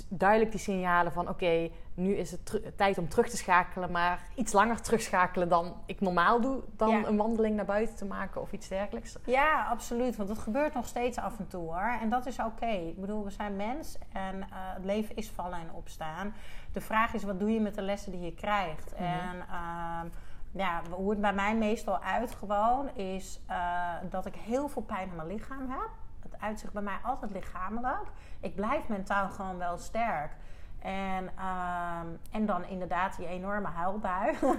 duidelijk 0.08 0.50
die 0.50 0.60
signalen 0.60 1.12
van 1.12 1.28
oké, 1.28 1.70
nu 1.94 2.14
is 2.16 2.30
het 2.30 2.62
tijd 2.76 2.98
om 2.98 3.08
terug 3.08 3.28
te 3.28 3.36
schakelen, 3.36 3.90
maar 3.90 4.20
iets 4.34 4.52
langer 4.52 4.80
terugschakelen 4.80 5.48
dan 5.48 5.74
ik 5.86 6.00
normaal 6.00 6.40
doe, 6.40 6.62
dan 6.76 6.88
Ja. 6.90 7.04
een 7.06 7.16
wandeling 7.16 7.56
naar 7.56 7.64
buiten 7.64 7.96
te 7.96 8.04
maken 8.04 8.40
of 8.40 8.52
iets 8.52 8.68
dergelijks? 8.68 9.16
Ja, 9.24 9.66
absoluut. 9.70 10.16
Want 10.16 10.28
dat 10.28 10.38
gebeurt 10.38 10.74
nog 10.74 10.86
steeds 10.86 11.18
af 11.18 11.38
en 11.38 11.48
toe 11.48 11.62
hoor. 11.62 11.98
En 12.00 12.08
dat 12.08 12.26
is 12.26 12.38
oké. 12.38 12.66
Ik 12.66 13.00
bedoel, 13.00 13.24
we 13.24 13.30
zijn 13.30 13.56
mens 13.56 13.98
en 14.12 14.42
eh, 14.42 14.46
het 14.50 14.84
leven 14.84 15.16
is 15.16 15.30
vallen 15.30 15.58
en 15.58 15.72
opstaan. 15.72 16.34
De 16.72 16.80
vraag 16.80 17.14
is, 17.14 17.22
wat 17.24 17.38
doe 17.40 17.50
je 17.52 17.60
met 17.60 17.74
de 17.74 17.82
lessen 17.82 18.12
die 18.12 18.20
je 18.20 18.34
krijgt? 18.34 18.92
Mhm. 18.94 19.02
En 19.02 19.36
ehm, 19.50 20.06
ja, 20.50 20.80
hoe 20.90 21.10
het 21.10 21.20
bij 21.20 21.32
mij 21.32 21.56
meestal 21.56 21.98
uit 22.02 22.34
gewoon, 22.34 22.96
is 22.96 23.40
eh, 23.46 23.90
dat 24.10 24.26
ik 24.26 24.34
heel 24.34 24.68
veel 24.68 24.82
pijn 24.82 25.08
in 25.08 25.16
mijn 25.16 25.28
lichaam 25.28 25.70
heb. 25.70 25.88
Het 26.22 26.40
uitzicht 26.40 26.72
bij 26.72 26.82
mij 26.82 26.98
altijd 27.02 27.30
lichamelijk. 27.30 28.06
Ik 28.40 28.54
blijf 28.54 28.88
mentaal 28.88 29.28
gewoon 29.28 29.58
wel 29.58 29.78
sterk. 29.78 30.36
En, 30.78 31.30
ehm, 31.36 32.06
en 32.30 32.46
dan 32.46 32.64
inderdaad 32.64 33.16
die 33.16 33.26
enorme 33.26 33.68
huilbui. 33.68 34.36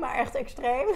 maar 0.00 0.14
echt 0.14 0.34
extreem. 0.34 0.88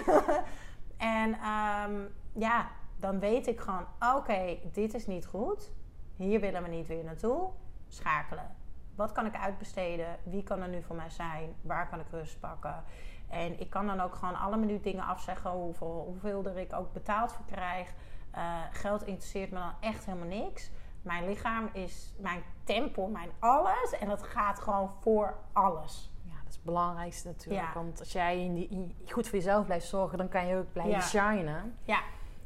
en 0.97 1.33
ehm, 1.33 2.01
ja, 2.33 2.67
dan 2.99 3.19
weet 3.19 3.47
ik 3.47 3.59
gewoon, 3.59 3.85
oké, 4.15 4.57
dit 4.71 4.93
is 4.93 5.07
niet 5.07 5.25
goed. 5.25 5.71
Hier 6.15 6.39
willen 6.39 6.63
we 6.63 6.69
niet 6.69 6.87
weer 6.87 7.03
naartoe. 7.03 7.49
Schakelen. 7.87 8.55
Wat 8.95 9.11
kan 9.11 9.25
ik 9.25 9.35
uitbesteden? 9.35 10.17
Wie 10.23 10.43
kan 10.43 10.61
er 10.61 10.69
nu 10.69 10.83
voor 10.83 10.95
mij 10.95 11.09
zijn? 11.09 11.55
Waar 11.61 11.89
kan 11.89 11.99
ik 11.99 12.09
rust 12.11 12.39
pakken? 12.39 12.83
En 13.29 13.59
ik 13.59 13.69
kan 13.69 13.87
dan 13.87 14.01
ook 14.01 14.15
gewoon 14.15 14.39
alle 14.39 14.57
minuut 14.57 14.83
dingen 14.83 15.03
afzeggen, 15.03 15.51
hoeveel, 15.51 16.03
hoeveel 16.07 16.45
er 16.45 16.57
ik 16.57 16.73
ook 16.73 16.93
betaald 16.93 17.31
voor 17.31 17.45
krijg. 17.45 17.93
Eh, 18.31 18.59
geld 18.71 19.03
interesseert 19.03 19.51
me 19.51 19.59
dan 19.59 19.73
echt 19.79 20.05
helemaal 20.05 20.27
niks. 20.27 20.71
Mijn 21.01 21.25
lichaam 21.27 21.69
is 21.73 22.13
mijn 22.17 22.43
tempel, 22.63 23.07
mijn 23.07 23.29
alles. 23.39 23.91
En 23.99 24.07
dat 24.07 24.23
gaat 24.23 24.59
gewoon 24.59 24.89
voor 25.01 25.35
alles. 25.53 26.11
Ja, 26.23 26.33
dat 26.37 26.47
is 26.49 26.55
het 26.55 26.63
belangrijkste 26.63 27.27
natuurlijk. 27.27 27.61
Ja. 27.67 27.73
Want 27.73 27.99
als 27.99 28.11
jij 28.11 28.43
in 28.43 28.53
die, 28.53 28.67
in- 28.69 28.95
goed 29.09 29.27
voor 29.27 29.37
jezelf 29.37 29.65
blijft 29.65 29.87
zorgen, 29.87 30.17
dan 30.17 30.29
kan 30.29 30.47
je 30.47 30.57
ook 30.57 30.71
blijven 30.73 30.93
Ja. 30.93 31.01
shinen. 31.01 31.77
Ja, 31.83 31.99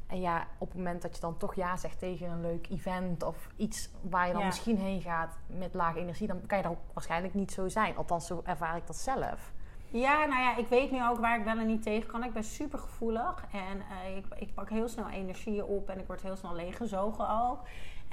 En 0.07 0.21
ja, 0.21 0.47
op 0.57 0.67
het 0.67 0.77
moment 0.77 1.01
dat 1.01 1.15
je 1.15 1.21
dan 1.21 1.37
toch 1.37 1.55
ja 1.55 1.77
zegt 1.77 1.99
tegen 1.99 2.29
een 2.29 2.41
leuk 2.41 2.69
event 2.69 3.23
of 3.23 3.47
iets 3.55 3.89
waar 4.01 4.25
je 4.27 4.31
dan 4.31 4.41
Ja. 4.41 4.47
misschien 4.47 4.77
heen 4.77 5.01
gaat 5.01 5.37
met 5.47 5.73
lage 5.73 5.99
energie, 5.99 6.27
dan 6.27 6.45
kan 6.45 6.57
je 6.57 6.63
dan 6.63 6.77
waarschijnlijk 6.93 7.33
niet 7.33 7.51
zo 7.51 7.67
zijn. 7.67 7.97
Althans, 7.97 8.27
zo 8.27 8.41
ervaar 8.45 8.77
ik 8.77 8.87
dat 8.87 8.95
zelf. 8.95 9.53
Ja, 9.89 10.25
nou 10.25 10.41
ja, 10.41 10.55
ik 10.57 10.67
weet 10.67 10.91
nu 10.91 11.07
ook 11.07 11.19
waar 11.19 11.37
ik 11.39 11.45
wel 11.45 11.57
en 11.57 11.65
niet 11.67 11.83
tegen 11.83 12.11
kan. 12.11 12.23
Ik 12.23 12.33
ben 12.33 12.43
super 12.43 12.79
gevoelig 12.79 13.45
en 13.51 13.81
eh, 14.05 14.17
ik, 14.17 14.25
ik 14.35 14.53
pak 14.53 14.69
heel 14.69 14.87
snel 14.87 15.09
energieën 15.09 15.63
op 15.63 15.89
en 15.89 15.99
ik 15.99 16.07
word 16.07 16.21
heel 16.21 16.35
snel 16.35 16.53
leeggezogen 16.55 17.29
ook. 17.29 17.59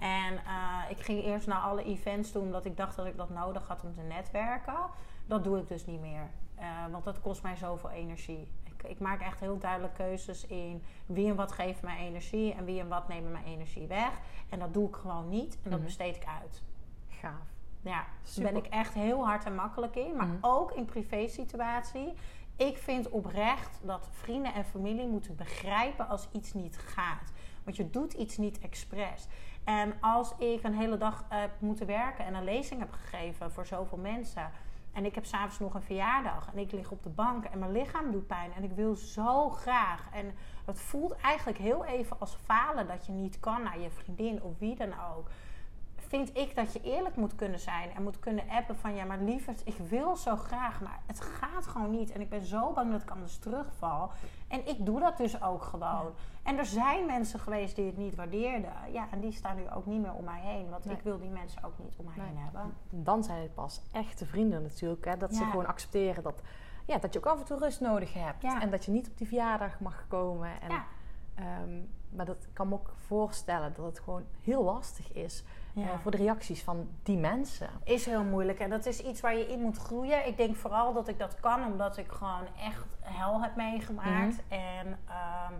En 0.03 0.35
eh, 0.37 0.79
ik 0.91 1.01
ging 1.01 1.23
eerst 1.25 1.47
naar 1.47 1.61
alle 1.61 1.85
events 1.85 2.33
toe 2.33 2.43
omdat 2.43 2.65
ik 2.65 2.77
dacht 2.77 2.97
dat 2.97 3.07
ik 3.07 3.17
dat 3.17 3.31
nodig 3.31 3.69
had 3.69 3.83
om 3.85 3.95
te 3.95 4.01
netwerken. 4.01 4.77
Dat 5.27 5.45
doe 5.45 5.59
ik 5.59 5.69
dus 5.69 5.87
niet 5.87 6.01
meer, 6.01 6.31
Eh, 6.55 6.69
want 6.91 7.05
dat 7.05 7.21
kost 7.21 7.43
mij 7.43 7.57
zoveel 7.57 7.91
energie. 7.91 8.49
Ik, 8.65 8.83
ik 8.83 8.99
maak 8.99 9.21
echt 9.21 9.41
heel 9.41 9.59
duidelijk 9.59 9.95
keuzes 9.95 10.47
in 10.47 10.83
wie 11.07 11.29
en 11.29 11.37
wat 11.37 11.53
geeft 11.53 11.83
mij 11.83 11.99
energie 11.99 12.55
en 12.55 12.65
wie 12.65 12.81
en 12.81 12.89
wat 12.89 13.09
nemen 13.09 13.33
mijn 13.33 13.45
energie 13.45 13.87
weg. 13.87 14.21
En 14.49 14.59
dat 14.59 14.75
doe 14.75 14.89
ik 14.89 14.95
gewoon 14.97 15.29
niet 15.29 15.55
en 15.63 15.71
dat 15.71 15.79
Mhm. 15.79 15.83
besteed 15.83 16.17
ik 16.17 16.25
uit. 16.43 16.63
Gaaf. 17.09 17.33
Ja, 17.81 18.05
daar 18.35 18.53
ben 18.53 18.57
ik 18.57 18.67
echt 18.67 18.95
heel 18.95 19.27
hard 19.27 19.45
en 19.45 19.55
makkelijk 19.55 19.97
in. 19.97 20.17
Maar 20.17 20.27
Mhm. 20.27 20.37
ook 20.41 20.73
in 20.73 20.85
privé-situatie. 20.85 22.13
Ik 22.57 22.79
vind 22.79 23.09
oprecht 23.09 23.81
dat 23.83 24.09
vrienden 24.13 24.55
en 24.55 24.65
familie 24.65 25.07
moeten 25.09 25.37
begrijpen 25.37 26.09
als 26.09 26.29
iets 26.33 26.53
niet 26.55 26.77
gaat. 26.79 27.33
Want 27.65 27.77
je 27.77 27.91
doet 27.91 28.13
iets 28.13 28.37
niet 28.37 28.59
expres. 28.59 29.27
En 29.65 29.95
als 30.01 30.35
ik 30.39 30.63
een 30.63 30.75
hele 30.75 30.97
dag 30.97 31.25
heb 31.29 31.51
moeten 31.59 31.87
werken 31.87 32.25
en 32.25 32.35
een 32.35 32.45
lezing 32.45 32.81
heb 32.81 32.93
gegeven 32.93 33.53
voor 33.53 33.67
zoveel 33.67 33.99
mensen. 33.99 34.51
En 34.93 35.05
ik 35.05 35.15
heb 35.15 35.25
s'avonds 35.25 35.59
nog 35.59 35.75
een 35.75 35.83
verjaardag. 35.83 36.49
En 36.53 36.59
ik 36.59 36.73
lig 36.73 36.91
op 36.91 37.03
de 37.03 37.09
bank 37.09 37.45
en 37.45 37.59
mijn 37.59 37.73
lichaam 37.73 38.11
doet 38.11 38.27
pijn. 38.27 38.53
En 38.53 38.65
ik 38.65 38.73
wil 38.73 38.95
zo 38.95 39.51
graag. 39.51 40.09
En 40.13 40.35
het 40.65 40.81
voelt 40.81 41.17
eigenlijk 41.17 41.59
heel 41.59 41.85
even 41.85 42.21
als 42.21 42.37
falen 42.45 42.87
dat 42.87 43.07
je 43.07 43.13
niet 43.13 43.41
kan 43.41 43.63
naar 43.63 43.81
je 43.81 43.91
vriendin 43.91 44.43
of 44.43 44.59
wie 44.59 44.75
dan 44.77 44.93
ook 45.17 45.29
vind 46.13 46.37
ik 46.37 46.55
dat 46.55 46.73
je 46.73 46.81
eerlijk 46.83 47.17
moet 47.17 47.35
kunnen 47.35 47.59
zijn 47.59 47.91
en 47.91 48.03
moet 48.03 48.19
kunnen 48.19 48.49
appen 48.49 48.77
van 48.77 48.95
ja, 48.95 49.05
maar 49.05 49.19
lieverd, 49.19 49.63
ik 49.65 49.77
wil 49.89 50.17
zo 50.17 50.37
graag, 50.37 50.81
maar 50.81 51.01
het 51.07 51.21
gaat 51.21 51.67
gewoon 51.67 51.91
niet. 51.91 52.13
En 52.13 52.21
ik 52.21 52.29
ben 52.29 52.45
zo 52.45 52.73
bang 52.73 52.91
dat 52.91 53.03
ik 53.03 53.11
anders 53.11 53.39
terugval. 53.39 54.13
En 54.53 54.67
ik 54.69 54.87
doe 54.87 55.01
dat 55.01 55.17
dus 55.17 55.43
ook 55.43 55.63
gewoon. 55.63 56.13
En 56.43 56.59
er 56.59 56.67
zijn 56.67 57.07
mensen 57.07 57.41
geweest 57.41 57.77
die 57.77 57.87
het 57.87 57.97
niet 57.97 58.15
waardeerden. 58.15 58.73
Ja, 58.93 59.07
en 59.11 59.21
die 59.21 59.33
staan 59.33 59.57
nu 59.57 59.63
ook 59.75 59.87
niet 59.87 60.01
meer 60.03 60.13
om 60.15 60.25
mij 60.25 60.41
heen. 60.41 60.71
Want 60.71 60.85
Nee. 60.85 60.95
ik 60.97 61.03
wil 61.03 61.19
die 61.19 61.29
mensen 61.31 61.65
ook 61.65 61.79
niet 61.79 61.95
om 61.97 62.05
mij 62.05 62.15
Nee. 62.17 62.27
heen 62.27 62.39
hebben. 62.39 62.75
Dan 62.91 63.25
zijn 63.25 63.43
het 63.43 63.55
pas 63.55 63.81
echte 63.93 64.27
vrienden 64.27 64.63
natuurlijk. 64.63 65.05
Hè? 65.05 65.17
Dat 65.17 65.35
ze 65.35 65.45
gewoon 65.45 65.67
accepteren 65.67 66.23
dat, 66.23 66.41
ja, 66.87 66.99
dat 66.99 67.13
je 67.13 67.19
ook 67.19 67.27
af 67.27 67.39
en 67.39 67.45
toe 67.45 67.59
rust 67.59 67.81
nodig 67.81 68.15
hebt. 68.15 68.43
Ja. 68.43 68.61
En 68.61 68.71
dat 68.71 68.85
je 68.85 68.91
niet 68.91 69.09
op 69.09 69.19
die 69.19 69.27
verjaardag 69.27 69.81
mag 69.81 70.05
komen. 70.09 70.61
En, 70.61 70.71
Ja. 70.71 70.85
ehm, 71.35 71.81
maar 72.17 72.27
dat 72.27 72.47
kan 72.53 72.69
me 72.69 72.75
ook 72.75 72.93
voorstellen 72.97 73.73
dat 73.77 73.85
het 73.85 73.99
gewoon 74.01 74.25
heel 74.41 74.63
lastig 74.65 75.13
is 75.13 75.45
Ja. 75.75 75.83
eh, 75.93 75.99
voor 75.99 76.11
de 76.11 76.17
reacties 76.17 76.63
van 76.63 76.89
die 77.03 77.19
mensen. 77.19 77.69
Is 77.85 78.07
heel 78.07 78.25
moeilijk 78.25 78.59
en 78.59 78.71
dat 78.71 78.87
is 78.87 79.01
iets 79.01 79.21
waar 79.21 79.37
je 79.37 79.47
in 79.47 79.61
moet 79.61 79.77
groeien. 79.77 80.27
Ik 80.27 80.37
denk 80.37 80.57
vooral 80.57 80.93
dat 80.93 81.09
ik 81.09 81.19
dat 81.19 81.41
kan 81.41 81.65
omdat 81.65 81.97
ik 81.97 82.13
gewoon 82.13 82.47
echt 82.67 82.85
hel 83.03 83.43
heb 83.43 83.57
meegemaakt. 83.57 84.43
En 84.49 84.99
ehm, 85.09 85.53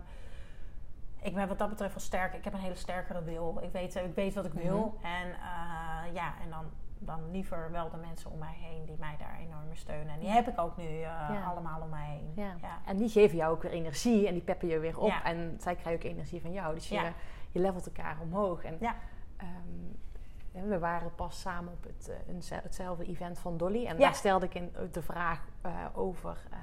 ik 1.21 1.33
ben 1.33 1.47
wat 1.47 1.57
dat 1.59 1.69
betreft 1.69 1.93
wel 1.93 2.03
sterk. 2.03 2.33
Ik 2.33 2.43
heb 2.43 2.53
een 2.53 2.59
hele 2.59 2.75
sterkere 2.75 3.23
wil. 3.23 3.59
Ik 3.61 3.71
weet, 3.71 3.95
ik 3.95 4.15
weet 4.15 4.33
wat 4.33 4.45
ik 4.45 4.53
wil. 4.53 4.97
En 5.01 5.33
eh, 5.33 6.13
ja, 6.13 6.33
en 6.43 6.49
dan, 6.49 6.65
dan 6.99 7.31
liever 7.31 7.71
wel 7.71 7.89
de 7.89 7.97
mensen 7.97 8.31
om 8.31 8.37
mij 8.37 8.55
heen 8.59 8.85
die 8.85 8.95
mij 8.99 9.15
daar 9.19 9.37
enorm 9.39 9.75
steunen. 9.75 10.13
En 10.13 10.19
die 10.19 10.29
heb 10.29 10.47
ik 10.47 10.59
ook 10.59 10.77
nu 10.77 10.85
eh, 10.85 11.01
Ja. 11.01 11.43
allemaal 11.47 11.81
om 11.81 11.89
mij 11.89 12.07
heen. 12.07 12.31
Ja. 12.35 12.55
Ja. 12.61 12.79
En 12.85 12.97
die 12.97 13.09
geven 13.09 13.37
jou 13.37 13.53
ook 13.53 13.61
weer 13.61 13.71
energie 13.71 14.27
en 14.27 14.33
die 14.33 14.43
peppen 14.43 14.67
je 14.67 14.79
weer 14.79 14.99
op. 14.99 15.13
En 15.23 15.57
zij 15.59 15.75
krijgen 15.75 16.01
ook 16.05 16.11
energie 16.11 16.41
van 16.41 16.51
jou. 16.51 16.73
Dus 16.73 16.89
je, 16.89 17.11
je 17.49 17.59
levelt 17.59 17.85
elkaar 17.85 18.17
omhoog. 18.21 18.63
En, 18.63 18.77
ehm, 18.79 20.67
we 20.67 20.79
waren 20.79 21.15
pas 21.15 21.39
samen 21.41 21.73
op 21.73 21.83
het, 21.83 22.11
uh, 22.51 22.57
hetzelfde 22.63 23.05
event 23.05 23.39
van 23.39 23.57
Dolly. 23.57 23.85
En 23.85 23.97
daar 23.97 24.15
stelde 24.15 24.45
ik 24.45 24.53
in 24.53 24.75
de 24.91 25.01
vraag 25.01 25.47
eh, 25.61 25.71
over 25.93 26.37
eh, 26.51 26.57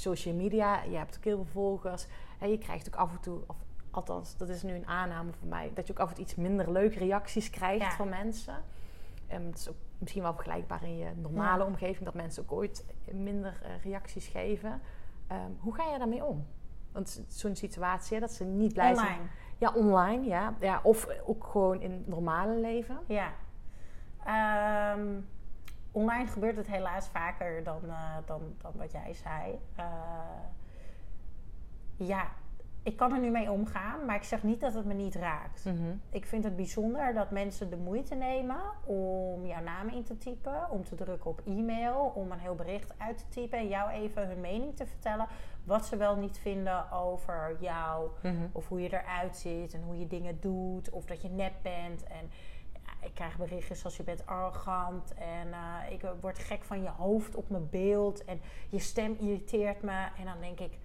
social 0.00 0.34
media. 0.34 0.82
Je 0.82 0.96
hebt 0.96 1.16
ook 1.16 1.24
heel 1.24 1.36
veel 1.36 1.52
volgers. 1.52 2.06
En 2.38 2.50
je 2.50 2.58
krijgt 2.58 2.86
ook 2.88 2.94
af 3.00 3.12
en 3.12 3.20
toe, 3.20 3.40
of 3.46 3.56
althans, 3.90 4.36
dat 4.36 4.48
is 4.48 4.62
nu 4.62 4.74
een 4.74 4.86
aanname 4.86 5.32
voor 5.32 5.48
mij, 5.48 5.70
dat 5.74 5.86
je 5.86 5.92
ook 5.92 5.98
af 5.98 6.08
en 6.08 6.14
toe 6.14 6.24
iets 6.24 6.34
minder 6.34 6.72
leuke 6.72 6.98
reacties 6.98 7.50
krijgt 7.50 7.84
Ja. 7.84 7.90
van 7.90 8.08
mensen. 8.08 8.54
En 9.26 9.46
het 9.46 9.58
is 9.58 9.68
ook 9.68 9.76
misschien 9.98 10.22
wel 10.22 10.34
vergelijkbaar 10.34 10.82
in 10.82 10.96
je 10.96 11.10
normale 11.16 11.62
Ja. 11.62 11.66
omgeving, 11.68 12.04
dat 12.04 12.14
mensen 12.14 12.42
ook 12.42 12.52
ooit 12.52 12.84
minder 13.12 13.60
eh, 13.62 13.70
reacties 13.84 14.26
geven. 14.26 14.80
Ehm, 15.26 15.50
hoe 15.60 15.74
ga 15.74 15.92
je 15.92 15.98
daarmee 15.98 16.24
om? 16.24 16.46
Want 16.92 17.24
zo'n 17.28 17.56
situatie, 17.56 18.14
hè, 18.14 18.20
dat 18.20 18.32
ze 18.32 18.44
niet 18.44 18.72
blij 18.72 18.94
zijn. 18.94 19.06
Online. 19.06 19.28
Ja, 19.58 19.72
online, 19.74 20.24
ja. 20.24 20.54
ja. 20.60 20.80
Of 20.82 21.06
ook 21.26 21.44
gewoon 21.44 21.80
in 21.80 21.90
het 21.92 22.06
normale 22.08 22.60
leven. 22.60 22.98
Ja. 23.06 23.32
Ehm, 24.24 25.20
online 25.98 26.26
gebeurt 26.26 26.56
het 26.56 26.66
helaas 26.66 27.06
vaker 27.08 27.64
dan, 27.64 27.80
eh, 27.88 28.16
dan, 28.26 28.40
dan 28.62 28.72
wat 28.76 28.92
jij 28.92 29.14
zei. 29.14 29.58
Eh, 29.76 29.84
ja, 31.96 32.28
ik 32.82 32.96
kan 32.96 33.12
er 33.12 33.18
nu 33.20 33.30
mee 33.30 33.50
omgaan, 33.50 34.04
maar 34.04 34.16
ik 34.16 34.22
zeg 34.22 34.42
niet 34.42 34.60
dat 34.60 34.74
het 34.74 34.84
me 34.84 34.94
niet 34.94 35.14
raakt. 35.14 35.64
Mhm. 35.64 35.94
Ik 36.10 36.26
vind 36.26 36.44
het 36.44 36.56
bijzonder 36.56 37.14
dat 37.14 37.30
mensen 37.30 37.70
de 37.70 37.76
moeite 37.76 38.14
nemen 38.14 38.60
om 38.84 39.46
jouw 39.46 39.62
naam 39.62 39.88
in 39.88 40.04
te 40.04 40.18
typen, 40.18 40.70
om 40.70 40.84
te 40.84 40.94
drukken 40.94 41.30
op 41.30 41.40
e-mail, 41.46 42.12
om 42.14 42.32
een 42.32 42.38
heel 42.38 42.54
bericht 42.54 42.94
uit 42.98 43.18
te 43.18 43.28
typen 43.28 43.58
en 43.58 43.68
jou 43.68 43.90
even 43.90 44.26
hun 44.28 44.40
mening 44.40 44.76
te 44.76 44.86
vertellen. 44.86 45.26
Wat 45.64 45.86
ze 45.86 45.96
wel 45.96 46.16
niet 46.16 46.38
vinden 46.38 46.90
over 46.92 47.56
jou, 47.60 48.10
Mhm. 48.22 48.34
of 48.52 48.68
hoe 48.68 48.80
je 48.80 48.92
eruit 48.92 49.36
ziet 49.36 49.74
en 49.74 49.82
hoe 49.82 49.98
je 49.98 50.06
dingen 50.06 50.40
doet, 50.40 50.90
of 50.90 51.04
dat 51.04 51.22
je 51.22 51.28
nep 51.28 51.54
bent. 51.62 52.04
En 52.04 52.30
ik 53.00 53.14
krijg 53.14 53.36
berichtjes 53.36 53.84
als 53.84 53.96
je 53.96 54.02
bent 54.02 54.26
arrogant 54.26 55.14
en 55.14 55.52
eh, 55.52 55.92
ik 55.92 56.00
word 56.20 56.38
gek 56.38 56.64
van 56.64 56.82
je 56.82 56.88
hoofd 56.88 57.34
op 57.34 57.50
mijn 57.50 57.70
beeld 57.70 58.24
en 58.24 58.40
je 58.68 58.78
stem 58.78 59.16
irriteert 59.20 59.82
me. 59.82 60.06
En 60.18 60.24
dan 60.24 60.40
denk 60.40 60.60
ik, 60.60 60.78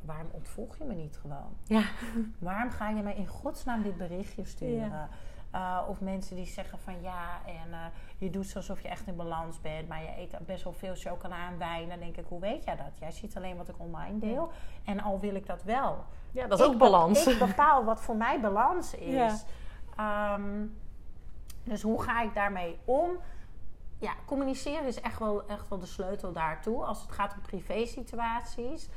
waarom 0.00 0.28
ontvolg 0.32 0.78
je 0.78 0.84
me 0.84 0.94
niet 0.94 1.16
gewoon? 1.20 1.56
Ja. 1.64 1.82
Waarom 2.38 2.70
ga 2.70 2.88
je 2.88 3.02
mij 3.02 3.14
in 3.14 3.26
godsnaam 3.26 3.82
dit 3.82 3.96
berichtje 3.96 4.44
sturen? 4.44 4.90
Ja. 4.90 5.08
Uh, 5.54 5.88
of 5.88 6.00
mensen 6.00 6.36
die 6.36 6.46
zeggen 6.46 6.78
van 6.78 7.00
ja, 7.02 7.40
en 7.46 7.68
uh, 7.70 7.78
je 8.18 8.30
doet 8.30 8.56
alsof 8.56 8.80
je 8.82 8.88
echt 8.88 9.06
in 9.06 9.16
balans 9.16 9.60
bent, 9.60 9.88
maar 9.88 10.02
je 10.02 10.08
eet 10.18 10.38
best 10.46 10.64
wel 10.64 10.72
veel 10.72 10.94
chocola 10.94 11.48
en 11.48 11.58
wijn. 11.58 11.88
Dan 11.88 11.98
denk 11.98 12.16
ik, 12.16 12.24
hoe 12.28 12.40
weet 12.40 12.64
jij 12.64 12.76
dat? 12.76 12.98
Jij 13.00 13.10
ziet 13.10 13.36
alleen 13.36 13.56
wat 13.56 13.68
ik 13.68 13.74
online 13.78 14.18
deel. 14.18 14.50
En 14.84 15.00
al 15.00 15.20
wil 15.20 15.34
ik 15.34 15.46
dat 15.46 15.62
wel. 15.62 16.04
Ja, 16.30 16.46
dat 16.46 16.60
is 16.60 16.66
ook 16.66 16.78
balans. 16.78 17.24
be- 17.24 17.30
Ik 17.30 17.38
bepaal 17.38 17.84
wat 17.84 18.00
voor 18.00 18.16
mij 18.16 18.40
balans 18.40 18.94
is. 19.24 19.44
Ehm, 19.96 20.66
dus 21.68 21.82
hoe 21.82 22.02
ga 22.02 22.22
ik 22.22 22.34
daarmee 22.34 22.78
om? 22.84 23.10
Ja, 23.98 24.12
communiceren 24.24 24.86
is 24.86 25.00
echt 25.00 25.18
wel, 25.18 25.48
echt 25.48 25.68
wel 25.68 25.78
de 25.78 25.86
sleutel 25.86 26.32
daartoe. 26.32 26.84
Als 26.84 27.02
het 27.02 27.12
gaat 27.12 27.34
om 27.34 27.40
privé 27.40 27.86
situaties. 27.86 28.88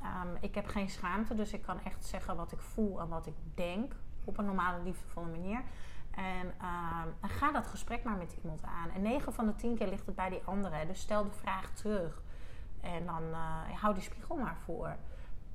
Ehm, 0.00 0.28
ik 0.40 0.54
heb 0.54 0.66
geen 0.66 0.88
schaamte, 0.88 1.34
dus 1.34 1.52
ik 1.52 1.62
kan 1.62 1.80
echt 1.84 2.04
zeggen 2.04 2.36
wat 2.36 2.52
ik 2.52 2.60
voel 2.60 3.00
en 3.00 3.08
wat 3.08 3.26
ik 3.26 3.34
denk. 3.54 3.92
Op 4.24 4.38
een 4.38 4.44
normale, 4.44 4.82
liefdevolle 4.82 5.26
manier. 5.26 5.62
En 6.10 6.54
ehm, 6.60 7.08
ga 7.20 7.52
dat 7.52 7.66
gesprek 7.66 8.04
maar 8.04 8.16
met 8.16 8.36
iemand 8.42 8.62
aan. 8.62 8.90
En 8.90 9.02
9 9.02 9.32
van 9.32 9.46
de 9.46 9.54
10 9.54 9.76
keer 9.76 9.88
ligt 9.88 10.06
het 10.06 10.14
bij 10.14 10.28
die 10.28 10.42
andere. 10.44 10.86
Dus 10.86 11.00
stel 11.00 11.24
de 11.24 11.30
vraag 11.30 11.70
terug. 11.70 12.22
En 12.80 13.06
dan 13.06 13.22
eh, 13.32 13.80
hou 13.80 13.94
die 13.94 14.02
spiegel 14.02 14.36
maar 14.36 14.56
voor. 14.64 14.96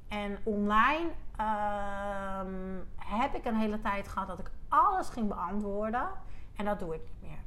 En 0.08 0.38
online 0.44 1.10
ehm, 1.36 2.80
heb 2.96 3.34
ik 3.34 3.46
een 3.46 3.56
hele 3.56 3.80
tijd 3.80 4.08
gehad 4.08 4.28
dat 4.28 4.40
ik 4.40 4.52
alles 4.68 5.10
ging 5.10 5.28
beantwoorden. 5.28 6.10
En 6.56 6.66
dat 6.66 6.80
doe 6.80 6.96
ik 6.96 7.02
niet 7.02 7.30
meer. 7.30 7.40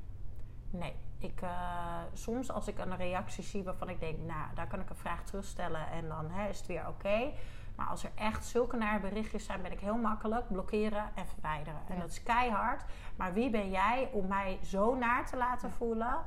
Nee. 0.71 0.95
Ik, 1.19 1.41
eh, 1.43 2.03
soms 2.13 2.51
als 2.51 2.69
ik 2.69 2.79
een 2.79 2.97
reactie 2.97 3.45
zie 3.45 3.63
waarvan 3.63 3.89
ik 3.89 4.01
denk, 4.01 4.19
nou, 4.19 4.55
daar 4.55 4.67
kan 4.67 4.81
ik 4.81 4.91
een 4.91 4.97
vraag 4.97 5.25
terugstellen 5.25 5.91
en 5.91 6.09
dan 6.09 6.31
hè, 6.31 6.49
is 6.49 6.59
het 6.59 6.67
weer 6.67 6.89
oké. 6.89 7.33
Maar 7.77 7.87
als 7.87 8.05
er 8.05 8.11
echt 8.15 8.45
zulke 8.45 8.77
naar 8.77 9.01
berichtjes 9.01 9.45
zijn, 9.45 9.63
ben 9.63 9.73
ik 9.73 9.81
heel 9.81 9.97
makkelijk 9.97 10.49
blokkeren 10.49 11.11
en 11.15 11.27
verwijderen. 11.27 11.81
En 11.89 11.99
dat 11.99 12.09
is 12.09 12.23
keihard. 12.23 12.85
Maar 13.17 13.33
wie 13.33 13.51
ben 13.51 13.71
jij 13.71 14.09
om 14.13 14.27
mij 14.27 14.59
zo 14.63 14.95
naar 14.95 15.27
te 15.27 15.37
laten 15.37 15.71
voelen? 15.71 16.19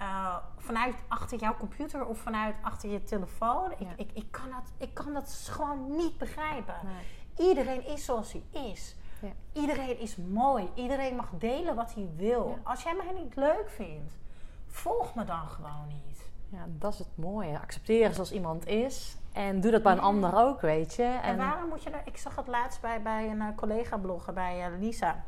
Uh, 0.00 0.36
vanuit 0.56 0.94
achter 1.08 1.38
jouw 1.38 1.56
computer 1.56 2.06
of 2.06 2.18
vanuit 2.18 2.54
achter 2.62 2.90
je 2.90 3.04
telefoon. 3.04 3.72
Ik, 3.72 3.88
ik, 3.96 4.10
ik, 4.12 4.30
kan, 4.30 4.50
dat, 4.50 4.72
ik 4.78 4.94
kan 4.94 5.12
dat 5.12 5.48
gewoon 5.50 5.96
niet 5.96 6.18
begrijpen. 6.18 6.74
Nee. 6.84 7.48
Iedereen 7.48 7.86
is 7.86 8.04
zoals 8.04 8.32
hij 8.32 8.62
is. 8.70 8.96
Ja. 9.22 9.60
Iedereen 9.60 9.98
is 9.98 10.16
mooi. 10.16 10.70
Iedereen 10.74 11.16
mag 11.16 11.30
delen 11.38 11.74
wat 11.74 11.94
hij 11.94 12.08
wil. 12.16 12.48
Ja. 12.48 12.70
Als 12.70 12.82
jij 12.82 12.94
mij 12.94 13.22
niet 13.22 13.36
leuk 13.36 13.70
vindt, 13.70 14.18
volg 14.66 15.14
me 15.14 15.24
dan 15.24 15.48
gewoon 15.48 15.86
niet. 15.88 16.30
Ja, 16.48 16.64
dat 16.68 16.92
is 16.92 16.98
het 16.98 17.16
mooie. 17.16 17.58
Accepteren 17.58 18.14
zoals 18.14 18.32
iemand 18.32 18.66
is. 18.66 19.16
En 19.32 19.60
doe 19.60 19.70
dat 19.70 19.82
bij 19.82 19.92
een 19.92 19.98
Ja. 19.98 20.04
ander 20.04 20.36
ook, 20.36 20.60
weet 20.60 20.94
je. 20.94 21.02
En, 21.02 21.36
waarom 21.36 21.68
moet 21.68 21.82
je 21.82 21.90
er... 21.90 22.02
Ik 22.04 22.16
zag 22.16 22.36
het 22.36 22.46
laatst 22.46 22.80
bij, 22.80 23.02
bij 23.02 23.30
een 23.30 23.40
eh, 23.40 23.46
collega-blogger, 23.56 24.32
bij 24.32 24.64
eh, 24.64 24.78
Lisa. 24.78 25.24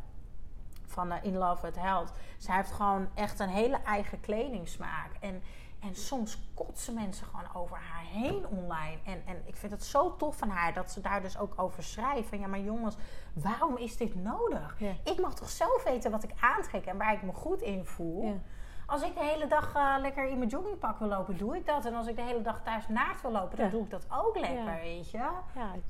Van 0.87 1.13
eh, 1.13 1.19
In 1.23 1.37
Love 1.37 1.67
with 1.67 1.77
Health. 1.77 2.13
Zij 2.39 2.57
heeft 2.57 2.73
gewoon 2.73 3.09
echt 3.15 3.39
een 3.39 3.49
hele 3.49 3.77
eigen 3.85 4.21
kledingsmaak. 4.21 5.11
En, 5.21 5.43
en 5.85 5.95
soms 5.95 6.39
kotsen 6.55 6.95
mensen 6.95 7.27
gewoon 7.27 7.63
over 7.63 7.77
haar 7.77 8.05
heen 8.05 8.47
online. 8.47 8.99
En, 9.05 9.23
en 9.27 9.43
ik 9.45 9.57
vind 9.57 9.73
het 9.73 9.85
zo 9.85 10.17
tof 10.17 10.37
van 10.37 10.49
haar 10.49 10.73
dat 10.73 10.91
ze 10.91 11.01
daar 11.01 11.23
dus 11.23 11.39
ook 11.39 11.53
over 11.57 11.83
schrijft. 11.83 12.29
Van 12.29 12.39
ja, 12.39 12.47
maar 12.47 12.61
jongens, 12.61 12.97
waarom 13.33 13.77
is 13.77 13.97
dit 13.97 14.15
nodig? 14.15 14.77
Ja. 14.79 14.93
Ik 15.05 15.21
mag 15.21 15.35
toch 15.35 15.49
zelf 15.51 15.85
weten 15.85 16.11
wat 16.11 16.23
ik 16.23 16.31
aantrek 16.41 16.85
en 16.87 16.97
waar 16.97 17.13
ik 17.13 17.23
me 17.23 17.33
goed 17.33 17.61
in 17.63 17.85
voel. 17.85 18.25
Ja. 18.25 18.33
Als 18.87 19.03
ik 19.03 19.15
de 19.15 19.25
hele 19.25 19.47
dag 19.47 19.75
eh, 19.75 19.95
lekker 20.01 20.29
in 20.29 20.39
mijn 20.39 20.51
joggingpak 20.51 20.99
wil 20.99 21.09
lopen, 21.09 21.37
doe 21.37 21.57
ik 21.57 21.67
dat. 21.67 21.85
En 21.85 21.95
als 21.95 22.07
ik 22.07 22.17
de 22.17 22.23
hele 22.23 22.43
dag 22.43 22.63
thuis 22.63 22.89
naakt 22.89 23.23
wil 23.23 23.31
lopen, 23.31 23.57
dan 23.57 23.65
Ja. 23.67 23.71
doe 23.73 23.83
ik 23.85 23.91
dat 23.91 24.07
ook 24.11 24.39
lekker, 24.39 24.65
weet 24.75 25.11
je. 25.11 25.19
Ja, 25.19 25.33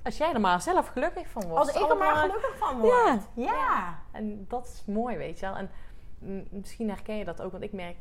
als 0.03 0.17
jij 0.17 0.33
er 0.33 0.41
maar 0.41 0.61
zelf 0.61 0.87
gelukkig 0.89 1.29
van 1.29 1.43
wordt. 1.49 1.59
Als 1.75 1.83
ik 1.83 1.91
er 1.91 1.97
maar 1.97 2.17
gelukkig 2.17 2.57
van 2.59 2.79
word. 2.81 3.23
Ja. 3.35 3.45
ja. 3.45 3.99
En 4.13 4.45
dat 4.49 4.67
is 4.67 4.85
mooi, 4.95 5.17
weet 5.17 5.39
je 5.39 5.47
wel. 5.47 5.57
En 5.57 5.71
misschien 6.51 6.89
herken 6.89 7.17
je 7.17 7.25
dat 7.25 7.43
ook, 7.43 7.53
want 7.53 7.65
ik 7.65 7.73
merk 7.73 7.97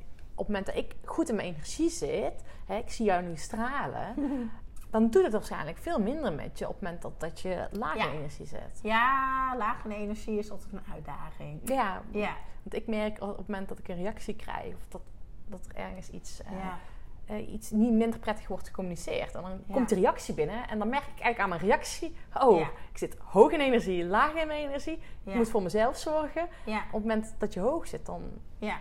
het 0.47 0.47
moment 0.47 0.65
dat 0.65 0.75
ik 0.75 0.95
goed 1.05 1.29
in 1.29 1.35
mijn 1.35 1.47
energie 1.47 1.89
zit, 1.89 2.43
hè, 2.65 2.77
ik 2.77 2.91
zie 2.91 3.05
jou 3.05 3.23
nu 3.23 3.35
stralen, 3.35 4.15
dan 4.91 5.09
doet 5.09 5.23
het 5.23 5.31
waarschijnlijk 5.33 5.77
veel 5.77 5.99
minder 5.99 6.33
met 6.33 6.59
je 6.59 6.67
op 6.67 6.73
het 6.73 6.81
moment 6.83 7.01
dat, 7.01 7.19
dat 7.19 7.41
je 7.41 7.67
laag 7.71 7.95
Ja. 7.97 8.05
in 8.11 8.17
energie 8.17 8.45
zit. 8.45 8.79
Ja, 8.83 9.53
lage 9.57 9.95
energie 9.95 10.37
is 10.37 10.51
altijd 10.51 10.73
een 10.73 10.93
uitdaging. 10.93 11.59
Ja, 11.63 12.01
Ja, 12.11 12.35
want 12.63 12.75
ik 12.75 12.87
merk 12.87 13.21
op 13.21 13.37
het 13.37 13.47
moment 13.47 13.69
dat 13.69 13.79
ik 13.79 13.87
een 13.87 13.95
reactie 13.95 14.35
krijg 14.35 14.75
of 14.75 14.85
dat, 14.89 15.01
dat 15.47 15.65
er 15.67 15.75
ergens 15.75 16.09
iets, 16.09 16.41
eh, 16.43 16.51
ja. 16.51 16.77
eh, 17.25 17.53
iets 17.53 17.71
niet 17.71 17.91
minder 17.93 18.19
prettig 18.19 18.47
wordt 18.47 18.67
gecommuniceerd. 18.67 19.35
En 19.35 19.41
dan 19.41 19.51
Ja. 19.67 19.73
komt 19.73 19.89
de 19.89 19.95
reactie 19.95 20.33
binnen 20.33 20.67
en 20.69 20.79
dan 20.79 20.89
merk 20.89 21.03
ik 21.03 21.07
eigenlijk 21.09 21.39
aan 21.39 21.49
mijn 21.49 21.61
reactie, 21.61 22.15
oh, 22.41 22.59
Ja. 22.59 22.65
ik 22.91 22.97
zit 22.97 23.17
hoog 23.23 23.51
in 23.51 23.59
energie, 23.59 24.05
laag 24.05 24.33
in 24.33 24.47
mijn 24.47 24.67
energie, 24.67 24.99
Ja. 25.23 25.31
ik 25.31 25.37
moet 25.37 25.49
voor 25.49 25.61
mezelf 25.61 25.97
zorgen. 25.97 26.43
Op 26.43 26.49
het 26.91 26.91
moment 26.91 27.35
dat 27.37 27.53
je 27.53 27.59
hoog 27.59 27.87
zit, 27.87 28.05
dan 28.05 28.21
ja. 28.57 28.77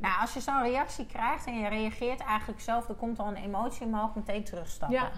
Nou, 0.00 0.20
als 0.20 0.34
je 0.34 0.40
zo'n 0.40 0.62
reactie 0.62 1.06
krijgt 1.06 1.46
en 1.46 1.58
je 1.58 1.68
reageert 1.68 2.20
eigenlijk 2.20 2.60
zelf, 2.60 2.86
dan 2.86 2.96
komt 2.96 3.18
al 3.18 3.26
een 3.26 3.36
emotie 3.36 3.86
omhoog, 3.86 4.14
meteen 4.14 4.44
terugstappen. 4.44 4.98
Ja. 4.98 5.10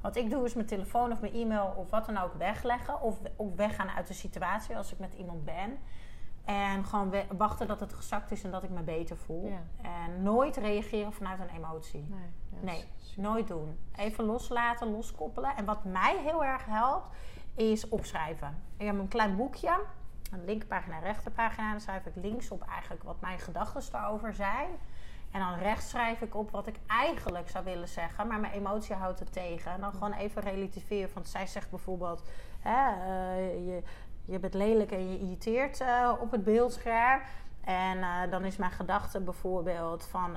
Wat 0.00 0.16
ik 0.16 0.30
doe 0.30 0.44
is 0.44 0.54
mijn 0.54 0.66
telefoon 0.66 1.12
of 1.12 1.20
mijn 1.20 1.32
e-mail 1.32 1.74
of 1.76 1.90
wat 1.90 2.06
dan 2.06 2.18
ook 2.18 2.34
wegleggen. 2.34 3.00
Of 3.00 3.18
weggaan 3.56 3.90
uit 3.90 4.06
de 4.06 4.14
situatie 4.14 4.76
als 4.76 4.92
ik 4.92 4.98
met 4.98 5.14
iemand 5.14 5.44
ben. 5.44 5.78
En 6.44 6.84
gewoon 6.84 7.14
wachten 7.36 7.66
dat 7.66 7.80
het 7.80 7.92
gezakt 7.92 8.30
is 8.30 8.44
en 8.44 8.50
dat 8.50 8.62
ik 8.62 8.70
me 8.70 8.80
beter 8.80 9.16
voel. 9.16 9.48
Ja. 9.48 9.88
En 9.88 10.22
nooit 10.22 10.56
reageren 10.56 11.12
vanuit 11.12 11.40
een 11.40 11.56
emotie. 11.56 12.06
Nee, 12.08 12.30
Nee, 12.60 12.84
nooit 13.16 13.48
doen. 13.48 13.78
Even 13.96 14.24
loslaten, 14.24 14.90
loskoppelen. 14.90 15.56
En 15.56 15.64
wat 15.64 15.84
mij 15.84 16.16
heel 16.18 16.44
erg 16.44 16.64
helpt, 16.64 17.06
is 17.54 17.88
opschrijven. 17.88 18.62
Ik 18.76 18.86
heb 18.86 18.98
een 18.98 19.08
klein 19.08 19.36
boekje, 19.36 19.80
een 20.30 20.44
linkerpagina 20.44 20.96
en 20.96 21.02
rechterpagina. 21.02 21.70
Dan 21.70 21.80
schrijf 21.80 22.06
ik 22.06 22.14
links 22.14 22.50
op 22.50 22.62
eigenlijk 22.62 23.02
wat 23.02 23.20
mijn 23.20 23.38
gedachten 23.38 23.92
daarover 23.92 24.34
zijn. 24.34 24.68
En 25.30 25.40
dan 25.40 25.58
rechts 25.58 25.88
schrijf 25.88 26.20
ik 26.20 26.34
op 26.34 26.50
wat 26.50 26.66
ik 26.66 26.76
eigenlijk 26.86 27.48
zou 27.48 27.64
willen 27.64 27.88
zeggen, 27.88 28.26
maar 28.26 28.40
mijn 28.40 28.52
emotie 28.52 28.94
houdt 28.94 29.18
het 29.18 29.32
tegen. 29.32 29.72
En 29.72 29.80
dan 29.80 29.92
gewoon 29.92 30.12
even 30.12 30.42
relativeren. 30.42 31.14
Want 31.14 31.28
zij 31.28 31.46
zegt 31.46 31.70
bijvoorbeeld: 31.70 32.22
hè, 32.60 32.90
eh, 32.90 33.66
je, 33.66 33.82
je 34.24 34.38
bent 34.38 34.54
lelijk 34.54 34.92
en 34.92 35.10
je 35.10 35.18
irriteert 35.18 35.80
eh, 35.80 36.12
op 36.20 36.30
het 36.30 36.44
beeldscherm. 36.44 37.20
En 37.64 37.98
eh, 37.98 38.30
dan 38.30 38.44
is 38.44 38.56
mijn 38.56 38.70
gedachte 38.70 39.20
bijvoorbeeld 39.20 40.06
van 40.06 40.36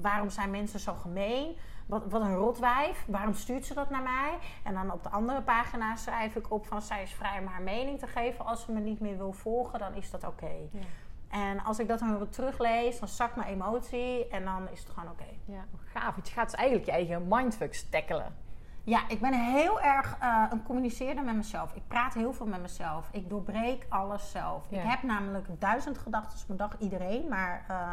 waarom 0.00 0.30
zijn 0.30 0.50
mensen 0.50 0.80
zo 0.80 0.94
gemeen? 0.94 1.56
Wat, 1.86 2.02
wat 2.08 2.20
een 2.20 2.34
rotwijf, 2.34 3.04
waarom 3.06 3.34
stuurt 3.34 3.66
ze 3.66 3.74
dat 3.74 3.90
naar 3.90 4.02
mij? 4.02 4.38
En 4.62 4.74
dan 4.74 4.92
op 4.92 5.02
de 5.02 5.08
andere 5.08 5.42
pagina 5.42 5.96
schrijf 5.96 6.36
ik 6.36 6.50
op 6.50 6.66
van 6.66 6.82
zij 6.82 7.02
is 7.02 7.12
vrij 7.12 7.38
om 7.38 7.46
haar 7.46 7.62
mening 7.62 7.98
te 7.98 8.06
geven. 8.06 8.46
Als 8.46 8.62
ze 8.62 8.72
me 8.72 8.80
niet 8.80 9.00
meer 9.00 9.16
wil 9.16 9.32
volgen, 9.32 9.78
dan 9.78 9.94
is 9.94 10.10
dat 10.10 10.26
oké. 10.26 10.52
Ja. 10.70 10.80
En 11.28 11.64
als 11.64 11.78
ik 11.78 11.88
dat 11.88 11.98
dan 11.98 12.18
weer 12.18 12.28
teruglees, 12.28 12.98
dan 12.98 13.08
zakt 13.08 13.36
mijn 13.36 13.48
emotie 13.48 14.28
en 14.28 14.44
dan 14.44 14.68
is 14.70 14.78
het 14.78 14.88
gewoon 14.88 15.10
oké. 15.10 15.24
Ja, 15.44 15.64
gaaf. 15.84 16.14
Want 16.14 16.28
je 16.28 16.34
gaat 16.34 16.50
dus 16.50 16.54
eigenlijk 16.54 16.86
je 16.86 16.92
eigen 16.92 17.28
mindfucks 17.28 17.88
tackelen. 17.88 18.36
Ja, 18.82 19.08
ik 19.08 19.20
ben 19.20 19.32
heel 19.32 19.80
erg 19.80 20.16
uh, 20.22 20.44
een 20.50 20.62
communiceerder 20.62 21.24
met 21.24 21.34
mezelf. 21.34 21.74
Ik 21.74 21.82
praat 21.88 22.14
heel 22.14 22.32
veel 22.32 22.46
met 22.46 22.60
mezelf. 22.60 23.08
Ik 23.12 23.28
doorbreek 23.28 23.86
alles 23.88 24.30
zelf. 24.30 24.66
Ik 24.70 24.82
heb 24.82 25.02
namelijk 25.02 25.46
duizend 25.58 25.98
gedachten 25.98 26.46
per 26.46 26.56
dag, 26.56 26.78
iedereen. 26.78 27.28
Maar 27.28 27.64
uh, 27.70 27.90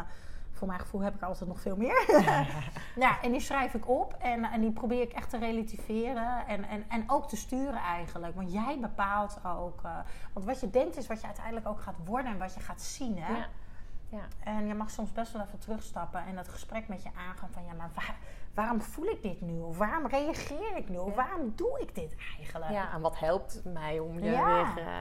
voor 0.62 0.70
mijn 0.70 0.82
gevoel 0.82 1.00
heb 1.00 1.14
ik 1.14 1.22
altijd 1.22 1.48
nog 1.48 1.60
veel 1.60 1.76
meer. 1.76 2.04
ja, 3.04 3.22
en 3.22 3.30
die 3.30 3.40
schrijf 3.40 3.74
ik 3.74 3.88
op 3.88 4.16
en, 4.18 4.44
en 4.44 4.60
die 4.60 4.70
probeer 4.70 5.00
ik 5.00 5.12
echt 5.12 5.30
te 5.30 5.38
relativeren. 5.38 6.46
En, 6.46 6.64
en, 6.64 6.84
en 6.88 7.10
ook 7.10 7.28
te 7.28 7.36
sturen 7.36 7.80
eigenlijk. 7.80 8.34
Want 8.34 8.52
jij 8.52 8.78
bepaalt 8.80 9.38
ook. 9.46 9.82
Uh, 9.84 9.98
want 10.32 10.46
wat 10.46 10.60
je 10.60 10.70
denkt 10.70 10.96
is 10.96 11.06
wat 11.06 11.20
je 11.20 11.26
uiteindelijk 11.26 11.68
ook 11.68 11.80
gaat 11.80 11.94
worden 12.04 12.32
en 12.32 12.38
wat 12.38 12.54
je 12.54 12.60
gaat 12.60 12.82
zien. 12.82 13.18
Hè? 13.18 13.32
Ja. 13.32 13.46
Ja. 14.08 14.22
En 14.44 14.66
je 14.66 14.74
mag 14.74 14.90
soms 14.90 15.12
best 15.12 15.32
wel 15.32 15.42
even 15.42 15.58
terugstappen 15.58 16.26
en 16.26 16.34
dat 16.34 16.48
gesprek 16.48 16.88
met 16.88 17.02
je 17.02 17.10
aangaan 17.28 17.48
van 17.52 17.64
ja, 17.64 17.72
maar 17.72 17.90
waar, 17.94 18.16
waarom 18.54 18.80
voel 18.80 19.06
ik 19.06 19.22
dit 19.22 19.40
nu? 19.40 19.60
Of 19.60 19.78
waarom 19.78 20.06
reageer 20.06 20.76
ik 20.76 20.88
nu? 20.88 20.96
Of 20.96 21.14
waarom 21.14 21.52
doe 21.56 21.80
ik 21.80 21.94
dit 21.94 22.16
eigenlijk? 22.36 22.70
Ja, 22.70 22.92
en 22.92 23.00
wat 23.00 23.18
helpt 23.18 23.60
mij 23.64 23.98
om 23.98 24.14
je 24.14 24.20
weer... 24.20 24.38
Uh, 24.78 24.98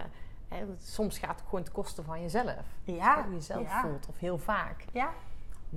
hè, 0.47 0.65
soms 0.77 1.17
gaat 1.17 1.39
het 1.39 1.49
gewoon 1.49 1.63
ten 1.63 1.73
koste 1.73 2.03
van 2.03 2.21
jezelf. 2.21 2.65
Ja. 2.83 3.15
Hoe 3.15 3.29
je 3.29 3.35
jezelf 3.35 3.71
voelt. 3.81 4.07
Of 4.07 4.17
heel 4.17 4.37
vaak. 4.37 4.85
Ja. 4.91 5.09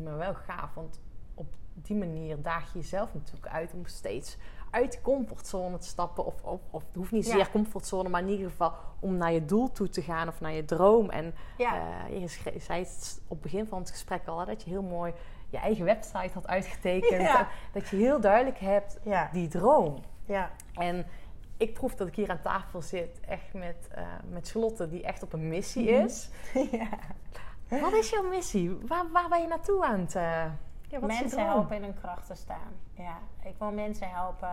Maar 0.03 0.17
wel 0.17 0.35
gaaf, 0.35 0.75
want 0.75 1.01
op 1.35 1.47
die 1.75 1.97
manier 1.97 2.43
daag 2.43 2.73
je 2.73 2.79
jezelf 2.79 3.15
natuurlijk 3.15 3.47
uit 3.47 3.73
om 3.73 3.87
steeds 3.87 4.37
uit 4.71 4.93
de 4.93 5.01
comfortzone 5.01 5.79
te 5.79 5.87
stappen. 5.87 6.25
Of, 6.25 6.43
of, 6.43 6.61
of 6.71 6.83
het 6.87 6.95
hoeft 6.95 7.13
niet 7.13 7.27
zeer 7.27 7.51
comfortzone, 7.51 8.09
maar 8.09 8.21
in 8.21 8.29
ieder 8.29 8.51
geval 8.51 8.73
om 9.01 9.17
naar 9.17 9.33
je 9.33 9.45
doel 9.45 9.73
toe 9.73 9.89
te 9.89 10.03
gaan 10.03 10.29
of 10.29 10.41
naar 10.41 10.53
je 10.53 10.65
droom. 10.65 11.11
En 11.11 11.35
ja. 11.59 11.83
Uh, 12.11 12.21
je 12.21 12.29
zei 12.59 12.81
het 12.81 13.21
op 13.23 13.31
het 13.31 13.41
begin 13.41 13.67
van 13.67 13.79
het 13.79 13.91
gesprek 13.91 14.27
al, 14.27 14.47
dat 14.47 14.63
je 14.63 14.71
heel 14.71 14.83
mooi 14.83 15.13
je 15.51 15.59
eigen 15.59 15.85
website 15.85 16.31
had 16.33 16.47
uitgetekend. 16.47 17.47
Dat 17.73 17.89
je 17.89 17.97
heel 17.97 18.21
duidelijk 18.21 18.59
hebt 18.59 18.99
die 19.33 19.49
droom. 19.49 20.03
Ja. 20.25 20.51
En 20.75 21.07
ik 21.57 21.75
proef 21.75 21.95
dat 21.95 22.09
ik 22.09 22.15
hier 22.15 22.31
aan 22.31 22.41
tafel 22.41 22.83
zit, 22.83 23.21
echt 23.29 23.53
met, 23.53 23.89
uh, 23.99 24.07
met 24.31 24.51
Charlotte, 24.51 24.89
die 24.89 25.03
echt 25.03 25.23
op 25.23 25.33
een 25.33 25.49
missie 25.49 25.93
mhm. 25.93 26.05
is. 26.05 26.29
ja. 26.81 26.89
Wat 27.81 27.93
is 27.93 28.11
jouw 28.11 28.29
missie? 28.29 28.79
Waar, 28.87 29.11
waar 29.13 29.29
ben 29.29 29.41
je 29.41 29.47
naartoe 29.47 29.85
aan 29.85 30.01
het... 30.01 30.15
Uh, 30.15 30.45
ja, 30.89 31.01
mensen 31.01 31.47
helpen 31.47 31.77
in 31.77 31.83
hun 31.83 31.95
kracht 32.01 32.27
te 32.27 32.35
staan. 32.35 32.73
Ja, 32.97 33.19
ik 33.43 33.55
wil 33.59 33.73
mensen 33.73 34.11
helpen 34.11 34.53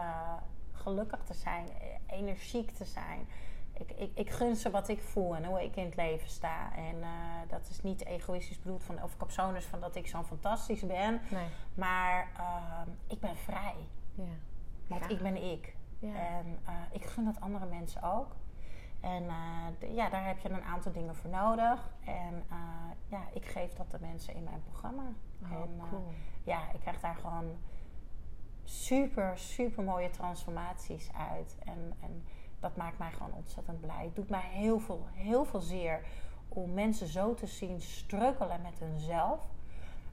gelukkig 0.72 1.24
te 1.24 1.34
zijn, 1.34 1.68
energiek 2.08 2.72
te 2.72 2.86
zijn 2.86 3.28
ik, 3.82 3.92
ik, 3.98 4.12
ik 4.14 4.30
gun 4.30 4.56
ze 4.56 4.70
wat 4.70 4.88
ik 4.88 5.02
voel 5.02 5.36
en 5.36 5.46
hoe 5.46 5.64
ik 5.64 5.76
in 5.76 5.86
het 5.86 5.96
leven 5.96 6.30
sta. 6.30 6.76
En 6.76 7.04
eh, 7.04 7.10
dat 7.48 7.68
is 7.70 7.82
niet 7.82 8.06
egoïstisch 8.06 8.60
bedoeld 8.60 8.84
van, 8.84 9.04
of 9.04 9.18
capsones 9.18 9.66
van 9.66 9.80
dat 9.80 9.96
ik 9.96 10.08
zo 10.08 10.24
fantastisch 10.24 10.86
ben. 10.86 11.22
Nee. 11.30 11.48
Maar 11.74 12.28
uh, 12.38 12.82
ik 13.08 13.20
ben 13.20 13.38
vrij. 13.38 13.76
Ja. 14.16 14.24
Want 14.88 15.10
ik 15.10 15.22
ben 15.22 15.52
ik. 15.52 15.76
Ja. 16.00 16.14
En 16.14 16.60
uh, 16.68 16.74
ik 16.92 17.06
gun 17.06 17.26
dat 17.26 17.40
andere 17.40 17.66
mensen 17.66 18.04
ook. 18.04 18.36
En 19.02 19.24
uh, 19.24 19.96
ja, 19.96 20.10
daar 20.10 20.28
heb 20.28 20.40
je 20.40 20.50
een 20.50 20.64
aantal 20.64 20.92
dingen 20.92 21.16
voor 21.16 21.30
nodig. 21.30 21.90
En 22.06 22.44
ja, 23.08 23.22
ik 23.34 23.46
geef 23.46 23.74
dat 23.74 23.92
de 23.92 23.98
mensen 24.00 24.36
in 24.36 24.44
mijn 24.44 24.64
programma. 24.64 25.04
Oh, 25.44 25.52
en 25.52 25.82
cool. 25.90 26.14
ja, 26.44 26.72
ik 26.74 26.80
krijg 26.80 27.00
daar 27.00 27.16
gewoon 27.16 27.58
super, 28.64 29.38
super 29.38 29.84
mooie 29.84 30.10
transformaties 30.10 31.10
uit. 31.14 31.56
En, 31.66 31.94
en 32.02 32.24
dat 32.60 32.76
maakt 32.76 32.98
mij 32.98 33.12
gewoon 33.12 33.34
ontzettend 33.34 33.82
blij. 33.82 34.04
Het 34.04 34.16
doet 34.16 34.30
mij 34.30 34.48
heel 34.50 34.80
veel, 34.80 35.08
heel 35.12 35.46
veel 35.46 35.60
zeer 35.60 36.06
om 36.48 36.74
mensen 36.74 37.08
zo 37.08 37.34
te 37.34 37.48
zien 37.48 37.82
struggelen 37.82 38.62
met 38.62 38.80
hunzelf. 38.80 39.48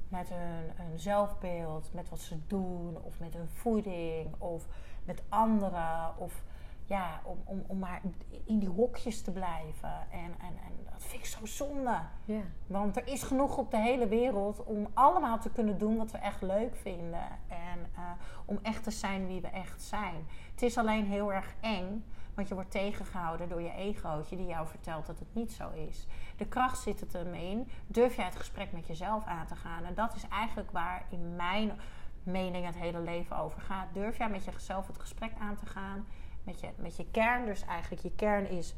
Met 0.08 0.28
hun, 0.28 0.70
hun 0.74 0.98
zelfbeeld, 0.98 1.92
met 1.92 2.08
wat 2.08 2.20
ze 2.20 2.46
doen, 2.46 2.98
of 3.02 3.20
met 3.20 3.34
hun 3.34 3.48
voeding, 3.48 4.34
of 4.38 4.66
met 5.04 5.22
anderen. 5.28 6.18
Of 6.18 6.42
ja, 6.88 7.20
om, 7.24 7.38
om, 7.44 7.64
om 7.66 7.78
maar 7.78 8.00
in 8.44 8.58
die 8.58 8.68
hokjes 8.68 9.22
te 9.22 9.32
blijven. 9.32 10.10
En, 10.10 10.34
en, 10.38 10.56
en 10.66 10.84
dat 10.92 11.04
vind 11.04 11.22
ik 11.22 11.28
zo 11.28 11.46
zonde. 11.46 11.98
Yeah. 12.24 12.40
Want 12.66 12.96
er 12.96 13.06
is 13.06 13.22
genoeg 13.22 13.56
op 13.56 13.70
de 13.70 13.80
hele 13.80 14.08
wereld 14.08 14.64
om 14.64 14.86
allemaal 14.94 15.38
te 15.38 15.50
kunnen 15.50 15.78
doen 15.78 15.96
wat 15.96 16.10
we 16.10 16.18
echt 16.18 16.42
leuk 16.42 16.76
vinden. 16.76 17.26
En 17.48 17.78
uh, 17.94 18.10
om 18.44 18.58
echt 18.62 18.84
te 18.84 18.90
zijn 18.90 19.26
wie 19.26 19.40
we 19.40 19.48
echt 19.48 19.82
zijn. 19.82 20.26
Het 20.50 20.62
is 20.62 20.78
alleen 20.78 21.06
heel 21.06 21.32
erg 21.32 21.54
eng 21.60 22.04
want 22.38 22.50
je 22.50 22.56
wordt 22.56 22.70
tegengehouden 22.70 23.48
door 23.48 23.62
je 23.62 23.72
egootje 23.72 24.36
die 24.36 24.46
jou 24.46 24.66
vertelt 24.66 25.06
dat 25.06 25.18
het 25.18 25.34
niet 25.34 25.52
zo 25.52 25.70
is. 25.70 26.06
De 26.36 26.46
kracht 26.46 26.78
zit 26.78 27.00
het 27.00 27.14
ermee 27.14 27.66
Durf 27.86 28.16
jij 28.16 28.24
het 28.24 28.36
gesprek 28.36 28.72
met 28.72 28.86
jezelf 28.86 29.24
aan 29.24 29.46
te 29.46 29.56
gaan? 29.56 29.84
En 29.84 29.94
dat 29.94 30.14
is 30.14 30.28
eigenlijk 30.28 30.70
waar 30.70 31.06
in 31.10 31.36
mijn 31.36 31.80
mening 32.22 32.66
het 32.66 32.76
hele 32.76 33.00
leven 33.00 33.38
over 33.38 33.60
gaat. 33.60 33.86
Durf 33.92 34.18
jij 34.18 34.30
met 34.30 34.44
jezelf 34.44 34.86
het 34.86 34.98
gesprek 34.98 35.32
aan 35.38 35.56
te 35.56 35.66
gaan? 35.66 36.06
Met 36.48 36.60
je, 36.60 36.68
met 36.76 36.96
je 36.96 37.06
kern. 37.10 37.46
Dus 37.46 37.64
eigenlijk 37.64 38.02
je 38.02 38.12
kern 38.16 38.48
is 38.48 38.74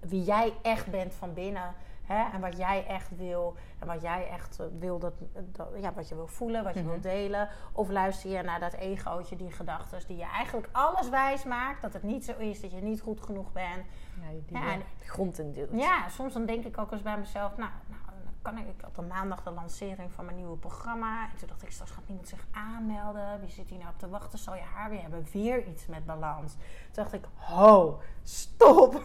wie 0.00 0.22
jij 0.22 0.52
echt 0.62 0.90
bent 0.90 1.14
van 1.14 1.34
binnen. 1.34 1.74
Hè? 2.04 2.32
En 2.32 2.40
wat 2.40 2.56
jij 2.56 2.86
echt 2.86 3.16
wil. 3.16 3.56
En 3.78 3.86
wat 3.86 4.02
jij 4.02 4.28
echt 4.28 4.60
eh, 4.60 4.66
wil, 4.78 4.98
dat, 4.98 5.12
dat 5.52 5.68
ja, 5.80 5.92
wat 5.92 6.08
je 6.08 6.14
wil 6.14 6.26
voelen, 6.26 6.64
wat 6.64 6.74
je 6.74 6.82
wil 6.82 6.92
mhm. 6.92 7.00
delen. 7.00 7.48
Of 7.72 7.88
luister 7.88 8.30
je 8.30 8.42
naar 8.42 8.60
dat 8.60 8.72
egootje, 8.72 9.36
die 9.36 9.50
gedachten 9.50 10.06
die 10.06 10.16
je 10.16 10.24
eigenlijk 10.24 10.68
alles 10.72 11.08
wijs 11.08 11.44
maakt. 11.44 11.82
Dat 11.82 11.92
het 11.92 12.02
niet 12.02 12.24
zo 12.24 12.32
is, 12.38 12.60
dat 12.60 12.70
je 12.70 12.82
niet 12.82 13.00
goed 13.00 13.20
genoeg 13.20 13.52
bent. 13.52 13.84
Ja, 14.20 14.28
die 14.46 14.58
ja, 14.58 14.76
grond 15.04 15.38
in 15.38 15.52
deelt. 15.52 15.70
Ja, 15.72 16.08
soms 16.08 16.32
dan 16.32 16.46
denk 16.46 16.64
ik 16.64 16.78
ook 16.78 16.92
eens 16.92 17.02
bij 17.02 17.18
mezelf, 17.18 17.56
nou, 17.56 17.70
nou 17.86 18.00
kan 18.46 18.58
ik, 18.58 18.68
ik 18.68 18.80
had 18.80 18.98
op 18.98 19.08
maandag 19.08 19.42
de 19.42 19.50
lancering 19.50 20.12
van 20.12 20.24
mijn 20.24 20.36
nieuwe 20.36 20.56
programma. 20.56 21.22
En 21.22 21.38
toen 21.38 21.48
dacht 21.48 21.62
ik, 21.62 21.70
straks 21.70 21.90
gaat 21.90 22.06
niemand 22.06 22.28
zich 22.28 22.46
aanmelden. 22.50 23.40
Wie 23.40 23.50
zit 23.50 23.68
hier 23.68 23.78
nou 23.78 23.90
op 23.90 23.98
te 23.98 24.08
wachten? 24.08 24.38
Zal 24.38 24.54
je 24.54 24.60
haar 24.74 24.90
weer 24.90 25.00
hebben? 25.00 25.26
Weer 25.32 25.66
iets 25.66 25.86
met 25.86 26.06
balans. 26.06 26.52
Toen 26.52 27.02
dacht 27.02 27.12
ik, 27.12 27.24
ho, 27.34 28.00
stop 28.22 29.04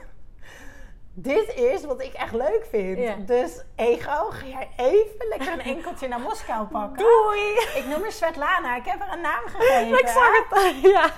dit 1.13 1.53
is 1.55 1.85
wat 1.85 2.01
ik 2.01 2.13
echt 2.13 2.33
leuk 2.33 2.67
vind. 2.69 3.27
Dus 3.27 3.63
ego, 3.75 4.29
ga 4.29 4.45
jij 4.45 4.69
even 4.75 5.27
lekker 5.29 5.53
een 5.53 5.59
enkeltje 5.59 6.07
naar 6.07 6.19
Moskou 6.19 6.67
pakken. 6.67 6.97
Doei! 6.97 7.51
Ik 7.75 7.85
noem 7.89 8.01
haar 8.01 8.11
Svetlana. 8.11 8.75
Ik 8.75 8.85
heb 8.85 8.99
haar 8.99 9.13
een 9.13 9.21
naam 9.21 9.43
gegeven. 9.45 9.99
ik 9.99 10.07
zag 10.07 10.31
het. 10.33 10.49
Ja. 10.91 11.11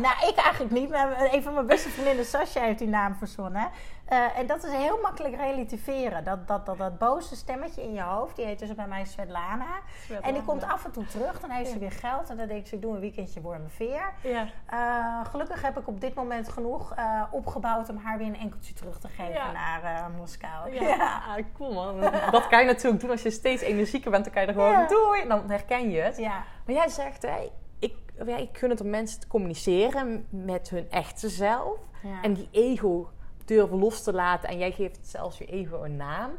Nou, 0.00 0.28
ik 0.28 0.36
eigenlijk 0.36 0.72
niet. 0.72 0.90
Maar 0.90 1.32
een 1.32 1.42
van 1.42 1.54
mijn 1.54 1.66
beste 1.66 1.88
vriendinnen, 1.88 2.24
Sascha, 2.24 2.60
heeft 2.60 2.78
die 2.78 2.88
naam 2.88 3.14
verzonnen. 3.14 3.70
Uh, 4.12 4.38
en 4.38 4.46
dat 4.46 4.64
is 4.64 4.72
heel 4.72 4.98
makkelijk 5.02 5.36
relativeren. 5.36 6.24
Dat, 6.24 6.48
dat, 6.48 6.66
dat, 6.66 6.78
dat 6.78 6.98
boze 6.98 7.36
stemmetje 7.36 7.82
in 7.82 7.92
je 7.92 8.02
hoofd, 8.02 8.36
die 8.36 8.44
heet 8.44 8.58
dus 8.58 8.74
bij 8.74 8.86
mij 8.86 9.04
Svetlana. 9.04 9.80
en 10.22 10.32
die 10.32 10.42
komt 10.42 10.64
af 10.64 10.84
en 10.84 10.92
toe 10.92 11.06
terug. 11.06 11.40
Dan 11.40 11.50
heeft 11.50 11.70
ze 11.70 11.78
weer 11.78 11.92
geld. 11.92 12.30
En 12.30 12.36
dan 12.36 12.46
denk 12.46 12.66
ik, 12.66 12.72
ik 12.72 12.82
doe 12.82 12.94
een 12.94 13.00
weekendje 13.00 13.40
voor 13.40 13.50
mijn 13.50 13.70
veer. 13.70 14.12
Ja. 14.22 14.46
Uh, 14.72 15.30
gelukkig 15.30 15.62
heb 15.62 15.78
ik 15.78 15.88
op 15.88 16.00
dit 16.00 16.14
moment 16.14 16.48
genoeg 16.48 16.96
uh, 16.98 17.22
opgebouwd 17.30 17.88
om 17.88 17.96
haar 17.96 18.18
weer 18.18 18.26
een 18.26 18.38
enkeltje 18.38 18.74
terug 18.74 18.98
te 18.98 19.08
geven 19.08 19.52
naar 19.52 20.10
Moskou. 20.18 20.72
Ja, 20.74 20.82
ja. 20.96 21.22
Ah, 21.28 21.44
cool 21.54 21.72
man. 21.72 22.00
Dat 22.30 22.48
kan 22.48 22.60
je 22.60 22.66
natuurlijk 22.66 23.00
doen 23.00 23.10
als 23.10 23.22
je 23.22 23.30
steeds 23.30 23.62
energieker 23.62 24.10
bent. 24.10 24.24
Dan 24.24 24.32
kan 24.32 24.42
je 24.42 24.48
er 24.48 24.54
gewoon 24.54 24.86
doei. 24.88 25.20
En 25.20 25.28
dan 25.28 25.50
herken 25.50 25.90
je 25.90 26.00
het. 26.00 26.16
Ja. 26.16 26.44
Maar 26.66 26.74
jij 26.74 26.88
zegt, 26.88 27.22
hey, 27.22 27.50
ik, 27.78 27.94
ja, 28.26 28.36
ik 28.36 28.58
gun 28.58 28.70
het 28.70 28.80
om 28.80 28.90
mensen 28.90 29.20
te 29.20 29.26
communiceren 29.26 30.26
met 30.30 30.70
hun 30.70 30.90
echte 30.90 31.28
zelf. 31.28 31.78
En 32.22 32.34
die 32.34 32.48
ego 32.50 33.10
durven 33.46 33.78
los 33.78 34.02
te 34.02 34.12
laten. 34.12 34.48
En 34.48 34.58
jij 34.58 34.72
geeft 34.72 34.98
zelfs 35.02 35.38
je 35.38 35.44
ego 35.44 35.82
een 35.82 35.96
naam. 35.96 36.30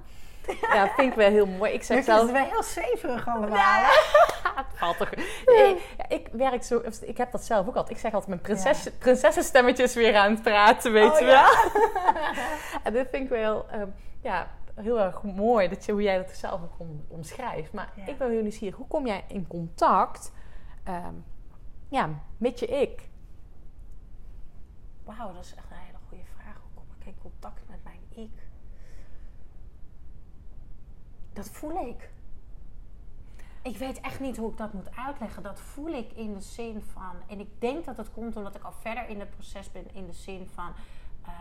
Ja, 0.61 0.87
vind 0.95 1.11
ik 1.11 1.17
wel 1.17 1.29
heel 1.29 1.45
mooi. 1.45 1.71
Ik 1.71 1.83
zeg 1.83 2.03
zelf... 2.03 2.21
Het 2.21 2.31
wel 2.31 2.43
heel 2.43 2.63
zweverig 2.63 3.27
allemaal. 3.27 3.57
Ja. 3.57 3.89
het 4.55 4.65
valt 4.73 4.97
toch. 4.97 5.09
Ja, 5.45 5.75
ik 6.07 6.27
werk 6.31 6.63
zo... 6.63 6.81
Ik 7.01 7.17
heb 7.17 7.31
dat 7.31 7.43
zelf 7.43 7.67
ook 7.67 7.75
altijd. 7.75 7.95
Ik 7.95 8.01
zeg 8.01 8.13
altijd 8.13 8.29
mijn 8.29 8.41
prinses, 8.41 8.89
prinsessenstemmetjes 8.97 9.93
weer 9.93 10.15
aan 10.15 10.31
het 10.31 10.41
praten, 10.41 10.91
weet 10.91 11.11
oh, 11.11 11.19
je 11.19 11.25
wel. 11.25 11.49
en 12.83 12.93
dit 12.93 13.07
vind 13.09 13.23
ik 13.23 13.29
wel... 13.29 13.65
Um, 13.73 13.93
ja, 14.21 14.47
heel 14.75 14.99
erg 14.99 15.23
mooi 15.23 15.67
dat 15.67 15.85
je, 15.85 15.91
hoe 15.91 16.01
jij 16.01 16.17
dat 16.17 16.31
zelf 16.31 16.61
ook 16.61 16.79
om, 16.79 17.05
omschrijft. 17.07 17.73
Maar 17.73 17.93
ik 18.05 18.17
ben 18.17 18.29
heel 18.29 18.41
nieuwsgierig. 18.41 18.75
Hoe 18.75 18.87
kom 18.87 19.05
jij 19.05 19.23
in 19.27 19.47
contact 19.47 20.31
um, 20.87 21.25
ja, 21.89 22.09
met 22.37 22.59
je 22.59 22.65
ik? 22.65 23.09
Wauw, 25.03 25.33
dat 25.33 25.43
is 25.43 25.55
echt 25.55 25.67
in 27.07 27.17
contact 27.21 27.61
met 27.67 27.83
mijn 27.83 27.99
ik. 28.09 28.45
Dat 31.37 31.49
voel 31.49 31.87
ik. 31.87 32.09
Ik 33.61 33.77
weet 33.77 33.99
echt 33.99 34.19
niet 34.19 34.37
hoe 34.37 34.51
ik 34.51 34.57
dat 34.57 34.73
moet 34.73 34.95
uitleggen. 34.95 35.43
Dat 35.43 35.59
voel 35.59 35.93
ik 35.93 36.11
in 36.11 36.33
de 36.33 36.41
zin 36.41 36.81
van. 36.81 37.15
En 37.27 37.39
ik 37.39 37.61
denk 37.61 37.85
dat 37.85 37.97
het 37.97 38.11
komt 38.11 38.35
omdat 38.35 38.55
ik 38.55 38.63
al 38.63 38.71
verder 38.71 39.09
in 39.09 39.19
het 39.19 39.29
proces 39.29 39.71
ben. 39.71 39.85
In 39.93 40.05
de 40.05 40.13
zin 40.13 40.49
van. 40.53 40.71
Uh, 41.25 41.31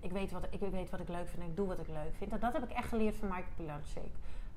ik, 0.00 0.12
weet 0.12 0.30
wat, 0.30 0.46
ik 0.50 0.60
weet 0.60 0.90
wat 0.90 1.00
ik 1.00 1.08
leuk 1.08 1.28
vind 1.28 1.42
en 1.42 1.48
ik 1.48 1.56
doe 1.56 1.66
wat 1.66 1.78
ik 1.78 1.88
leuk 1.88 2.14
vind. 2.18 2.32
En 2.32 2.40
dat 2.40 2.52
heb 2.52 2.62
ik 2.62 2.70
echt 2.70 2.88
geleerd 2.88 3.16
van 3.16 3.28
Michael 3.28 3.54
Pilancic. 3.56 4.12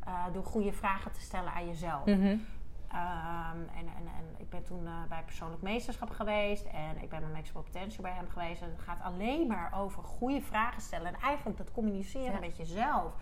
Uh, 0.07 0.25
door 0.33 0.45
goede 0.45 0.73
vragen 0.73 1.11
te 1.11 1.21
stellen 1.21 1.53
aan 1.53 1.67
jezelf. 1.67 2.05
Mm 2.05 2.45
Um, 2.91 3.61
en, 3.75 3.87
en, 3.97 4.07
en 4.17 4.35
ik 4.37 4.49
ben 4.49 4.63
toen 4.63 4.83
uh, 4.83 4.91
bij 5.09 5.23
persoonlijk 5.23 5.61
meesterschap 5.61 6.09
geweest 6.09 6.65
en 6.65 7.01
ik 7.01 7.09
ben 7.09 7.21
met 7.21 7.33
Maximum 7.33 7.63
Potential 7.63 8.01
bij 8.01 8.11
hem 8.11 8.29
geweest. 8.29 8.61
En 8.61 8.69
het 8.69 8.79
gaat 8.79 9.01
alleen 9.01 9.47
maar 9.47 9.73
over 9.75 10.03
goede 10.03 10.41
vragen 10.41 10.81
stellen 10.81 11.07
en 11.07 11.19
eigenlijk 11.21 11.57
dat 11.57 11.71
communiceren 11.71 12.39
met 12.39 12.57
jezelf. 12.57 13.13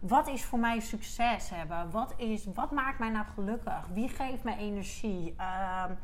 Wat 0.00 0.28
is 0.28 0.44
voor 0.44 0.58
mij 0.58 0.80
succes 0.80 1.50
hebben? 1.50 1.90
Wat, 1.90 2.14
is, 2.16 2.46
wat 2.54 2.70
maakt 2.70 2.98
mij 2.98 3.10
nou 3.10 3.26
gelukkig? 3.34 3.86
Wie 3.92 4.08
geeft 4.08 4.44
mij 4.44 4.56
energie? 4.56 5.34
Um, 5.88 5.98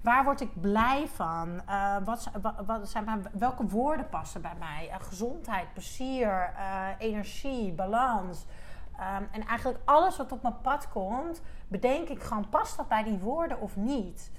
Waar 0.00 0.24
word 0.24 0.40
ik 0.40 0.60
blij 0.60 1.08
van? 1.08 1.60
Uh, 1.68 1.96
wat, 2.04 2.30
wat, 2.66 2.88
zijn 2.88 3.04
mijn, 3.04 3.26
welke 3.32 3.66
woorden 3.66 4.08
passen 4.08 4.42
bij 4.42 4.54
mij? 4.58 4.88
Uh, 4.88 4.94
gezondheid, 4.98 5.72
plezier, 5.72 6.52
uh, 6.56 6.86
energie, 6.98 7.72
balans. 7.72 8.44
Um, 8.92 9.28
en 9.32 9.46
eigenlijk 9.46 9.78
alles 9.84 10.16
wat 10.16 10.32
op 10.32 10.42
mijn 10.42 10.60
pad 10.60 10.88
komt, 10.88 11.42
bedenk 11.68 12.08
ik 12.08 12.22
gewoon, 12.22 12.48
past 12.48 12.76
dat 12.76 12.88
bij 12.88 13.02
die 13.02 13.18
woorden 13.18 13.60
of 13.60 13.76
niet? 13.76 14.30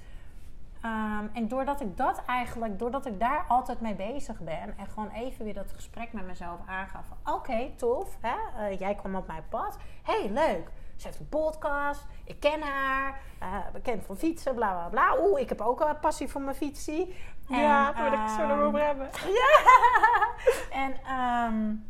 Um, 0.84 1.30
en 1.32 1.48
doordat 1.48 1.80
ik 1.80 1.96
dat 1.96 2.22
eigenlijk, 2.26 2.78
doordat 2.78 3.06
ik 3.06 3.20
daar 3.20 3.44
altijd 3.48 3.80
mee 3.80 3.94
bezig 3.94 4.40
ben 4.40 4.78
en 4.78 4.86
gewoon 4.86 5.10
even 5.10 5.44
weer 5.44 5.54
dat 5.54 5.72
gesprek 5.72 6.12
met 6.12 6.26
mezelf 6.26 6.58
aanga 6.66 7.02
van 7.02 7.34
oké, 7.34 7.70
tof, 7.76 8.16
hè? 8.20 8.68
Uh, 8.70 8.78
jij 8.78 8.94
kwam 8.94 9.14
op 9.14 9.26
mijn 9.26 9.44
pad. 9.48 9.78
hey, 10.02 10.30
leuk. 10.30 10.70
Ze 10.96 11.06
heeft 11.06 11.20
een 11.20 11.28
podcast, 11.28 12.06
ik 12.24 12.40
ken 12.40 12.62
haar, 12.62 13.20
uh, 13.42 13.56
bekend 13.72 14.04
van 14.04 14.16
fietsen, 14.16 14.54
bla 14.54 14.72
bla 14.72 14.88
bla. 14.88 15.26
Oeh, 15.26 15.40
ik 15.40 15.48
heb 15.48 15.60
ook 15.60 15.80
een 15.80 16.00
passie 16.00 16.28
voor 16.28 16.40
mijn 16.40 16.56
fietsie. 16.56 17.14
ja, 17.48 17.92
daar 17.92 18.10
wil 18.10 18.12
ik 18.12 18.26
het 18.26 18.30
zo 18.30 18.46
nog 18.46 18.50
ehm, 18.50 18.66
over 18.66 18.84
hebben. 18.84 19.08
Ja! 19.40 20.30
en 20.70 21.14
um, 21.46 21.84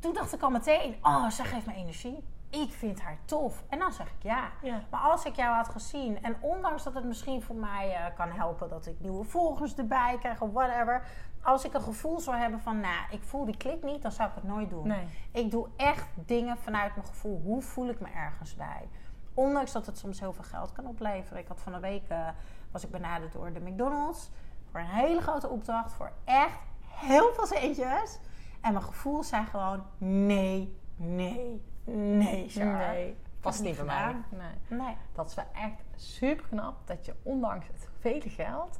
toen 0.00 0.12
dacht 0.12 0.34
ik 0.34 0.42
al 0.42 0.50
meteen, 0.50 0.96
oh, 1.02 1.30
zij 1.30 1.44
geeft 1.44 1.66
me 1.66 1.74
energie 1.74 2.24
ik 2.50 2.72
vind 2.72 3.00
haar 3.00 3.18
tof. 3.24 3.64
En 3.68 3.78
dan 3.78 3.92
zeg 3.92 4.06
ik 4.06 4.22
ja. 4.22 4.50
ja. 4.62 4.82
Maar 4.90 5.00
als 5.00 5.24
ik 5.24 5.36
jou 5.36 5.54
had 5.54 5.68
gezien, 5.68 6.22
en 6.22 6.36
ondanks 6.40 6.82
dat 6.82 6.94
het 6.94 7.04
misschien 7.04 7.42
voor 7.42 7.56
mij 7.56 7.90
uh, 7.90 8.16
kan 8.16 8.30
helpen 8.30 8.68
dat 8.68 8.86
ik 8.86 9.00
nieuwe 9.00 9.24
volgers 9.24 9.74
erbij 9.74 10.16
krijg 10.20 10.40
of 10.40 10.52
whatever. 10.52 11.06
Als 11.42 11.64
ik 11.64 11.74
een 11.74 11.82
gevoel 11.82 12.20
zou 12.20 12.36
hebben 12.36 12.60
van, 12.60 12.80
nou, 12.80 13.04
ik 13.10 13.22
voel 13.22 13.44
die 13.44 13.56
klik 13.56 13.82
niet, 13.82 14.02
dan 14.02 14.12
zou 14.12 14.28
ik 14.28 14.34
het 14.34 14.44
nooit 14.44 14.70
doen. 14.70 14.86
Nee. 14.86 15.06
Ik 15.32 15.50
doe 15.50 15.68
echt 15.76 16.08
dingen 16.14 16.56
vanuit 16.58 16.94
mijn 16.94 17.06
gevoel. 17.06 17.40
Hoe 17.44 17.62
voel 17.62 17.88
ik 17.88 18.00
me 18.00 18.08
ergens 18.08 18.54
bij? 18.54 18.88
Ondanks 19.34 19.72
dat 19.72 19.86
het 19.86 19.98
soms 19.98 20.20
heel 20.20 20.32
veel 20.32 20.44
geld 20.44 20.72
kan 20.72 20.86
opleveren. 20.86 21.42
Ik 21.42 21.48
had 21.48 21.60
van 21.60 21.74
een 21.74 21.80
week, 21.80 22.10
uh, 22.10 22.28
was 22.70 22.84
ik 22.84 22.90
benaderd 22.90 23.32
door 23.32 23.52
de 23.52 23.60
McDonald's. 23.60 24.30
Voor 24.70 24.80
een 24.80 24.86
hele 24.86 25.20
grote 25.20 25.48
opdracht. 25.48 25.92
Voor 25.92 26.12
echt 26.24 26.58
heel 26.86 27.32
veel 27.32 27.46
centjes. 27.46 28.18
En 28.60 28.72
mijn 28.72 28.84
gevoel 28.84 29.22
zei 29.22 29.44
gewoon, 29.44 29.82
nee, 29.98 30.78
nee, 30.96 31.62
Nee, 31.94 32.48
Char. 32.48 32.76
Nee, 32.76 33.16
past 33.40 33.62
niet 33.62 33.76
bij 33.76 33.84
mij. 33.84 34.16
Nee. 34.28 34.78
nee. 34.80 34.96
Dat 35.12 35.28
is 35.28 35.34
wel 35.34 35.44
echt 35.52 35.82
super 35.96 36.46
knap 36.48 36.86
dat 36.86 37.06
je 37.06 37.14
ondanks 37.22 37.66
het 37.66 37.88
vele 37.98 38.28
geld 38.30 38.78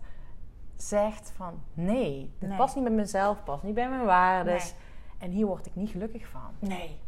zegt 0.76 1.30
van 1.36 1.62
nee, 1.74 2.32
dit 2.38 2.48
Nee. 2.48 2.58
past 2.58 2.74
niet 2.74 2.84
met 2.84 2.92
mezelf, 2.92 3.44
past 3.44 3.62
niet 3.62 3.74
bij 3.74 3.88
mijn 3.88 4.04
waarden. 4.04 4.54
Nee. 4.56 4.72
En 5.18 5.30
hier 5.30 5.46
word 5.46 5.66
ik 5.66 5.74
niet 5.74 5.90
gelukkig 5.90 6.26
van. 6.26 6.50
Nee. 6.58 7.00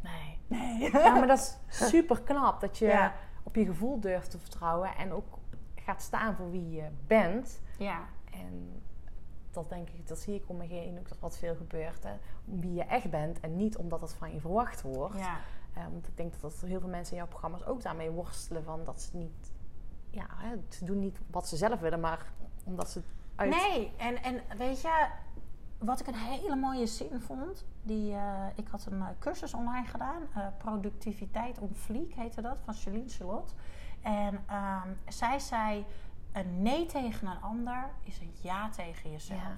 Nee. 0.00 0.38
Nee. 0.46 0.90
Ja, 1.02 1.14
maar 1.14 1.26
dat 1.26 1.38
is 1.38 1.56
super 1.88 2.20
knap 2.22 2.60
dat 2.60 2.78
je 2.78 2.86
Ja. 2.86 3.14
op 3.42 3.54
je 3.54 3.64
gevoel 3.64 4.00
durft 4.00 4.30
te 4.30 4.38
vertrouwen 4.38 4.96
en 4.96 5.12
ook 5.12 5.38
gaat 5.74 6.02
staan 6.02 6.34
voor 6.36 6.50
wie 6.50 6.70
je 6.70 6.88
bent. 7.06 7.60
Ja. 7.78 8.00
En 8.32 8.82
dat 9.50 9.68
denk 9.68 9.88
ik, 9.90 10.08
dat 10.08 10.18
zie 10.18 10.34
ik 10.34 10.44
om 10.46 10.56
me 10.56 10.64
heen 10.64 10.98
ook 10.98 11.08
dat 11.08 11.18
wat 11.18 11.38
veel 11.38 11.56
gebeurt. 11.56 12.02
Hè? 12.02 12.12
Om 12.44 12.60
wie 12.60 12.74
je 12.74 12.84
echt 12.84 13.10
bent 13.10 13.40
en 13.40 13.56
niet 13.56 13.76
omdat 13.76 14.00
het 14.00 14.12
van 14.12 14.32
je 14.32 14.40
verwacht 14.40 14.82
wordt. 14.82 15.18
Ja. 15.18 15.36
Eh, 15.74 15.82
want 15.92 16.08
ik 16.08 16.16
denk 16.16 16.32
dat, 16.32 16.40
dat 16.40 16.60
heel 16.60 16.80
veel 16.80 16.88
mensen 16.88 17.12
in 17.12 17.18
jouw 17.18 17.30
programma's 17.30 17.64
ook 17.64 17.82
daarmee 17.82 18.10
worstelen 18.10 18.64
van 18.64 18.84
dat 18.84 19.00
ze 19.02 19.16
niet, 19.16 19.52
ja, 20.10 20.26
hè, 20.28 20.56
ze 20.68 20.84
doen 20.84 20.98
niet 20.98 21.18
wat 21.30 21.48
ze 21.48 21.56
zelf 21.56 21.80
willen, 21.80 22.00
maar 22.00 22.32
omdat 22.64 22.90
ze 22.90 22.98
het 22.98 23.08
uit. 23.34 23.50
Nee, 23.50 23.92
en, 23.96 24.22
en 24.22 24.58
weet 24.58 24.80
je, 24.80 25.08
wat 25.78 26.00
ik 26.00 26.06
een 26.06 26.14
hele 26.14 26.56
mooie 26.56 26.86
zin 26.86 27.20
vond. 27.20 27.64
Die, 27.82 28.14
eh, 28.14 28.46
ik 28.54 28.68
had 28.68 28.86
een 28.86 29.00
eh, 29.00 29.08
cursus 29.18 29.54
online 29.54 29.86
gedaan. 29.86 30.22
productiviteit 30.58 31.58
om 31.58 31.74
fliek 31.74 32.14
heette 32.14 32.40
dat. 32.40 32.56
Van 32.64 32.74
Celine 32.74 33.08
Charlotte. 33.08 33.52
En 34.02 34.40
ehm, 34.46 34.88
zij 35.08 35.38
zei... 35.38 35.86
Een 36.32 36.62
nee 36.62 36.86
tegen 36.86 37.26
een 37.26 37.40
ander 37.42 37.88
is 38.04 38.18
een 38.20 38.34
ja 38.40 38.68
tegen 38.68 39.10
jezelf. 39.10 39.38
Ja. 39.40 39.54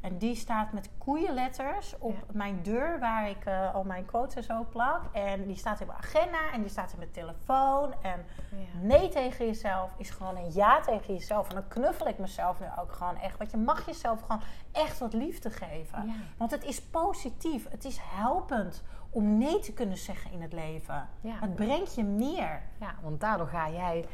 En 0.00 0.18
die 0.18 0.34
staat 0.34 0.72
met 0.72 0.90
koeienletters 0.98 1.98
op 1.98 2.12
Ja. 2.14 2.18
mijn 2.32 2.62
deur 2.62 2.98
waar 3.00 3.28
ik 3.28 3.44
eh, 3.44 3.74
al 3.74 3.84
mijn 3.84 4.04
quotes 4.04 4.34
en 4.34 4.42
zo 4.42 4.66
plak. 4.70 5.00
En 5.12 5.46
die 5.46 5.56
staat 5.56 5.80
in 5.80 5.86
mijn 5.86 5.98
agenda 5.98 6.52
en 6.52 6.60
die 6.60 6.70
staat 6.70 6.92
in 6.92 6.98
mijn 6.98 7.10
telefoon. 7.10 7.94
En 8.02 8.24
Ja. 8.50 8.78
nee 8.80 9.08
tegen 9.08 9.46
jezelf 9.46 9.92
is 9.96 10.10
gewoon 10.10 10.36
een 10.36 10.52
ja 10.52 10.80
tegen 10.80 11.14
jezelf. 11.14 11.48
En 11.48 11.54
dan 11.54 11.68
knuffel 11.68 12.06
ik 12.08 12.18
mezelf 12.18 12.60
nu 12.60 12.66
ook 12.78 12.92
gewoon 12.92 13.16
echt. 13.16 13.38
Want 13.38 13.50
je 13.50 13.56
mag 13.56 13.86
jezelf 13.86 14.20
gewoon 14.20 14.42
echt 14.72 14.98
wat 14.98 15.12
liefde 15.12 15.50
geven. 15.50 16.06
Ja. 16.06 16.14
Want 16.36 16.50
het 16.50 16.64
is 16.64 16.82
positief. 16.82 17.68
Het 17.70 17.84
is 17.84 17.98
helpend 18.02 18.82
om 19.10 19.38
nee 19.38 19.58
te 19.60 19.72
kunnen 19.72 19.96
zeggen 19.98 20.30
in 20.32 20.42
het 20.42 20.52
leven. 20.52 21.08
Het 21.26 21.54
brengt 21.54 21.94
je 21.94 22.04
meer. 22.04 22.62
ja, 22.80 22.94
want 23.02 23.20
daardoor 23.20 23.46
ga 23.48 23.70
jij, 23.70 24.06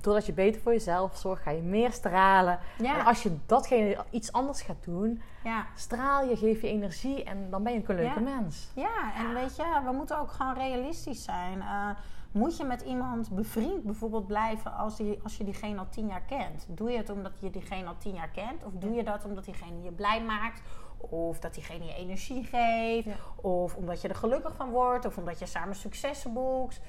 doordat 0.00 0.26
je 0.26 0.32
beter 0.32 0.60
voor 0.60 0.72
jezelf 0.72 1.16
zorgt, 1.16 1.42
ga 1.42 1.50
je 1.50 1.62
meer 1.62 1.92
stralen. 1.92 2.58
Ja. 2.78 2.98
En 2.98 3.04
als 3.04 3.22
je 3.22 3.36
datgene 3.46 3.96
iets 4.10 4.32
anders 4.32 4.62
gaat 4.62 4.84
doen, 4.84 5.22
Ja. 5.44 5.66
straal 5.74 6.28
je, 6.28 6.36
geef 6.36 6.60
je 6.60 6.68
energie 6.68 7.24
en 7.24 7.50
dan 7.50 7.62
ben 7.62 7.72
je 7.72 7.78
een 7.86 7.94
leuke 7.96 8.20
Ja. 8.20 8.36
mens. 8.38 8.70
Ja, 8.74 9.14
en 9.16 9.34
weet 9.34 9.56
je, 9.56 9.80
we 9.84 9.92
moeten 9.92 10.18
ook 10.18 10.30
gewoon 10.30 10.54
realistisch 10.54 11.24
zijn. 11.24 11.60
Eh, 11.60 11.88
moet 12.32 12.56
je 12.56 12.64
met 12.64 12.80
iemand 12.80 13.30
bevriend 13.30 13.82
bijvoorbeeld 13.82 14.26
blijven 14.26 14.72
als, 14.76 14.96
die, 14.96 15.18
als 15.22 15.36
je 15.36 15.44
diegene 15.44 15.78
al 15.78 15.88
tien 15.90 16.06
jaar 16.06 16.22
kent? 16.22 16.66
Doe 16.68 16.90
je 16.90 16.96
het 16.96 17.10
omdat 17.10 17.32
je 17.38 17.50
diegene 17.50 17.86
al 17.86 17.96
tien 17.98 18.14
jaar 18.14 18.28
kent? 18.30 18.64
Of 18.64 18.72
doe 18.74 18.92
je 18.92 19.02
dat 19.04 19.24
omdat 19.24 19.44
diegene 19.44 19.82
je 19.82 19.90
blij 19.92 20.22
maakt? 20.22 20.62
Of 20.98 21.38
dat 21.38 21.54
diegene 21.54 21.84
je 21.84 21.94
energie 21.94 22.44
geeft? 22.44 23.08
Of 23.40 23.74
omdat 23.76 24.00
je 24.00 24.08
er 24.08 24.14
gelukkig 24.14 24.54
van 24.56 24.70
wordt? 24.70 25.04
Of 25.04 25.16
omdat 25.18 25.38
je 25.38 25.46
samen 25.46 25.74
successen 25.74 26.32
boekt? 26.32 26.80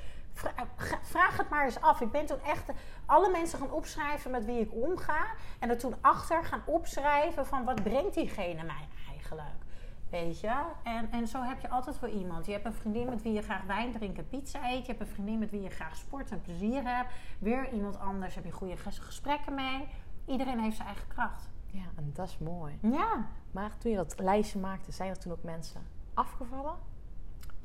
Vraag 1.01 1.38
het 1.38 1.49
maar 1.49 1.65
eens 1.65 1.81
af. 1.81 2.01
Ik 2.01 2.11
ben 2.11 2.25
toen 2.25 2.41
echt 2.41 2.69
alle 3.05 3.29
mensen 3.31 3.59
gaan 3.59 3.71
opschrijven 3.71 4.31
met 4.31 4.45
wie 4.45 4.59
ik 4.59 4.73
omga. 4.73 5.25
En 5.59 5.69
er 5.69 5.77
toen 5.77 5.95
achter 6.01 6.43
gaan 6.43 6.61
opschrijven 6.65 7.45
van 7.45 7.63
wat 7.63 7.84
brengt 7.84 8.13
diegene 8.13 8.63
mij 8.63 8.88
eigenlijk? 9.09 9.61
Weet 10.09 10.39
je? 10.39 10.61
En, 10.84 11.11
en 11.11 11.27
zo 11.27 11.41
heb 11.41 11.59
je 11.59 11.69
altijd 11.69 11.97
voor 11.97 12.09
iemand. 12.09 12.45
Je 12.45 12.51
hebt 12.51 12.65
een 12.65 12.73
vriendin 12.73 13.09
met 13.09 13.21
wie 13.21 13.34
je 13.34 13.41
graag 13.41 13.63
wijn 13.63 13.91
drinken, 13.91 14.29
pizza 14.29 14.69
eet. 14.71 14.86
Je 14.86 14.91
hebt 14.91 14.99
een 15.01 15.13
vriendin 15.13 15.39
met 15.39 15.51
wie 15.51 15.61
je 15.61 15.69
graag 15.69 15.95
sport 15.95 16.31
en 16.31 16.41
plezier 16.41 16.84
hebt. 16.84 17.11
Weer 17.39 17.69
iemand 17.71 17.99
anders 17.99 18.36
heb 18.36 18.45
je 18.45 18.51
goede 18.51 18.77
ges- 18.77 18.99
gesprekken 18.99 19.53
mee. 19.53 19.88
Iedereen 20.25 20.59
heeft 20.59 20.75
zijn 20.75 20.88
eigen 20.88 21.07
kracht. 21.07 21.49
Ja, 21.65 21.84
en 21.95 22.11
dat 22.13 22.27
is 22.27 22.38
mooi. 22.38 22.77
Ja. 22.81 23.25
Maar 23.51 23.77
toen 23.77 23.91
je 23.91 23.97
dat 23.97 24.19
lijstje 24.19 24.59
maakte, 24.59 24.91
zijn 24.91 25.09
er 25.09 25.19
toen 25.19 25.31
ook 25.31 25.43
mensen 25.43 25.81
afgevallen? 26.13 26.75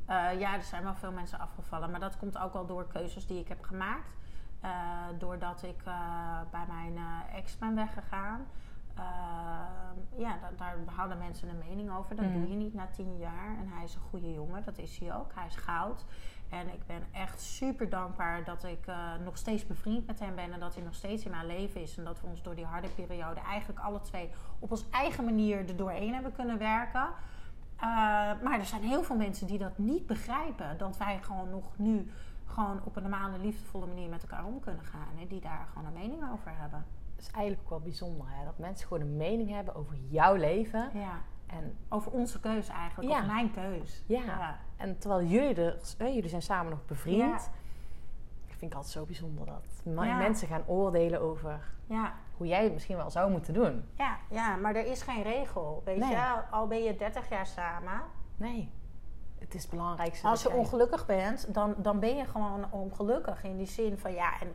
Eh, 0.09 0.39
ja, 0.41 0.55
er 0.55 0.63
zijn 0.63 0.83
wel 0.83 0.95
veel 0.95 1.13
mensen 1.13 1.39
afgevallen. 1.39 1.91
Maar 1.91 2.01
dat 2.01 2.17
komt 2.17 2.39
ook 2.39 2.53
wel 2.53 2.67
door 2.67 2.87
keuzes 2.87 3.27
die 3.27 3.41
ik 3.41 3.49
heb 3.49 3.63
gemaakt. 3.65 4.17
Eh, 4.61 4.71
doordat 5.19 5.63
ik 5.63 5.83
eh, 5.85 6.41
bij 6.51 6.65
mijn 6.69 6.99
ex 7.35 7.59
ben 7.59 7.75
weggegaan. 7.75 8.47
Ja, 10.17 10.37
da- 10.41 10.51
daar 10.57 10.77
houden 10.95 11.19
mensen 11.19 11.49
een 11.49 11.59
mening 11.69 11.91
over. 11.97 12.17
Dat 12.17 12.25
Mhm. 12.25 12.35
doe 12.39 12.49
je 12.49 12.55
niet 12.57 12.75
na 12.75 12.87
tien 12.87 13.19
jaar. 13.19 13.57
En 13.59 13.69
hij 13.69 13.85
is 13.85 13.95
een 13.95 14.01
goede 14.11 14.33
jongen, 14.33 14.65
dat 14.65 14.79
is 14.79 14.99
hij 14.99 15.15
ook. 15.15 15.31
Hij 15.35 15.47
is 15.47 15.57
goud. 15.57 16.05
En 16.49 16.69
ik 16.73 16.87
ben 16.87 17.03
echt 17.13 17.41
super 17.41 17.89
dankbaar 17.91 18.45
dat 18.45 18.65
ik 18.65 18.87
nog 19.25 19.37
steeds 19.37 19.67
bevriend 19.67 20.07
met 20.07 20.19
hem 20.21 20.35
ben. 20.35 20.53
En 20.53 20.61
dat 20.61 20.75
hij 20.75 20.85
nog 20.85 20.95
steeds 20.95 21.25
in 21.25 21.31
mijn 21.31 21.47
leven 21.47 21.81
is. 21.83 21.97
En 21.99 22.05
dat 22.05 22.21
we 22.21 22.27
ons 22.27 22.43
door 22.43 22.55
die 22.55 22.65
harde 22.65 22.89
periode 22.89 23.41
eigenlijk 23.41 23.81
alle 23.81 24.01
twee 24.01 24.31
op 24.59 24.71
onze 24.71 24.85
eigen 24.91 25.25
manier 25.25 25.69
er 25.69 25.77
doorheen 25.77 26.15
hebben 26.15 26.33
kunnen 26.33 26.59
werken. 26.59 27.09
Uh, 27.83 27.85
maar 28.43 28.59
er 28.59 28.65
zijn 28.65 28.83
heel 28.83 29.03
veel 29.03 29.17
mensen 29.17 29.47
die 29.47 29.59
dat 29.59 29.79
niet 29.79 30.07
begrijpen. 30.07 30.79
Dat 30.79 30.97
wij 30.97 31.19
gewoon 31.23 31.51
nog 31.51 31.65
nu 31.77 32.11
gewoon 32.47 32.81
op 32.85 32.97
een 32.97 33.03
normale, 33.03 33.39
liefdevolle 33.39 33.87
manier 33.87 34.09
met 34.09 34.23
elkaar 34.23 34.45
om 34.45 34.61
kunnen 34.61 34.85
gaan. 34.85 35.19
En 35.21 35.27
die 35.27 35.41
daar 35.41 35.67
gewoon 35.73 35.87
een 35.87 36.01
mening 36.01 36.33
over 36.33 36.53
hebben. 36.57 36.85
Dat 37.17 37.27
is 37.27 37.31
eigenlijk 37.33 37.63
ook 37.65 37.71
wel 37.71 37.81
bijzonder, 37.81 38.27
hè? 38.29 38.45
dat 38.45 38.59
mensen 38.59 38.87
gewoon 38.89 39.03
een 39.03 39.17
mening 39.17 39.51
hebben 39.51 39.75
over 39.75 39.97
jouw 40.09 40.35
leven. 40.35 40.91
Ja. 40.95 41.21
En, 41.47 41.77
Over 41.89 42.13
onze 42.13 42.41
keus 42.41 42.69
eigenlijk. 42.69 43.11
Ja. 43.11 43.21
Of 43.21 43.27
mijn 43.27 43.51
keus. 43.51 44.05
ja. 44.07 44.59
en 44.77 44.99
terwijl 44.99 45.29
jullie 45.29 45.55
er, 45.55 45.79
jullie 45.99 46.29
zijn 46.29 46.43
samen 46.43 46.71
nog 46.71 46.87
bevriend. 46.87 47.51
Ik 48.59 48.65
vind 48.65 48.77
het 48.77 48.83
altijd 48.85 48.99
zo 48.99 49.05
bijzonder 49.13 49.47
dat 49.47 50.05
Ja. 50.07 50.17
mensen 50.17 50.49
gaan 50.49 50.63
oordelen 50.67 51.21
over 51.21 51.61
Ja. 51.87 52.13
hoe 52.37 52.47
jij 52.47 52.65
het 52.65 52.73
misschien 52.73 52.97
wel 52.97 53.11
zou 53.11 53.31
moeten 53.31 53.55
doen. 53.55 53.85
Ja, 53.95 54.17
ja, 54.31 54.57
maar 54.57 54.75
er 54.75 54.87
is 54.87 55.03
geen 55.03 55.23
regel. 55.23 55.83
Weet 55.85 55.99
Nee. 55.99 56.11
je, 56.11 56.41
al 56.51 56.67
ben 56.67 56.83
je 56.83 56.97
30 56.97 57.29
jaar 57.29 57.47
samen. 57.47 58.01
Nee, 58.37 58.71
het 59.39 59.55
is 59.55 59.63
het 59.63 59.71
belangrijkste. 59.71 60.27
Als 60.27 60.43
je 60.43 60.49
jij- 60.49 60.59
ongelukkig 60.59 61.07
bent, 61.07 61.55
dan, 61.55 61.75
dan 61.77 62.01
ben 62.01 62.17
je 62.17 62.25
gewoon 62.25 62.67
ongelukkig. 62.73 63.45
In 63.45 63.57
die 63.57 63.67
zin 63.67 63.99
van 63.99 64.13
ja, 64.13 64.41
en 64.41 64.53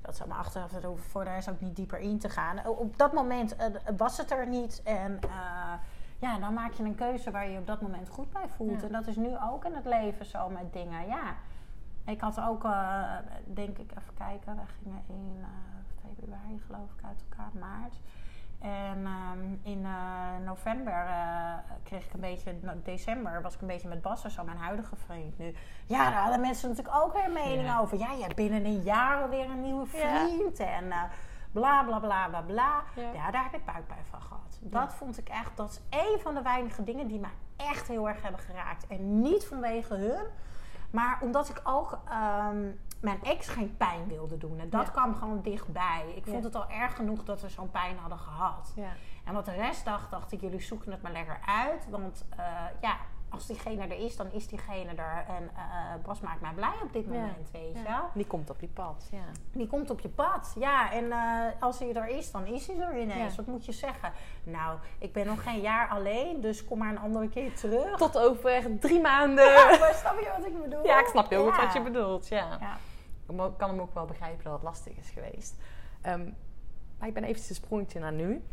dat 0.00 0.16
zou 0.16 0.28
me 0.28 0.34
achteraf 0.34 0.70
voor 0.96 1.24
daar 1.24 1.36
is 1.36 1.48
ook 1.48 1.60
niet 1.60 1.76
dieper 1.76 1.98
in 1.98 2.18
te 2.18 2.28
gaan. 2.28 2.66
Op 2.66 2.98
dat 2.98 3.12
moment 3.12 3.56
eh, 3.56 3.66
was 3.96 4.16
het 4.18 4.30
er 4.30 4.46
niet. 4.48 4.80
En 4.84 5.18
eh, 5.20 5.72
ja, 6.18 6.38
dan 6.38 6.54
maak 6.54 6.72
je 6.72 6.82
een 6.84 6.94
keuze 6.94 7.30
waar 7.30 7.46
je 7.46 7.52
je 7.52 7.58
op 7.58 7.66
dat 7.66 7.80
moment 7.80 8.08
goed 8.08 8.32
bij 8.32 8.48
voelt. 8.48 8.80
Ja. 8.80 8.86
En 8.86 8.92
dat 8.92 9.06
is 9.06 9.16
nu 9.16 9.30
ook 9.50 9.64
in 9.64 9.74
het 9.74 9.84
leven 9.84 10.26
zo 10.26 10.48
met 10.48 10.72
dingen. 10.72 11.06
Ja. 11.06 11.34
Ik 12.04 12.20
had 12.20 12.40
ook, 12.40 12.64
eh, 12.64 13.16
denk 13.44 13.78
ik, 13.78 13.90
even 13.90 14.14
kijken. 14.14 14.56
We 14.56 14.62
gingen 14.82 15.02
in 15.06 15.38
eh, 15.40 15.48
februari 16.02 16.60
geloof 16.66 16.90
ik 16.96 17.04
uit 17.04 17.24
elkaar, 17.28 17.50
maart. 17.58 18.00
En 18.60 19.04
ehm, 19.06 19.72
in 19.74 19.84
eh, 19.84 20.44
november 20.44 21.04
uh, 21.06 21.54
kreeg 21.82 22.04
ik 22.04 22.12
een 22.12 22.20
beetje, 22.20 22.54
december 22.82 23.42
was 23.42 23.54
ik 23.54 23.60
een 23.60 23.66
beetje 23.66 23.88
met 23.88 24.02
Bas 24.02 24.24
zo, 24.24 24.44
mijn 24.44 24.56
huidige 24.56 24.96
vriend 24.96 25.38
nu. 25.38 25.54
Ja, 25.86 26.10
daar 26.10 26.20
hadden 26.20 26.40
mensen 26.40 26.68
natuurlijk 26.68 26.96
ook 26.96 27.12
weer 27.12 27.30
mening 27.30 27.68
ja. 27.68 27.78
over. 27.78 27.98
Ja, 27.98 28.12
je 28.12 28.22
hebt 28.22 28.34
binnen 28.34 28.64
een 28.64 28.82
jaar 28.82 29.22
alweer 29.22 29.50
een 29.50 29.60
nieuwe 29.60 29.86
vriend. 29.86 30.58
Ja. 30.58 30.66
En 30.66 30.84
uh, 30.84 31.02
bla 31.52 31.84
bla 31.84 31.98
bla 31.98 32.28
bla 32.28 32.40
bla. 32.40 32.82
Ja. 32.94 33.12
ja. 33.14 33.30
daar 33.30 33.42
heb 33.42 33.54
ik 33.54 33.64
buikpijn 33.64 34.04
van 34.10 34.22
gehad. 34.22 34.58
Dat 34.60 34.94
vond 34.94 35.18
ik 35.18 35.28
echt, 35.28 35.56
dat 35.56 35.70
is 35.70 35.80
één 35.98 36.20
van 36.20 36.34
de 36.34 36.42
weinige 36.42 36.84
dingen 36.84 37.06
die 37.06 37.20
mij 37.20 37.34
echt 37.56 37.88
heel 37.88 38.08
erg 38.08 38.22
hebben 38.22 38.40
geraakt. 38.40 38.86
En 38.86 39.20
niet 39.20 39.46
vanwege 39.46 39.94
hun, 39.94 40.24
maar 40.90 41.18
omdat 41.22 41.48
ik 41.48 41.60
ook 41.64 41.92
um, 41.92 42.80
mijn 43.00 43.22
ex 43.22 43.48
geen 43.48 43.76
pijn 43.76 44.08
wilde 44.08 44.38
doen. 44.38 44.58
En 44.58 44.70
dat 44.70 44.90
kwam 44.90 45.14
gewoon 45.14 45.42
dichtbij. 45.42 46.12
Ik 46.16 46.26
vond 46.26 46.44
het 46.44 46.54
al 46.54 46.68
erg 46.68 46.96
genoeg 46.96 47.24
dat 47.24 47.40
we 47.40 47.48
zo'n 47.48 47.70
pijn 47.70 47.98
hadden 47.98 48.18
gehad. 48.18 48.72
Ja. 48.76 48.92
En 49.24 49.34
wat 49.34 49.44
de 49.44 49.52
rest 49.52 49.84
dacht, 49.84 50.10
dacht 50.10 50.32
ik, 50.32 50.40
jullie 50.40 50.60
zoeken 50.60 50.92
het 50.92 51.02
maar 51.02 51.12
lekker 51.12 51.40
uit. 51.46 51.88
Want 51.90 52.24
uh, 52.38 52.46
ja, 52.80 52.96
als 53.30 53.46
diegene 53.46 53.82
er 53.82 54.04
is, 54.04 54.16
dan 54.16 54.32
is 54.32 54.46
diegene 54.46 54.94
er. 54.94 55.24
En 55.28 55.42
uh, 55.42 56.04
Bas 56.04 56.20
maakt 56.20 56.40
mij 56.40 56.52
blij 56.54 56.74
op 56.82 56.92
dit 56.92 57.06
moment, 57.06 57.50
weet 57.52 57.76
je. 57.76 57.98
Die 58.14 58.26
komt 58.26 58.50
op 58.50 58.60
je 58.60 58.68
pad, 58.68 59.08
ja. 59.10 59.24
Die 59.52 59.66
komt 59.66 59.90
op 59.90 60.00
je 60.00 60.08
pad, 60.08 60.54
ja. 60.58 60.92
En 60.92 61.04
uh, 61.04 61.44
als 61.60 61.78
hij 61.78 61.94
er 61.94 62.08
is, 62.08 62.30
dan 62.30 62.46
is 62.46 62.66
hij 62.66 62.80
er 62.80 63.00
ineens. 63.00 63.36
Wat 63.36 63.46
moet 63.46 63.64
je 63.64 63.72
zeggen? 63.72 64.12
Nou, 64.44 64.78
ik 64.98 65.12
ben 65.12 65.26
nog 65.26 65.42
geen 65.42 65.60
jaar 65.60 65.88
alleen, 65.88 66.40
dus 66.40 66.64
kom 66.64 66.78
maar 66.78 66.90
een 66.90 66.98
andere 66.98 67.28
keer 67.28 67.54
terug. 67.54 67.98
Tot 67.98 68.18
over 68.18 68.78
drie 68.78 69.00
maanden. 69.00 69.44
Ja, 69.44 69.78
maar 69.78 69.94
snap 69.94 70.18
je 70.18 70.32
wat 70.36 70.46
ik 70.46 70.62
bedoel? 70.62 70.86
Ja, 70.86 71.00
ik 71.00 71.06
snap 71.06 71.30
heel 71.30 71.50
goed 71.50 71.62
wat 71.64 71.72
je 71.72 71.82
bedoelt, 71.82 72.28
ja. 72.28 72.78
Ik 73.28 73.36
kan 73.56 73.70
hem 73.70 73.80
ook 73.80 73.94
wel 73.94 74.04
begrijpen 74.04 74.44
dat 74.44 74.52
het 74.52 74.62
lastig 74.62 74.96
is 74.96 75.10
geweest. 75.10 75.54
Um, 76.06 76.36
maar 76.98 77.08
ik 77.08 77.14
ben 77.14 77.22
eventjes 77.22 77.48
een 77.48 77.54
sprongetje 77.54 78.00
naar 78.00 78.12
nu. 78.12 78.44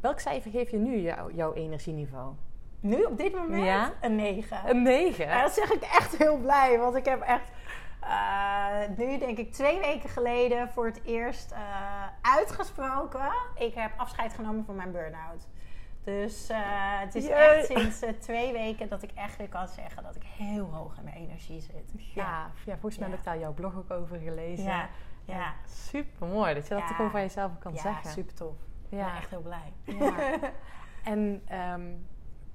Welk 0.00 0.20
cijfer 0.20 0.50
geef 0.50 0.70
je 0.70 0.76
nu 0.76 1.00
jou, 1.00 1.34
jouw 1.34 1.52
energieniveau? 1.52 2.34
Nu, 2.80 3.02
op 3.02 3.18
dit 3.18 3.34
moment? 3.34 3.64
Ja? 3.64 3.92
Een 4.00 4.16
9. 4.16 4.68
Een 4.68 4.82
9? 4.82 5.26
Ja, 5.26 5.42
dat 5.42 5.52
zeg 5.52 5.72
ik 5.72 5.82
echt 5.82 6.16
heel 6.16 6.36
blij. 6.36 6.78
Want 6.78 6.96
ik 6.96 7.04
heb 7.04 7.20
echt... 7.20 7.50
Uh, 8.02 8.96
nu 8.96 9.18
denk 9.18 9.38
ik 9.38 9.52
twee 9.52 9.80
weken 9.80 10.08
geleden 10.08 10.68
voor 10.68 10.86
het 10.86 11.00
eerst 11.04 11.52
uh, 11.52 11.58
uitgesproken. 12.22 13.32
Ik 13.58 13.74
heb 13.74 13.92
afscheid 13.96 14.34
genomen 14.34 14.64
van 14.64 14.76
mijn 14.76 14.92
burn-out. 14.92 15.48
Dus 16.04 16.50
uh, 16.50 16.58
het 17.00 17.14
is 17.14 17.28
echt 17.28 17.66
sinds 17.66 18.00
twee 18.18 18.52
weken 18.52 18.88
dat 18.88 19.02
ik 19.02 19.10
echt 19.14 19.36
weer 19.36 19.48
kan 19.48 19.68
zeggen 19.68 20.02
dat 20.02 20.16
ik 20.16 20.22
heel 20.22 20.64
hoog 20.64 20.96
in 20.98 21.04
mijn 21.04 21.16
energie 21.16 21.60
zit. 21.60 21.92
Ja, 22.14 22.50
ja 22.64 22.72
volgens 22.72 22.98
mij 22.98 23.08
heb 23.08 23.18
ik 23.18 23.24
daar 23.24 23.38
jouw 23.38 23.52
blog 23.52 23.76
ook 23.76 23.90
over 23.90 24.18
gelezen. 24.18 24.64
Ja, 24.64 24.88
ja. 25.24 25.54
super 25.66 26.26
mooi 26.26 26.54
dat 26.54 26.68
je 26.68 26.74
dat 26.74 26.82
gewoon 26.82 27.10
van 27.10 27.20
jezelf 27.20 27.58
kan 27.58 27.76
zeggen. 27.76 28.02
Ja, 28.04 28.10
super 28.10 28.34
tof. 28.34 28.54
Ja, 28.88 29.16
echt 29.16 29.30
heel 29.30 29.42
blij. 29.42 29.72
en 31.12 31.42
um, 31.72 32.06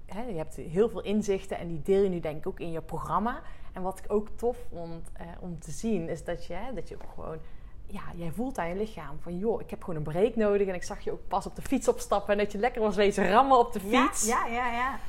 je 0.06 0.38
hebt 0.38 0.56
heel 0.56 0.90
veel 0.90 1.02
inzichten 1.02 1.58
en 1.58 1.68
die 1.68 1.82
deel 1.82 2.04
je 2.04 2.10
nu 2.10 2.20
denk 2.20 2.38
ik 2.38 2.48
ook 2.48 2.60
in 2.60 2.72
je 2.72 2.82
programma. 2.82 3.42
En 3.74 3.82
wat 3.82 4.00
ik 4.00 4.06
ook 4.08 4.28
tof 4.36 4.58
vond 4.70 5.12
uh, 5.22 5.28
om 5.40 5.60
te 5.60 5.72
zien, 5.72 6.10
is 6.10 6.24
dat 6.24 6.46
je, 6.46 6.58
dat 6.76 6.90
je 6.90 6.96
ook 6.96 7.10
gewoon... 7.14 7.38
Ja, 7.86 8.02
jij 8.16 8.32
voelt 8.32 8.58
aan 8.58 8.70
je 8.70 8.76
lichaam 8.76 9.18
van... 9.20 9.38
joh, 9.38 9.62
ik 9.62 9.70
heb 9.70 9.84
gewoon 9.84 9.96
een 9.96 10.12
break 10.12 10.36
nodig. 10.36 10.68
En 10.68 10.74
ik 10.74 10.84
zag 10.84 11.00
je 11.00 11.12
ook 11.12 11.28
pas 11.28 11.46
op 11.46 11.56
de 11.56 11.62
fiets 11.62 11.88
opstappen... 11.88 12.34
en 12.34 12.38
dat 12.44 12.52
je 12.52 12.58
lekker 12.58 12.82
was 12.82 12.96
wezen 12.96 13.30
rammen 13.30 13.60
op 13.60 13.74
de 13.74 13.80
fiets. 13.80 14.26
Ja, 14.26 14.46
ja, 14.46 14.68
ja. 14.68 14.72
ja. 14.72 15.00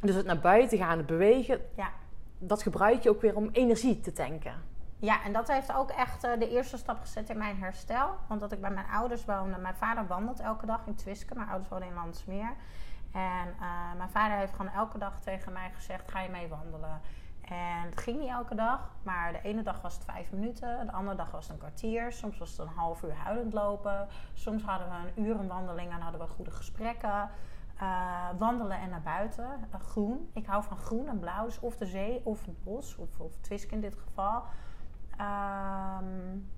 Dus 0.00 0.14
het 0.14 0.26
naar 0.26 0.38
buiten 0.38 0.78
gaan, 0.78 0.98
het 0.98 1.06
bewegen... 1.06 1.60
Ja. 1.76 1.90
dat 2.38 2.62
gebruik 2.62 3.02
je 3.02 3.10
ook 3.10 3.20
weer 3.20 3.36
om 3.36 3.48
energie 3.52 4.00
te 4.00 4.12
tanken. 4.12 4.62
Ja, 4.98 5.24
en 5.24 5.32
dat 5.32 5.48
heeft 5.48 5.74
ook 5.74 5.90
echt 5.90 6.24
uh, 6.24 6.30
de 6.38 6.50
eerste 6.50 6.76
stap 6.76 7.00
gezet 7.00 7.30
in 7.30 7.38
mijn 7.38 7.56
herstel. 7.56 8.08
Want 8.28 8.40
dat 8.40 8.52
ik 8.52 8.60
bij 8.60 8.70
mijn 8.70 8.86
ouders 8.92 9.24
woonde. 9.24 9.58
Mijn 9.58 9.74
vader 9.74 10.06
wandelt 10.06 10.40
elke 10.40 10.66
dag 10.66 10.80
in 10.86 10.94
Twiske. 10.94 11.34
Mijn 11.34 11.48
ouders 11.48 11.70
wonen 11.70 11.88
in 11.88 11.94
Landsmeer. 11.94 12.52
En 13.16 13.48
uh, 13.60 13.92
mijn 13.96 14.10
vader 14.10 14.36
heeft 14.36 14.54
gewoon 14.54 14.72
elke 14.72 14.98
dag 14.98 15.20
tegen 15.20 15.52
mij 15.52 15.70
gezegd: 15.74 16.10
ga 16.10 16.20
je 16.20 16.28
mee 16.28 16.48
wandelen? 16.48 17.00
En 17.40 17.82
het 17.84 18.00
ging 18.00 18.18
niet 18.18 18.28
elke 18.28 18.54
dag, 18.54 18.90
maar 19.02 19.32
de 19.32 19.40
ene 19.42 19.62
dag 19.62 19.80
was 19.80 19.94
het 19.94 20.04
vijf 20.04 20.32
minuten, 20.32 20.86
de 20.86 20.92
andere 20.92 21.16
dag 21.16 21.30
was 21.30 21.42
het 21.42 21.52
een 21.52 21.58
kwartier. 21.58 22.12
Soms 22.12 22.38
was 22.38 22.50
het 22.50 22.58
een 22.58 22.74
half 22.74 23.02
uur 23.02 23.14
huilend 23.14 23.52
lopen. 23.52 24.08
Soms 24.32 24.62
hadden 24.62 24.88
we 24.88 24.94
een 24.94 25.24
uur 25.24 25.40
een 25.40 25.48
wandeling 25.48 25.92
en 25.92 26.00
hadden 26.00 26.20
we 26.20 26.26
goede 26.26 26.50
gesprekken. 26.50 27.30
Uh, 27.82 28.28
wandelen 28.38 28.78
en 28.80 28.90
naar 28.90 29.02
buiten. 29.02 29.68
Uh, 29.74 29.80
groen. 29.80 30.30
Ik 30.32 30.46
hou 30.46 30.62
van 30.62 30.76
groen 30.76 31.08
en 31.08 31.18
blauw. 31.18 31.44
Dus 31.44 31.60
of 31.60 31.76
de 31.76 31.86
zee 31.86 32.20
of 32.24 32.44
het 32.44 32.64
bos. 32.64 32.96
Of, 32.96 33.20
of 33.20 33.36
Twisk 33.40 33.70
in 33.70 33.80
dit 33.80 33.96
geval. 33.96 34.42
Um, 35.20 36.50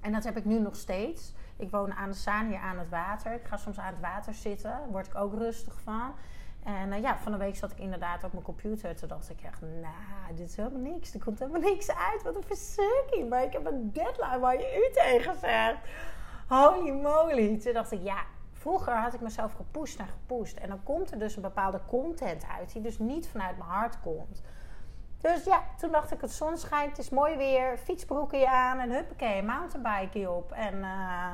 en 0.00 0.12
dat 0.12 0.24
heb 0.24 0.36
ik 0.36 0.44
nu 0.44 0.58
nog 0.58 0.76
steeds. 0.76 1.32
Ik 1.56 1.70
woon 1.70 1.92
aan 1.92 2.10
de 2.10 2.16
Saan 2.16 2.46
hier 2.46 2.58
aan 2.58 2.78
het 2.78 2.88
water. 2.88 3.32
Ik 3.32 3.44
ga 3.44 3.56
soms 3.56 3.78
aan 3.78 3.92
het 3.92 4.00
water 4.00 4.34
zitten. 4.34 4.70
Daar 4.70 4.90
word 4.90 5.06
ik 5.06 5.14
ook 5.14 5.34
rustig 5.34 5.80
van. 5.80 6.14
En 6.62 6.92
uh, 6.92 7.00
ja, 7.00 7.18
van 7.18 7.32
de 7.32 7.38
week 7.38 7.56
zat 7.56 7.70
ik 7.70 7.78
inderdaad 7.78 8.24
op 8.24 8.32
mijn 8.32 8.44
computer. 8.44 8.96
Toen 8.96 9.08
dacht 9.08 9.30
ik 9.30 9.40
echt, 9.42 9.60
nou, 9.60 10.34
dit 10.34 10.48
is 10.48 10.56
helemaal 10.56 10.80
niks. 10.80 11.14
Er 11.14 11.24
komt 11.24 11.38
helemaal 11.38 11.60
niks 11.60 11.90
uit. 11.90 12.22
Wat 12.22 12.36
een 12.36 12.42
verzekering. 12.42 13.28
Maar 13.28 13.42
ik 13.42 13.52
heb 13.52 13.66
een 13.66 13.92
deadline 13.92 14.38
waar 14.38 14.58
je 14.58 14.88
u 14.88 14.94
tegen 14.94 15.36
zegt. 15.36 15.78
Holy 16.48 16.90
moly. 16.90 17.58
Toen 17.58 17.72
dacht 17.72 17.92
ik, 17.92 18.02
ja, 18.02 18.22
vroeger 18.52 18.92
had 18.92 19.14
ik 19.14 19.20
mezelf 19.20 19.52
gepusht 19.52 19.98
en 19.98 20.08
gepusht. 20.08 20.58
En 20.58 20.68
dan 20.68 20.82
komt 20.82 21.10
er 21.10 21.18
dus 21.18 21.36
een 21.36 21.42
bepaalde 21.42 21.80
content 21.86 22.44
uit 22.58 22.72
die 22.72 22.82
dus 22.82 22.98
niet 22.98 23.28
vanuit 23.28 23.58
mijn 23.58 23.70
hart 23.70 24.00
komt. 24.00 24.42
Dus 25.20 25.44
ja, 25.44 25.62
toen 25.76 25.90
dacht 25.90 26.12
ik, 26.12 26.20
het 26.20 26.32
zon 26.32 26.58
schijnt, 26.58 26.90
het 26.90 26.98
is 26.98 27.10
mooi 27.10 27.36
weer, 27.36 27.78
fietsbroekje 27.78 28.48
aan 28.48 28.78
en 28.78 28.90
huppakee, 28.90 29.42
mountainbike 29.42 30.30
op. 30.30 30.52
En 30.52 30.74
uh, 30.74 31.30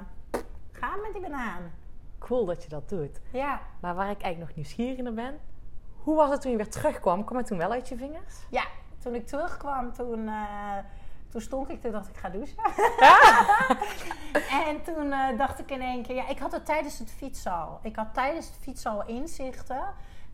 ga 0.73 0.97
met 1.03 1.13
die 1.13 1.23
banaan. 1.23 1.73
Cool 2.19 2.45
dat 2.45 2.63
je 2.63 2.69
dat 2.69 2.89
doet. 2.89 3.21
Ja. 3.33 3.61
Maar 3.81 3.95
waar 3.95 4.11
ik 4.11 4.23
eigenlijk 4.23 4.39
nog 4.39 4.55
nieuwsgierig 4.57 5.03
naar 5.03 5.13
ben, 5.13 5.41
hoe 5.97 6.17
was 6.17 6.31
het 6.31 6.41
toen 6.41 6.51
je 6.51 6.57
weer 6.57 6.71
terugkwam? 6.71 7.25
Kwam 7.25 7.39
het 7.39 7.47
toen 7.47 7.59
wel 7.59 7.71
uit 7.71 7.89
je 7.89 7.97
vingers? 7.97 8.35
Ja, 8.51 8.65
toen 8.99 9.15
ik 9.15 9.27
terugkwam, 9.27 9.93
toen, 9.93 10.19
uh, 10.19 10.77
toen 11.29 11.41
stond 11.41 11.71
ik, 11.71 11.81
toen 11.81 11.93
dacht 11.93 12.09
ik, 12.09 12.17
ga 12.17 12.29
douchen. 12.29 12.57
en 14.69 14.83
toen 14.83 15.07
uh, 15.07 15.39
dacht 15.39 15.59
ik 15.59 15.71
in 15.71 15.81
één 15.81 16.03
keer, 16.03 16.15
ja, 16.15 16.29
ik 16.29 16.39
had 16.39 16.53
het 16.53 16.67
tijdens 16.67 16.99
het 16.99 17.11
fietsen 17.11 17.53
al. 17.53 17.79
Ik 17.83 17.97
had 17.97 18.15
tijdens 18.15 18.47
het 18.47 18.57
fietsen 18.61 18.91
al 18.91 19.07
inzichten. 19.07 19.83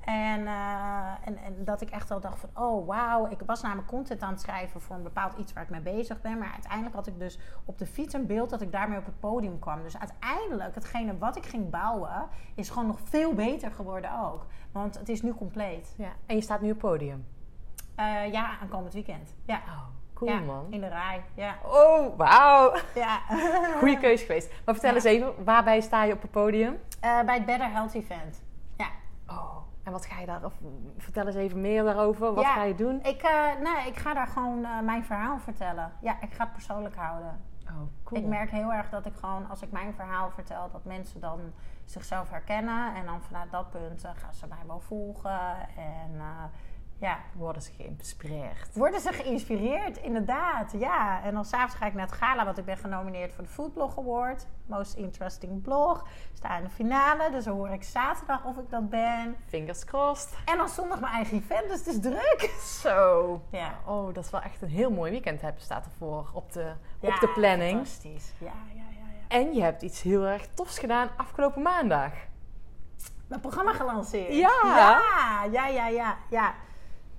En, 0.04 0.40
uh, 0.40 1.12
en, 1.24 1.36
en, 1.36 1.64
dat 1.64 1.80
ik 1.80 1.90
echt 1.90 2.08
wel 2.08 2.20
dacht 2.20 2.38
van, 2.38 2.64
oh 2.64 2.86
wauw, 2.86 3.30
ik 3.30 3.40
was 3.46 3.62
namelijk 3.62 3.88
content 3.88 4.22
aan 4.22 4.32
het 4.32 4.40
schrijven 4.40 4.80
voor 4.80 4.96
een 4.96 5.02
bepaald 5.02 5.38
iets 5.38 5.52
waar 5.52 5.62
ik 5.62 5.70
mee 5.70 5.80
bezig 5.80 6.20
ben. 6.20 6.38
Maar 6.38 6.50
uiteindelijk 6.52 6.94
had 6.94 7.06
ik 7.06 7.18
dus 7.18 7.38
op 7.64 7.78
de 7.78 7.86
fiets 7.86 8.14
een 8.14 8.26
beeld 8.26 8.50
dat 8.50 8.60
ik 8.60 8.72
daarmee 8.72 8.98
op 8.98 9.06
het 9.06 9.20
podium 9.20 9.58
kwam. 9.58 9.82
Dus 9.82 9.98
uiteindelijk, 9.98 10.74
hetgene 10.74 11.18
wat 11.18 11.36
ik 11.36 11.46
ging 11.46 11.70
bouwen, 11.70 12.28
is 12.54 12.70
gewoon 12.70 12.86
nog 12.86 12.98
veel 13.04 13.34
beter 13.34 13.70
geworden 13.70 14.20
ook. 14.22 14.46
Want 14.72 14.98
het 14.98 15.08
is 15.08 15.22
nu 15.22 15.34
compleet. 15.34 15.94
Ja. 15.96 16.12
En 16.26 16.36
je 16.36 16.42
staat 16.42 16.60
nu 16.60 16.70
op 16.70 16.82
het 16.82 16.90
podium? 16.90 17.26
Uh, 17.98 18.32
ja, 18.32 18.58
aankomend 18.60 18.92
weekend. 18.92 19.34
Ja. 19.44 19.56
Oh, 19.56 19.82
cool 20.14 20.30
ja, 20.30 20.40
man. 20.40 20.66
In 20.70 20.80
de 20.80 20.88
rij, 20.88 21.22
ja. 21.34 21.56
Oh, 21.64 22.16
wauw. 22.16 22.74
Ja. 22.94 23.20
Goeie 23.78 23.98
keuze 23.98 24.24
geweest. 24.24 24.50
Maar 24.64 24.74
vertel 24.74 24.94
eens 24.94 25.04
even, 25.04 25.44
waarbij 25.44 25.80
sta 25.80 26.04
je 26.04 26.12
op 26.12 26.22
het 26.22 26.30
podium? 26.30 26.72
Uh, 27.04 27.22
bij 27.22 27.34
het 27.34 27.46
Better 27.46 27.70
Health 27.70 27.94
Event. 27.94 28.42
Ja. 28.76 28.86
Oh. 29.26 29.56
En 29.82 29.92
wat 29.92 30.06
ga 30.06 30.20
je 30.20 30.26
daar, 30.26 30.44
of 30.44 30.54
vertel 30.96 31.26
eens 31.26 31.34
even 31.34 31.60
meer 31.60 31.84
daarover. 31.84 32.34
Wat 32.34 32.44
ga 32.44 32.62
je 32.62 32.74
doen? 32.74 33.02
Ik, 33.02 33.22
uh, 33.22 33.46
nee, 33.62 33.86
ik 33.86 33.96
ga 33.96 34.14
daar 34.14 34.26
gewoon 34.26 34.58
uh, 34.58 34.80
mijn 34.80 35.04
verhaal 35.04 35.38
vertellen. 35.38 35.92
Ja, 36.00 36.20
ik 36.20 36.32
ga 36.32 36.44
het 36.44 36.52
persoonlijk 36.52 36.96
houden. 36.96 37.40
Oh, 37.66 37.80
cool. 38.04 38.20
Ik 38.20 38.26
merk 38.26 38.50
heel 38.50 38.72
erg 38.72 38.88
dat 38.90 39.06
ik 39.06 39.14
gewoon, 39.14 39.48
als 39.48 39.62
ik 39.62 39.70
mijn 39.70 39.94
verhaal 39.94 40.30
vertel, 40.30 40.70
dat 40.72 40.84
mensen 40.84 41.20
dan 41.20 41.40
zichzelf 41.84 42.30
herkennen. 42.30 42.94
En 42.94 43.06
dan 43.06 43.22
vanuit 43.22 43.50
dat 43.50 43.70
punt 43.70 44.04
uh, 44.04 44.10
gaan 44.14 44.34
ze 44.34 44.46
mij 44.46 44.66
wel 44.66 44.80
volgen. 44.80 45.68
En 45.76 46.20
ja. 47.02 47.18
Worden 47.32 47.62
ze 47.62 47.70
geïnspireerd? 47.76 48.74
Worden 48.74 49.00
ze 49.00 49.12
geïnspireerd, 49.12 49.96
inderdaad. 49.96 50.72
Ja. 50.78 51.22
En 51.22 51.34
dan 51.34 51.44
s'avonds 51.44 51.74
ga 51.74 51.86
ik 51.86 51.94
naar 51.94 52.06
het 52.06 52.14
gala, 52.14 52.44
want 52.44 52.58
ik 52.58 52.64
ben 52.64 52.76
genomineerd 52.76 53.32
voor 53.32 53.44
de 53.44 53.50
Foodblog 53.50 53.98
Award. 53.98 54.46
Most 54.66 54.94
Interesting 54.94 55.62
Blog. 55.62 56.06
Sta 56.32 56.56
in 56.56 56.64
de 56.64 56.70
finale, 56.70 57.30
dus 57.30 57.44
dan 57.44 57.54
hoor 57.54 57.68
ik 57.68 57.82
zaterdag 57.82 58.44
of 58.44 58.56
ik 58.56 58.70
dat 58.70 58.90
ben. 58.90 59.36
Fingers 59.46 59.84
crossed. 59.84 60.38
En 60.44 60.56
dan 60.56 60.68
zondag 60.68 61.00
mijn 61.00 61.12
eigen 61.12 61.36
event, 61.36 61.68
dus 61.68 61.78
het 61.78 61.86
is 61.86 62.00
druk. 62.00 62.50
Zo. 62.82 63.42
Ja. 63.50 63.78
Oh, 63.86 64.14
dat 64.14 64.24
is 64.24 64.30
wel 64.30 64.40
echt 64.40 64.62
een 64.62 64.68
heel 64.68 64.90
mooi 64.90 65.10
weekend 65.10 65.40
heb, 65.40 65.58
staat 65.58 65.84
ervoor 65.84 66.30
op 66.32 66.52
de, 66.52 66.72
op 67.00 67.16
de 67.20 67.28
planning. 67.28 67.72
fantastisch. 67.72 68.32
Ja, 68.38 68.52
ja, 68.74 68.82
ja, 68.90 69.06
ja. 69.12 69.28
En 69.28 69.54
je 69.54 69.62
hebt 69.62 69.82
iets 69.82 70.02
heel 70.02 70.24
erg 70.24 70.46
tofs 70.54 70.78
gedaan 70.78 71.08
afgelopen 71.16 71.62
maandag. 71.62 72.12
Mijn 73.28 73.40
programma 73.40 73.72
gelanceerd. 73.72 74.34
Ja. 74.34 74.60
Ja, 74.64 75.44
ja, 75.50 75.66
ja, 75.66 75.86
ja. 75.86 76.16
ja 76.30 76.54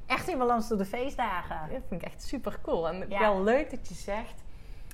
echt 0.05 0.27
in 0.27 0.37
balans 0.37 0.67
door 0.67 0.77
de 0.77 0.85
feestdagen. 0.85 1.57
Dat 1.71 1.81
vind 1.87 2.01
ik 2.01 2.07
echt 2.07 2.23
super 2.23 2.57
cool. 2.61 2.87
En 2.87 3.05
ja. 3.09 3.19
wel 3.19 3.43
leuk 3.43 3.69
dat 3.69 3.87
je 3.87 3.93
zegt, 3.93 4.43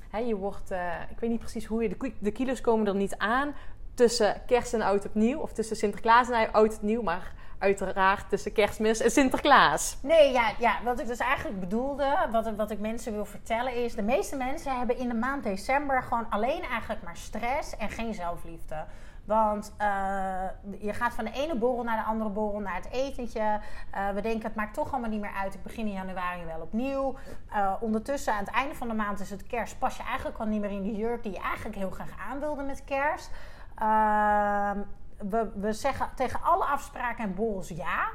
hè, 0.10 0.18
je 0.18 0.36
wordt, 0.36 0.72
uh, 0.72 0.94
ik 1.10 1.20
weet 1.20 1.30
niet 1.30 1.40
precies 1.40 1.66
hoe 1.66 1.84
je, 1.84 1.90
de, 1.90 2.14
de 2.20 2.32
kilo's 2.32 2.62
komen 2.62 2.88
er 2.88 2.96
niet 2.96 3.18
aan 3.18 3.54
tussen 3.94 4.42
kerst 4.46 4.74
en 4.74 4.82
oud 4.82 5.06
opnieuw. 5.06 5.40
Of 5.40 5.54
tussen 5.54 5.76
Sinterklaas 5.76 6.30
en 6.30 6.52
oud 6.52 6.76
opnieuw, 6.76 7.02
maar 7.02 7.34
uiteraard 7.60 8.30
tussen 8.30 8.52
kerstmis 8.52 9.00
en 9.00 9.12
Sinterklaas. 9.12 9.98
Nee, 10.02 10.32
ja, 10.32 10.52
ja, 10.60 10.80
wat 10.84 11.00
ik 11.00 11.08
dus 11.08 11.18
eigenlijk 11.18 11.60
bedoelde, 11.60 12.28
wat, 12.32 12.56
wat 12.56 12.72
ik 12.72 12.80
mensen 12.80 13.14
wil 13.14 13.26
vertellen 13.26 13.76
is... 13.76 13.96
de 13.96 14.02
meeste 14.02 14.36
mensen 14.36 14.78
hebben 14.78 14.98
in 14.98 15.08
de 15.08 15.16
maand 15.16 15.44
december 15.44 16.04
gewoon 16.04 16.26
alleen 16.30 16.64
eigenlijk 16.64 17.04
maar 17.04 17.18
stress 17.18 17.78
en 17.78 17.90
geen 17.90 18.14
zelfliefde. 18.14 18.86
Want 19.30 19.74
uh, 19.82 20.44
je 20.80 20.94
gaat 20.94 21.14
van 21.14 21.26
de 21.26 21.32
ene 21.32 21.56
borrel 21.56 21.84
naar 21.84 21.98
de 21.98 22.04
andere 22.04 22.30
borrel, 22.30 22.60
naar 22.60 22.76
het 22.76 22.90
etentje. 22.92 23.60
Uh, 23.96 24.10
we 24.10 24.22
denken, 24.22 24.42
het 24.44 24.56
maakt 24.56 24.74
toch 24.74 24.92
allemaal 24.92 25.10
niet 25.10 25.22
meer 25.22 25.34
uit. 25.34 25.54
Ik 25.54 25.64
begin 25.64 25.86
in 25.86 25.92
januari 25.92 26.46
wel 26.46 26.62
opnieuw. 26.62 27.16
Uh, 27.52 27.74
ondertussen, 27.80 28.34
aan 28.34 28.40
het 28.40 28.54
einde 28.54 28.76
van 28.76 28.88
de 28.88 28.94
maand 28.94 29.20
is 29.20 29.30
het 29.30 29.48
kerst. 29.48 29.80
Pas 29.80 29.98
je 29.98 30.04
eigenlijk 30.04 30.38
al 30.38 30.46
niet 30.46 30.62
meer 30.62 30.72
in 30.72 30.82
die 30.82 30.96
jurk 30.96 31.24
die 31.24 31.32
je 31.32 31.40
eigenlijk 31.40 31.76
heel 31.76 31.90
graag 31.90 32.16
aan 32.30 32.40
wilde 32.40 32.64
met 32.64 32.84
kerst. 32.84 33.32
Ehm, 33.76 34.78
we, 35.18 35.52
we 35.56 35.74
zeggen 35.74 36.10
tegen 36.16 36.42
alle 36.42 36.66
afspraken 36.66 37.24
en 37.24 37.36
borrels 37.36 37.70
ja. 37.70 38.10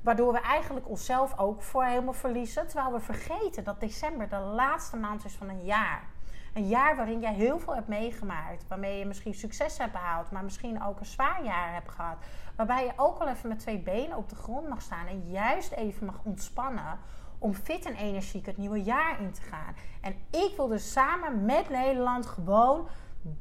Waardoor 0.00 0.32
we 0.32 0.40
eigenlijk 0.40 0.88
onszelf 0.88 1.38
ook 1.38 1.62
voor 1.62 1.84
helemaal 1.84 2.12
verliezen. 2.12 2.66
Terwijl 2.66 2.92
we 2.92 3.00
vergeten 3.00 3.64
dat 3.64 3.80
december 3.80 4.28
de 4.28 4.38
laatste 4.38 4.96
maand 4.96 5.24
is 5.24 5.34
van 5.34 5.48
een 5.48 5.64
jaar. 5.64 6.02
Een 6.54 6.68
jaar 6.68 6.96
waarin 6.96 7.20
jij 7.20 7.34
heel 7.34 7.58
veel 7.58 7.74
hebt 7.74 7.88
meegemaakt. 7.88 8.64
Waarmee 8.68 8.98
je 8.98 9.06
misschien 9.06 9.34
succes 9.34 9.78
hebt 9.78 9.92
behaald. 9.92 10.30
Maar 10.30 10.44
misschien 10.44 10.82
ook 10.82 11.00
een 11.00 11.06
zwaar 11.06 11.44
jaar 11.44 11.72
hebt 11.72 11.90
gehad. 11.90 12.16
Waarbij 12.56 12.84
je 12.84 12.92
ook 12.96 13.18
al 13.18 13.28
even 13.28 13.48
met 13.48 13.58
twee 13.58 13.78
benen 13.78 14.16
op 14.16 14.28
de 14.28 14.36
grond 14.36 14.68
mag 14.68 14.82
staan. 14.82 15.06
En 15.06 15.30
juist 15.30 15.72
even 15.72 16.06
mag 16.06 16.20
ontspannen. 16.22 16.98
Om 17.38 17.54
fit 17.54 17.86
en 17.86 17.94
energiek 17.94 18.46
het 18.46 18.56
nieuwe 18.56 18.82
jaar 18.82 19.20
in 19.20 19.32
te 19.32 19.42
gaan. 19.42 19.74
En 20.00 20.14
ik 20.30 20.52
wil 20.56 20.68
dus 20.68 20.92
samen 20.92 21.44
met 21.44 21.68
Nederland 21.68 22.26
gewoon 22.26 22.88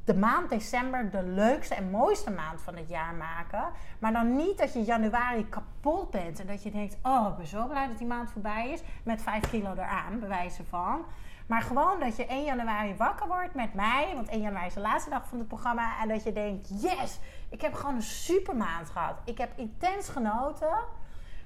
de 0.05 0.15
maand 0.15 0.49
december 0.49 1.11
de 1.11 1.23
leukste 1.23 1.75
en 1.75 1.89
mooiste 1.89 2.31
maand 2.31 2.61
van 2.61 2.75
het 2.75 2.89
jaar 2.89 3.13
maken. 3.13 3.63
Maar 3.99 4.13
dan 4.13 4.35
niet 4.35 4.57
dat 4.57 4.73
je 4.73 4.83
januari 4.83 5.49
kapot 5.49 6.11
bent 6.11 6.39
en 6.39 6.47
dat 6.47 6.63
je 6.63 6.71
denkt: 6.71 6.97
Oh, 7.03 7.27
ik 7.29 7.37
ben 7.37 7.47
zo 7.47 7.67
blij 7.67 7.87
dat 7.87 7.97
die 7.97 8.07
maand 8.07 8.31
voorbij 8.31 8.69
is. 8.69 8.81
Met 9.03 9.21
5 9.21 9.49
kilo 9.49 9.71
eraan, 9.71 10.19
bewijzen 10.19 10.65
van. 10.65 11.05
Maar 11.49 11.61
gewoon 11.61 11.99
dat 11.99 12.15
je 12.15 12.25
1 12.25 12.43
januari 12.43 12.95
wakker 12.95 13.27
wordt 13.27 13.53
met 13.53 13.73
mij. 13.73 14.11
Want 14.15 14.29
1 14.29 14.41
januari 14.41 14.67
is 14.67 14.73
de 14.73 14.79
laatste 14.79 15.09
dag 15.09 15.27
van 15.27 15.37
het 15.37 15.47
programma. 15.47 16.01
En 16.01 16.07
dat 16.07 16.23
je 16.23 16.31
denkt: 16.31 16.69
Yes, 16.81 17.19
ik 17.49 17.61
heb 17.61 17.73
gewoon 17.73 17.95
een 17.95 18.01
super 18.01 18.55
maand 18.55 18.89
gehad. 18.89 19.15
Ik 19.25 19.37
heb 19.37 19.51
intens 19.55 20.09
genoten. 20.09 20.77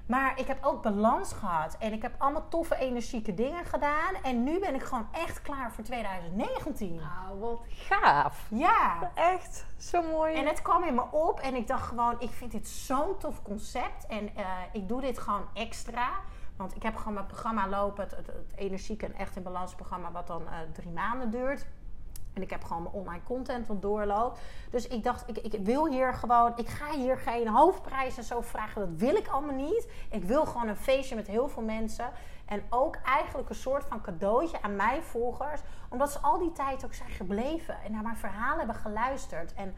Maar 0.06 0.38
ik 0.38 0.46
heb 0.46 0.64
ook 0.64 0.82
balans 0.82 1.32
gehad. 1.32 1.76
En 1.78 1.92
ik 1.92 2.02
heb 2.02 2.14
allemaal 2.18 2.48
toffe, 2.48 2.76
energieke 2.76 3.34
dingen 3.34 3.64
gedaan. 3.64 4.14
En 4.22 4.44
nu 4.44 4.58
ben 4.58 4.74
ik 4.74 4.82
gewoon 4.82 5.08
echt 5.12 5.42
klaar 5.42 5.72
voor 5.72 5.84
2019. 5.84 6.94
Nou, 6.94 7.38
wat 7.38 7.60
gaaf. 7.68 8.46
Ja. 8.48 9.10
Echt, 9.14 9.66
zo 9.76 10.02
mooi. 10.02 10.34
En 10.34 10.46
het 10.46 10.62
kwam 10.62 10.84
in 10.84 10.94
me 10.94 11.04
op. 11.10 11.40
En 11.40 11.54
ik 11.54 11.66
dacht 11.66 11.86
gewoon, 11.86 12.16
ik 12.18 12.30
vind 12.30 12.52
dit 12.52 12.68
zo'n 12.68 13.18
tof 13.18 13.42
concept. 13.42 14.06
En 14.06 14.30
uh, 14.36 14.46
ik 14.72 14.88
doe 14.88 15.00
dit 15.00 15.18
gewoon 15.18 15.44
extra. 15.54 16.08
Want 16.56 16.76
ik 16.76 16.82
heb 16.82 16.96
gewoon 16.96 17.14
mijn 17.14 17.26
programma 17.26 17.68
lopen. 17.68 18.04
Het, 18.04 18.16
het, 18.16 19.02
en 19.02 19.14
echt 19.14 19.36
in 19.36 19.42
balans 19.42 19.74
programma. 19.74 20.12
Wat 20.12 20.26
dan 20.26 20.42
uh, 20.42 20.48
drie 20.72 20.90
maanden 20.90 21.30
duurt. 21.30 21.66
En 22.32 22.42
ik 22.42 22.50
heb 22.50 22.64
gewoon 22.64 22.82
mijn 22.82 22.94
online 22.94 23.22
content 23.22 23.66
wat 23.66 23.82
doorloopt. 23.82 24.40
Dus 24.70 24.86
ik 24.86 25.02
dacht, 25.02 25.28
ik, 25.28 25.38
ik 25.38 25.64
wil 25.64 25.86
hier 25.86 26.14
gewoon... 26.14 26.52
Ik 26.56 26.68
ga 26.68 26.90
hier 26.90 27.18
geen 27.18 27.48
hoofdprijzen 27.48 28.24
zo 28.24 28.40
vragen. 28.40 28.80
Dat 28.80 29.00
wil 29.00 29.14
ik 29.14 29.28
allemaal 29.28 29.54
niet. 29.54 29.88
Ik 30.10 30.24
wil 30.24 30.46
gewoon 30.46 30.68
een 30.68 30.76
feestje 30.76 31.14
met 31.14 31.26
heel 31.26 31.48
veel 31.48 31.62
mensen. 31.62 32.10
En 32.44 32.62
ook 32.70 32.96
eigenlijk 33.04 33.48
een 33.48 33.54
soort 33.54 33.84
van 33.84 34.00
cadeautje 34.00 34.62
aan 34.62 34.76
mijn 34.76 35.02
volgers. 35.02 35.60
Omdat 35.88 36.12
ze 36.12 36.18
al 36.18 36.38
die 36.38 36.52
tijd 36.52 36.84
ook 36.84 36.94
zijn 36.94 37.10
gebleven. 37.10 37.82
En 37.82 37.92
naar 37.92 38.02
mijn 38.02 38.16
verhalen 38.16 38.58
hebben 38.58 38.76
geluisterd. 38.76 39.54
En, 39.54 39.74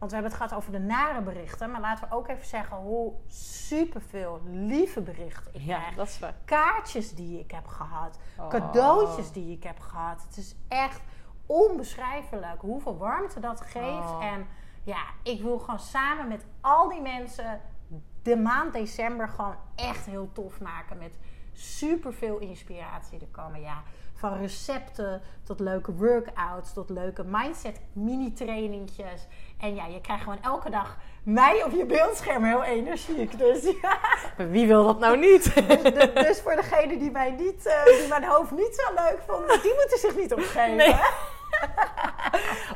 want 0.00 0.12
we 0.12 0.18
hebben 0.18 0.32
het 0.38 0.42
gehad 0.42 0.54
over 0.54 0.72
de 0.72 0.86
nare 0.86 1.20
berichten. 1.20 1.70
Maar 1.70 1.80
laten 1.80 2.08
we 2.08 2.14
ook 2.14 2.28
even 2.28 2.46
zeggen 2.46 2.76
hoe 2.76 3.12
superveel 3.26 4.40
lieve 4.44 5.00
berichten 5.00 5.54
ik 5.54 5.60
ja, 5.60 5.78
krijg. 5.78 5.94
dat 5.94 6.08
is 6.08 6.18
waar. 6.18 6.34
Kaartjes 6.44 7.14
die 7.14 7.38
ik 7.38 7.50
heb 7.50 7.66
gehad. 7.66 8.18
Oh. 8.38 8.48
Cadeautjes 8.48 9.32
die 9.32 9.52
ik 9.56 9.62
heb 9.62 9.80
gehad. 9.80 10.22
Het 10.28 10.36
is 10.36 10.54
echt 10.68 11.00
onbeschrijfelijk 11.46 12.60
hoeveel 12.60 12.96
warmte 12.96 13.40
dat 13.40 13.60
geeft. 13.60 14.10
Oh. 14.10 14.24
En 14.24 14.46
ja, 14.82 15.02
ik 15.22 15.42
wil 15.42 15.58
gewoon 15.58 15.80
samen 15.80 16.28
met 16.28 16.44
al 16.60 16.88
die 16.88 17.00
mensen 17.00 17.60
de 18.22 18.36
maand 18.36 18.72
december 18.72 19.28
gewoon 19.28 19.56
echt 19.74 20.06
heel 20.06 20.32
tof 20.32 20.60
maken. 20.60 20.98
Met 20.98 21.18
super 21.52 22.12
veel 22.12 22.38
inspiratie 22.38 23.20
er 23.20 23.26
komen. 23.26 23.60
Ja, 23.60 23.82
van 24.14 24.38
recepten 24.38 25.20
tot 25.42 25.60
leuke 25.60 25.92
workouts, 25.92 26.72
tot 26.72 26.90
leuke 26.90 27.24
mindset 27.24 27.80
mini 27.92 28.32
trainingjes. 28.32 29.26
En 29.60 29.74
ja, 29.74 29.86
je 29.86 30.00
krijgt 30.00 30.22
gewoon 30.22 30.42
elke 30.42 30.70
dag 30.70 30.98
mij 31.22 31.64
op 31.64 31.72
je 31.72 31.84
beeldscherm 31.86 32.44
heel 32.44 32.64
energiek. 32.64 33.38
Dus 33.38 33.62
ja. 33.82 33.98
Maar 34.36 34.50
wie 34.50 34.66
wil 34.66 34.86
dat 34.86 34.98
nou 34.98 35.18
niet? 35.18 35.54
Dus, 35.94 36.14
dus 36.14 36.40
voor 36.40 36.56
degene 36.56 36.98
die 36.98 37.10
mij 37.10 37.30
niet, 37.30 37.66
uh, 37.66 37.84
die 37.98 38.08
mijn 38.08 38.24
hoofd 38.24 38.50
niet 38.50 38.74
zo 38.74 38.94
leuk 38.94 39.18
vonden, 39.26 39.62
die 39.62 39.74
moeten 39.74 39.98
zich 39.98 40.16
niet 40.16 40.32
opgeven. 40.32 40.76
Nee. 40.76 40.94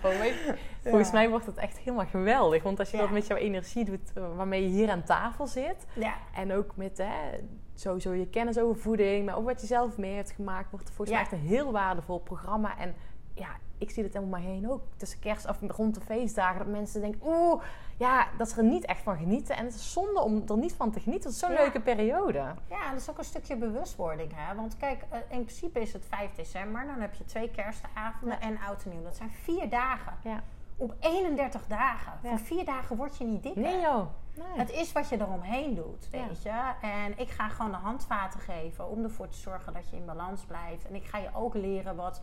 Oh, 0.02 0.18
maar 0.18 0.56
volgens 0.82 1.10
mij 1.10 1.28
wordt 1.30 1.46
het 1.46 1.56
echt 1.56 1.78
helemaal 1.78 2.06
geweldig. 2.06 2.62
Want 2.62 2.78
als 2.78 2.90
je 2.90 2.96
Ja. 2.96 3.02
dat 3.02 3.12
met 3.12 3.26
jouw 3.26 3.36
energie 3.36 3.84
doet, 3.84 4.12
eh, 4.14 4.36
waarmee 4.36 4.62
je 4.62 4.68
hier 4.68 4.90
aan 4.90 5.02
tafel 5.04 5.46
zit. 5.46 5.86
Ja. 5.92 6.14
En 6.34 6.52
ook 6.52 6.76
met 6.76 6.98
hè, 6.98 7.38
sowieso 7.74 8.12
je 8.12 8.26
kennis 8.28 8.58
over 8.58 8.82
voeding, 8.82 9.26
maar 9.26 9.36
ook 9.36 9.44
wat 9.44 9.60
je 9.60 9.66
zelf 9.66 9.96
mee 9.96 10.14
hebt 10.14 10.30
gemaakt, 10.30 10.70
wordt 10.70 10.86
het 10.86 10.94
volgens 10.96 11.16
mij 11.16 11.20
echt 11.26 11.32
een 11.32 11.48
heel 11.48 11.72
waardevol 11.72 12.18
programma. 12.18 12.78
En 12.78 12.94
ja, 13.34 13.48
ik 13.84 13.90
zie 13.90 14.02
het 14.04 14.12
helemaal 14.12 14.40
maar 14.40 14.48
heen 14.50 14.70
ook. 14.70 14.80
Tussen 14.96 15.18
kerst 15.18 15.48
of 15.48 15.58
rond 15.68 15.94
de 15.94 16.00
feestdagen, 16.00 16.58
dat 16.58 16.66
mensen 16.66 17.00
denken, 17.00 17.20
oeh, 17.24 17.62
ja, 17.96 18.26
dat 18.38 18.50
ze 18.50 18.56
er 18.56 18.64
niet 18.64 18.84
echt 18.84 19.02
van 19.02 19.16
genieten. 19.16 19.56
En 19.56 19.64
het 19.64 19.74
is 19.74 19.92
zonde 19.92 20.20
om 20.20 20.42
er 20.48 20.56
niet 20.56 20.72
van 20.72 20.90
te 20.90 21.00
genieten. 21.00 21.24
Het 21.30 21.34
is 21.34 21.46
zo'n 21.46 21.52
Ja. 21.52 21.60
leuke 21.62 21.80
periode. 21.80 22.38
Ja, 22.68 22.90
dat 22.90 23.00
is 23.00 23.10
ook 23.10 23.18
een 23.18 23.24
stukje 23.24 23.56
bewustwording. 23.56 24.32
Hè? 24.34 24.54
Want 24.54 24.76
kijk, 24.76 25.04
eh, 25.10 25.18
in 25.28 25.44
principe 25.44 25.80
is 25.80 25.92
het 25.92 26.04
5 26.08 26.34
december. 26.34 26.86
Dan 26.86 27.00
heb 27.00 27.14
je 27.14 27.24
twee 27.24 27.50
kerstavonden 27.50 28.40
en 28.40 28.58
oud 28.68 28.84
en 28.84 28.90
nieuw. 28.90 29.02
Dat 29.02 29.16
zijn 29.16 29.30
vier 29.30 29.68
dagen. 29.70 30.12
Ja. 30.22 30.42
Op 30.76 30.94
31 31.00 31.66
dagen. 31.66 32.12
Van 32.22 32.38
vier 32.38 32.64
dagen 32.64 32.96
word 32.96 33.16
je 33.16 33.24
niet 33.24 33.42
dikker. 33.42 33.62
Nee 33.62 33.80
joh. 33.80 34.06
Nee. 34.34 34.46
Het 34.56 34.70
is 34.70 34.92
wat 34.92 35.08
je 35.08 35.20
eromheen 35.20 35.74
doet, 35.74 36.08
Ja. 36.10 36.26
weet 36.26 36.42
je. 36.42 36.50
En 36.80 37.18
ik 37.18 37.30
ga 37.30 37.48
gewoon 37.48 37.70
de 37.70 37.76
handvaten 37.76 38.40
geven 38.40 38.88
om 38.88 39.02
ervoor 39.04 39.28
te 39.28 39.36
zorgen 39.36 39.72
dat 39.72 39.90
je 39.90 39.96
in 39.96 40.04
balans 40.04 40.44
blijft. 40.44 40.86
En 40.86 40.94
ik 40.94 41.04
ga 41.04 41.18
je 41.18 41.28
ook 41.34 41.54
leren 41.54 41.96
wat 41.96 42.20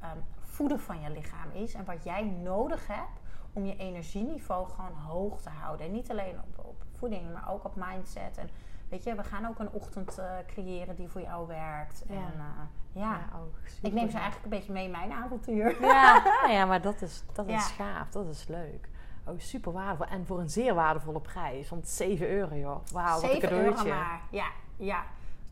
ehm, 0.00 0.16
voeden 0.62 0.80
van 0.80 1.00
je 1.00 1.10
lichaam 1.10 1.50
is. 1.52 1.74
En 1.74 1.84
wat 1.84 2.04
jij 2.04 2.22
nodig 2.24 2.86
hebt 2.86 3.20
om 3.52 3.64
je 3.64 3.76
energieniveau 3.76 4.68
gewoon 4.68 4.92
hoog 4.92 5.40
te 5.40 5.48
houden. 5.48 5.86
En 5.86 5.92
niet 5.92 6.10
alleen 6.10 6.38
op, 6.38 6.64
op 6.64 6.84
voeding, 6.92 7.32
maar 7.32 7.50
ook 7.50 7.64
op 7.64 7.72
mindset. 7.76 8.38
En 8.38 8.50
weet 8.88 9.04
je, 9.04 9.14
we 9.14 9.24
gaan 9.24 9.46
ook 9.46 9.58
een 9.58 9.70
ochtend 9.70 10.18
eh, 10.18 10.30
creëren 10.46 10.96
die 10.96 11.08
voor 11.08 11.20
jou 11.20 11.46
werkt. 11.46 12.04
Ja. 12.08 12.14
En 12.14 12.32
eh, 12.36 13.02
ja, 13.02 13.20
ook 13.42 13.56
ik 13.82 13.92
neem 13.92 14.10
ze 14.10 14.16
eigenlijk 14.16 14.44
een 14.44 14.58
beetje 14.58 14.72
mee 14.72 14.84
in 14.84 14.90
mijn 14.90 15.12
avontuur. 15.12 15.80
Ja, 15.80 16.22
nou 16.42 16.52
ja, 16.52 16.64
maar 16.64 16.80
dat 16.80 17.02
is, 17.02 17.24
dat 17.32 17.46
is 17.46 17.52
Ja. 17.52 17.84
gaaf. 17.84 18.08
Dat 18.10 18.26
is 18.28 18.48
leuk. 18.48 18.88
Oh, 19.26 19.38
super 19.38 19.72
waardevol. 19.72 20.06
En 20.06 20.26
voor 20.26 20.40
een 20.40 20.50
zeer 20.50 20.74
waardevolle 20.74 21.20
prijs. 21.20 21.68
Want 21.68 21.88
7 21.88 22.28
euro, 22.28 22.56
joh. 22.56 22.86
Wauw, 22.92 23.20
wat 23.20 23.22
een 23.22 23.40
7 23.40 23.50
euro 23.50 23.84
maar. 23.84 24.20
Ja, 24.30 24.48
ja. 24.76 25.02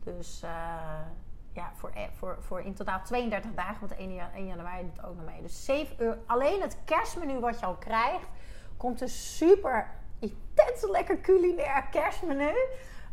Dus 0.03 0.41
eh, 0.41 0.49
ja, 1.61 1.71
voor, 1.75 1.89
eh, 1.93 2.03
voor, 2.17 2.37
voor 2.39 2.61
in 2.61 2.73
totaal 2.73 3.01
32 3.03 3.51
dagen, 3.53 3.79
want 3.79 3.95
1, 3.97 4.13
jan- 4.15 4.29
1 4.35 4.47
januari 4.47 4.81
doet 4.93 5.05
ook 5.05 5.15
nog 5.15 5.25
mee. 5.25 5.41
Dus 5.41 5.65
7 5.65 5.95
euro. 5.97 6.17
Alleen 6.25 6.61
het 6.61 6.77
kerstmenu 6.85 7.39
wat 7.39 7.59
je 7.59 7.65
al 7.65 7.75
krijgt, 7.75 8.25
komt 8.77 9.01
een 9.01 9.09
super 9.09 9.87
intens 10.19 10.81
lekker 10.91 11.21
culinair 11.21 11.83
kerstmenu. 11.91 12.51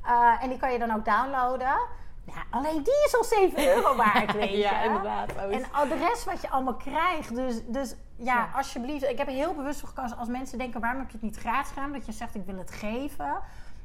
Eh, 0.04 0.42
en 0.42 0.48
die 0.48 0.58
kan 0.58 0.72
je 0.72 0.78
dan 0.78 0.94
ook 0.94 1.04
downloaden. 1.04 1.78
Ja, 2.24 2.42
alleen 2.50 2.82
die 2.82 3.04
is 3.06 3.16
al 3.16 3.24
7 3.24 3.66
euro 3.74 3.96
waard, 3.96 4.32
weet 4.32 4.50
je. 4.50 4.56
ja, 4.56 4.82
inderdaad. 4.82 5.32
Oh, 5.32 5.54
En 5.54 5.64
al 5.72 5.88
de 5.88 5.96
rest 5.96 6.24
wat 6.24 6.40
je 6.40 6.50
allemaal 6.50 6.74
krijgt. 6.76 7.34
Dus, 7.34 7.60
dus 7.66 7.94
ja, 8.16 8.34
Ja. 8.34 8.48
alsjeblieft. 8.54 9.04
Ik 9.04 9.18
heb 9.18 9.26
er 9.26 9.32
heel 9.32 9.54
bewust 9.54 9.80
voor 9.80 9.88
gekozen. 9.88 10.16
Als 10.16 10.28
mensen 10.28 10.58
denken, 10.58 10.80
waarom 10.80 11.00
heb 11.00 11.08
je 11.10 11.16
het 11.16 11.22
niet 11.26 11.36
gratis 11.38 11.68
gedaan? 11.72 11.92
Dat 11.92 12.06
je 12.06 12.12
zegt, 12.12 12.34
ik 12.34 12.44
wil 12.46 12.58
het 12.58 12.70
geven. 12.70 13.38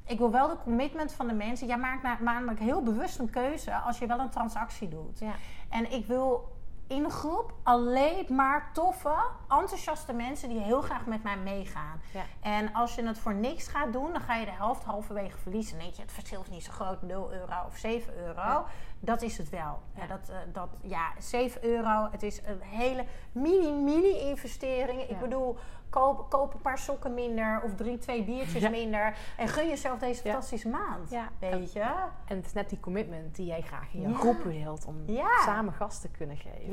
Ik 0.06 0.18
wil 0.18 0.32
wel 0.32 0.48
de 0.48 0.58
commitment 0.64 1.14
van 1.14 1.28
de 1.28 1.34
mensen. 1.34 1.68
Jij 1.68 1.78
maakt 1.78 2.04
na- 2.04 2.18
namelijk 2.22 2.60
heel 2.60 2.84
bewust 2.84 3.20
een 3.20 3.30
keuze 3.30 3.76
als 3.76 3.98
je 4.00 4.08
wel 4.08 4.20
een 4.20 4.30
transactie 4.30 4.88
doet. 4.88 5.20
Ja. 5.20 5.34
En 5.70 5.92
ik 5.92 6.06
wil 6.06 6.52
in 6.88 7.04
de 7.04 7.10
groep 7.10 7.54
alleen 7.64 8.26
maar 8.30 8.70
toffe, 8.74 9.16
enthousiaste 9.50 10.14
mensen 10.14 10.50
die 10.50 10.60
heel 10.60 10.82
graag 10.82 11.06
met 11.06 11.24
mij 11.24 11.38
meegaan. 11.38 12.02
Ja. 12.14 12.22
En 12.42 12.74
als 12.74 12.96
je 12.96 13.06
het 13.08 13.20
voor 13.20 13.34
niks 13.34 13.68
gaat 13.68 13.94
doen, 13.94 14.12
dan 14.12 14.22
ga 14.22 14.36
je 14.36 14.46
de 14.46 14.52
helft 14.52 14.84
halverwege 14.84 15.38
verliezen. 15.38 15.78
Je, 15.80 16.02
het 16.02 16.12
verschil 16.12 16.42
is 16.42 16.50
niet 16.50 16.64
zo 16.64 16.72
groot, 16.72 17.02
0 17.02 17.34
euro 17.34 17.54
of 17.68 17.78
7 17.78 18.14
euro. 18.18 18.42
Ja. 18.42 18.66
Dat 19.00 19.22
is 19.22 19.38
het 19.38 19.50
wel. 19.50 19.80
Ja. 19.96 20.08
Dat, 20.08 20.30
eh, 20.30 20.36
dat, 20.54 20.70
ja, 20.82 21.12
7 21.20 21.64
euro, 21.66 22.08
het 22.12 22.24
is 22.24 22.42
een 22.46 22.62
hele 22.62 23.06
mini, 23.32 23.72
mini 23.72 24.20
investering. 24.20 25.02
Ik 25.02 25.20
bedoel, 25.20 25.58
koop, 25.94 26.30
koop 26.30 26.54
een 26.54 26.62
paar 26.62 26.78
sokken 26.78 27.14
minder 27.14 27.62
of 27.64 27.76
drie, 27.76 27.98
twee 27.98 28.24
biertjes 28.24 28.62
Ja. 28.62 28.70
minder. 28.70 29.16
En 29.38 29.48
gun 29.48 29.68
jezelf 29.68 30.00
deze 30.00 30.22
Ja. 30.24 30.32
fantastische 30.32 30.70
maand. 30.70 31.10
Ja. 31.10 31.30
Weet 31.40 31.74
je? 31.74 31.80
En 32.26 32.36
het 32.38 32.46
is 32.46 32.54
net 32.54 32.70
die 32.70 32.80
commitment 32.80 33.36
die 33.36 33.46
jij 33.46 33.62
graag 33.62 33.94
in 33.94 34.02
je 34.02 34.10
Ja. 34.10 34.16
groep 34.16 34.44
wilt. 34.44 34.86
Om 34.86 35.04
Ja. 35.06 35.42
samen 35.46 35.74
gas 35.74 36.00
te 36.02 36.10
kunnen 36.10 36.38
geven. 36.38 36.72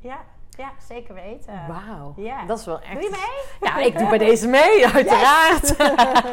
Ja. 0.00 0.18
Ja, 0.56 0.64
ja 0.64 0.70
zeker 0.88 1.14
weten. 1.14 1.60
Wauw. 1.68 2.14
Ja. 2.16 2.44
Dat 2.46 2.58
is 2.58 2.64
wel 2.64 2.80
echt... 2.80 2.92
Doe 2.92 3.02
je 3.02 3.10
mee? 3.10 3.70
Ja, 3.70 3.78
ik 3.78 3.98
doe 3.98 4.08
bij 4.08 4.18
deze 4.28 4.48
mee, 4.48 4.86
uiteraard. 4.86 5.70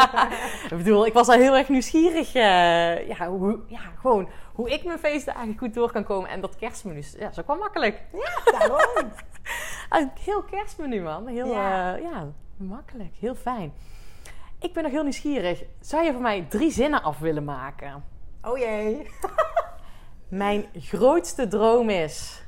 ik 0.72 0.78
bedoel, 0.78 1.06
ik 1.06 1.14
was 1.14 1.28
al 1.28 1.36
heel 1.36 1.56
erg 1.58 1.70
nieuwsgierig. 1.70 2.34
eh, 2.34 3.08
ja, 3.08 3.28
hoe, 3.28 3.60
ja, 3.68 3.80
gewoon 4.00 4.30
hoe 4.54 4.70
ik 4.70 4.84
mijn 4.84 5.00
feestdagen 5.00 5.56
goed 5.58 5.74
door 5.74 5.92
kan 5.92 6.04
komen. 6.04 6.30
En 6.30 6.42
dat 6.42 6.56
kerstmenu, 6.56 7.04
ja, 7.20 7.30
is 7.30 7.40
ook 7.40 7.48
wel 7.48 7.58
makkelijk. 7.58 8.02
Daarom. 8.46 9.12
Een 9.90 10.12
heel 10.26 10.44
kerstmenu, 10.44 11.02
man. 11.02 11.28
Heel, 11.28 11.48
Ja. 11.48 11.96
ja. 11.96 11.96
ja, 11.96 12.28
Makkelijk, 12.58 13.16
heel 13.20 13.36
fijn. 13.36 13.74
Ik 14.60 14.74
ben 14.74 14.84
nog 14.84 14.92
heel 14.92 15.04
nieuwsgierig. 15.04 15.64
Zou 15.80 16.04
je 16.04 16.12
voor 16.12 16.22
mij 16.22 16.46
drie 16.50 16.72
zinnen 16.72 17.04
af 17.04 17.20
willen 17.20 17.44
maken? 17.44 18.04
Oh 18.42 18.58
jee. 18.58 19.12
Mijn 20.30 20.66
grootste 20.80 21.48
droom 21.48 21.90
is. 21.90 22.44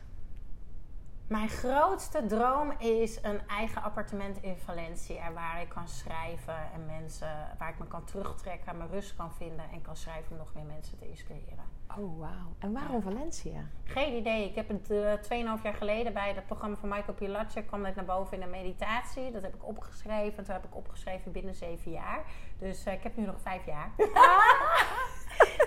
Mijn 1.29 1.49
grootste 1.49 2.25
droom 2.25 2.71
is 2.77 3.19
een 3.21 3.47
eigen 3.47 3.83
appartement 3.83 4.37
in 4.41 4.57
Valencia 4.57 5.31
waar 5.33 5.61
ik 5.61 5.69
kan 5.69 5.87
schrijven 5.87 6.57
en 6.73 6.85
mensen, 6.85 7.27
waar 7.57 7.69
ik 7.69 7.79
me 7.79 7.87
kan 7.87 8.05
terugtrekken, 8.05 8.77
mijn 8.77 8.89
rust 8.89 9.15
kan 9.15 9.33
vinden 9.33 9.65
en 9.71 9.81
kan 9.81 9.95
schrijven 9.95 10.31
om 10.31 10.37
nog 10.37 10.53
meer 10.53 10.65
mensen 10.65 10.97
te 10.97 11.09
inspireren. 11.09 11.65
Oh, 11.97 12.19
wauw. 12.19 12.55
En 12.59 12.73
waarom 12.73 13.01
Valencia? 13.01 13.61
Geen 13.83 14.15
idee. 14.15 14.49
Ik 14.49 14.55
heb 14.55 14.67
het 14.67 14.89
uh, 14.91 15.57
2,5 15.57 15.63
jaar 15.63 15.73
geleden 15.73 16.13
bij 16.13 16.33
het 16.33 16.45
programma 16.45 16.75
van 16.75 16.89
Michael 16.89 17.13
Pilatje 17.13 17.63
kwam 17.63 17.83
dit 17.83 17.95
naar 17.95 18.05
boven 18.05 18.37
in 18.37 18.43
een 18.43 18.49
meditatie. 18.49 19.31
Dat 19.31 19.41
heb 19.41 19.55
ik 19.55 19.67
opgeschreven. 19.67 20.37
En 20.37 20.43
toen 20.43 20.53
heb 20.53 20.65
ik 20.65 20.75
opgeschreven 20.75 21.31
binnen 21.31 21.55
7 21.55 21.91
jaar. 21.91 22.25
Dus 22.59 22.87
uh, 22.87 22.93
ik 22.93 23.03
heb 23.03 23.17
nu 23.17 23.25
nog 23.25 23.41
5 23.41 23.65
jaar. 23.65 23.91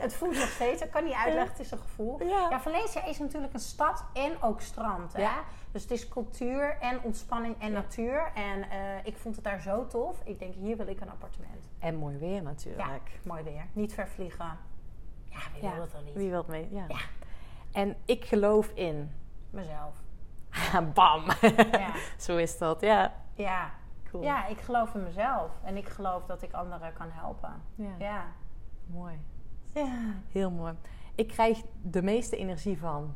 het 0.03 0.15
voelt 0.15 0.35
nog 0.35 0.49
steeds. 0.49 0.83
Ik 0.83 0.91
kan 0.91 1.05
niet 1.05 1.13
uitleggen. 1.13 1.51
Het 1.51 1.61
is 1.61 1.71
een 1.71 1.79
gevoel. 1.79 2.23
Ja. 2.23 2.47
ja, 2.51 2.61
Valencia 2.61 3.05
is 3.05 3.19
natuurlijk 3.19 3.55
een 3.55 3.61
stad 3.61 4.05
en 4.13 4.43
ook 4.43 4.61
strand. 4.61 5.13
Hè? 5.13 5.21
Ja. 5.21 5.43
Dus 5.71 5.83
het 5.83 5.91
is 5.91 6.09
cultuur 6.09 6.77
en 6.81 7.03
ontspanning 7.03 7.61
en 7.61 7.73
natuur. 7.73 8.33
En 8.35 8.59
uh, 8.59 9.05
ik 9.05 9.17
vond 9.17 9.35
het 9.35 9.45
daar 9.45 9.61
zo 9.61 9.87
tof. 9.87 10.21
Ik 10.25 10.39
denk, 10.39 10.55
hier 10.55 10.77
wil 10.77 10.87
ik 10.87 11.01
een 11.01 11.11
appartement. 11.11 11.69
En 11.79 11.95
mooi 11.97 12.17
weer 12.17 12.43
natuurlijk. 12.43 12.89
Ja, 12.89 12.99
mooi 13.23 13.43
weer. 13.43 13.67
Niet 13.73 13.95
ver 13.95 14.09
vliegen. 14.09 14.59
Ja, 15.25 15.39
wie 15.53 15.71
wil 15.71 15.81
het 15.81 15.93
dan 15.93 16.05
niet? 16.05 16.15
Wie 16.15 16.31
wil 16.31 16.39
het 16.39 16.47
mee? 16.47 16.69
Ja. 16.71 16.85
ja. 16.89 16.99
En 17.73 17.97
ik 18.05 18.25
geloof 18.25 18.71
in... 18.75 19.13
Mezelf. 19.51 19.95
Bam! 20.95 21.25
Zo 22.19 22.37
is 22.37 22.59
dat, 22.59 22.81
ja. 22.81 23.13
Ja. 23.35 23.71
Cool. 24.11 24.23
Ja, 24.23 24.47
ik 24.47 24.61
geloof 24.61 24.95
in 24.95 25.03
mezelf. 25.03 25.51
En 25.65 25.77
ik 25.77 25.89
geloof 25.89 26.25
dat 26.27 26.43
ik 26.43 26.53
anderen 26.53 26.93
kan 26.93 27.11
helpen. 27.11 27.63
Ja. 27.75 27.95
ja. 27.99 28.25
Mooi. 28.87 29.21
Ja. 29.73 30.15
Heel 30.33 30.51
mooi. 30.51 30.75
Ik 31.15 31.29
krijg 31.29 31.63
de 31.83 32.03
meeste 32.03 32.37
energie 32.37 32.79
van... 32.79 33.15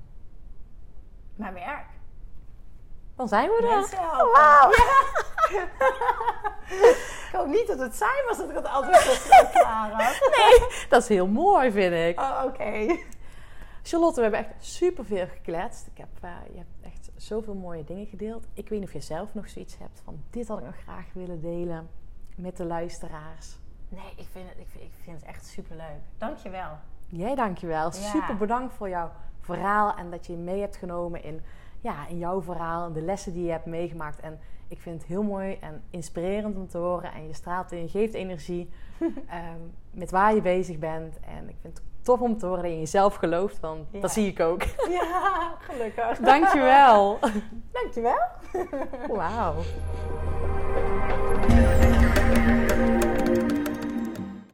Mijn 1.35 1.55
werk. 1.55 1.87
Dan 3.17 3.29
zijn 3.29 3.49
we 3.49 3.57
er. 3.57 3.99
Oh. 4.21 4.37
Ja. 4.37 4.71
ik 7.29 7.33
hoop 7.33 7.47
niet 7.47 7.67
dat 7.67 7.79
het 7.79 7.95
saai 7.95 8.23
was 8.29 8.39
dat 8.39 8.51
ik 8.51 8.57
het 8.57 8.69
altijd 8.69 9.03
zo 9.03 9.45
klaar 9.53 9.91
had. 9.91 10.29
Nee, 10.37 10.87
dat 10.89 11.03
is 11.03 11.09
heel 11.09 11.27
mooi, 11.27 11.71
vind 11.71 11.95
ik. 11.95 12.21
Oh, 12.21 12.43
oké. 12.45 12.99
Charlotte, 13.83 14.17
we 14.17 14.23
hebben 14.23 14.41
echt 14.41 14.65
superveel 14.65 15.27
gekletst. 15.27 15.87
Ik 15.87 15.99
heb, 15.99 16.25
uh, 16.25 16.31
je 16.53 16.59
hebt 16.59 16.95
echt 16.95 17.11
zoveel 17.17 17.55
mooie 17.55 17.85
dingen 17.85 18.07
gedeeld. 18.07 18.47
Ik 18.55 18.69
weet 18.69 18.79
niet 18.79 18.89
of 18.89 18.95
je 18.95 19.01
zelf 19.01 19.35
nog 19.35 19.49
zoiets 19.49 19.79
hebt 19.79 20.01
van... 20.05 20.23
dit 20.31 20.49
had 20.49 20.59
ik 20.59 20.65
nog 20.65 20.77
graag 20.77 21.07
willen 21.13 21.41
delen 21.41 21.89
met 22.37 22.57
de 22.57 22.65
luisteraars. 22.65 23.57
Nee, 23.97 24.13
ik 24.17 24.27
vind 24.33 24.49
het, 24.49 24.59
ik 24.59 24.67
vind, 24.69 24.85
ik 24.85 24.93
vind 25.03 25.21
het 25.21 25.29
echt 25.29 25.47
superleuk. 25.47 26.01
Dankjewel. 26.19 26.71
Jij 27.07 27.35
dankjewel. 27.35 27.85
Ja. 27.85 27.91
Super 27.91 28.37
bedankt 28.37 28.75
voor 28.75 28.89
jouw 28.89 29.11
verhaal 29.41 29.97
en 29.97 30.11
dat 30.11 30.27
je 30.27 30.33
mee 30.33 30.61
hebt 30.61 30.77
genomen 30.77 31.23
in 31.23 31.43
ja, 31.81 32.07
in 32.09 32.19
jouw 32.19 32.43
verhaal, 32.43 32.93
de 32.93 33.03
lessen 33.03 33.33
die 33.33 33.45
je 33.45 33.51
hebt 33.51 33.67
meegemaakt. 33.67 34.21
En 34.21 34.39
ik 34.69 34.81
vind 34.81 35.01
het 35.01 35.09
heel 35.09 35.23
mooi 35.23 35.57
en 35.61 35.83
inspirerend 35.91 36.57
om 36.57 36.69
te 36.69 36.79
horen. 36.79 37.13
En 37.13 37.27
je 37.27 37.35
straalt 37.35 37.73
en 37.73 37.83
je 37.83 37.89
geeft 37.89 38.15
energie 38.15 38.71
ehm, 39.29 39.61
met 39.91 40.11
waar 40.11 40.35
je 40.35 40.41
bezig 40.41 40.79
bent. 40.79 41.21
En 41.21 41.49
ik 41.49 41.57
vind 41.61 41.77
het 41.77 41.87
tof 42.03 42.21
om 42.21 42.39
te 42.39 42.47
horen 42.47 42.63
dat 42.63 42.71
je 42.71 42.77
in 42.77 42.83
jezelf 42.83 43.15
gelooft, 43.15 43.61
want 43.61 43.87
dat 44.01 44.13
zie 44.13 44.27
ik 44.27 44.41
ook. 44.41 44.63
ja, 45.01 45.55
gelukkig. 45.59 46.19
Dankjewel. 46.19 47.19
Dankjewel. 47.73 48.21
Wauw. 49.09 49.55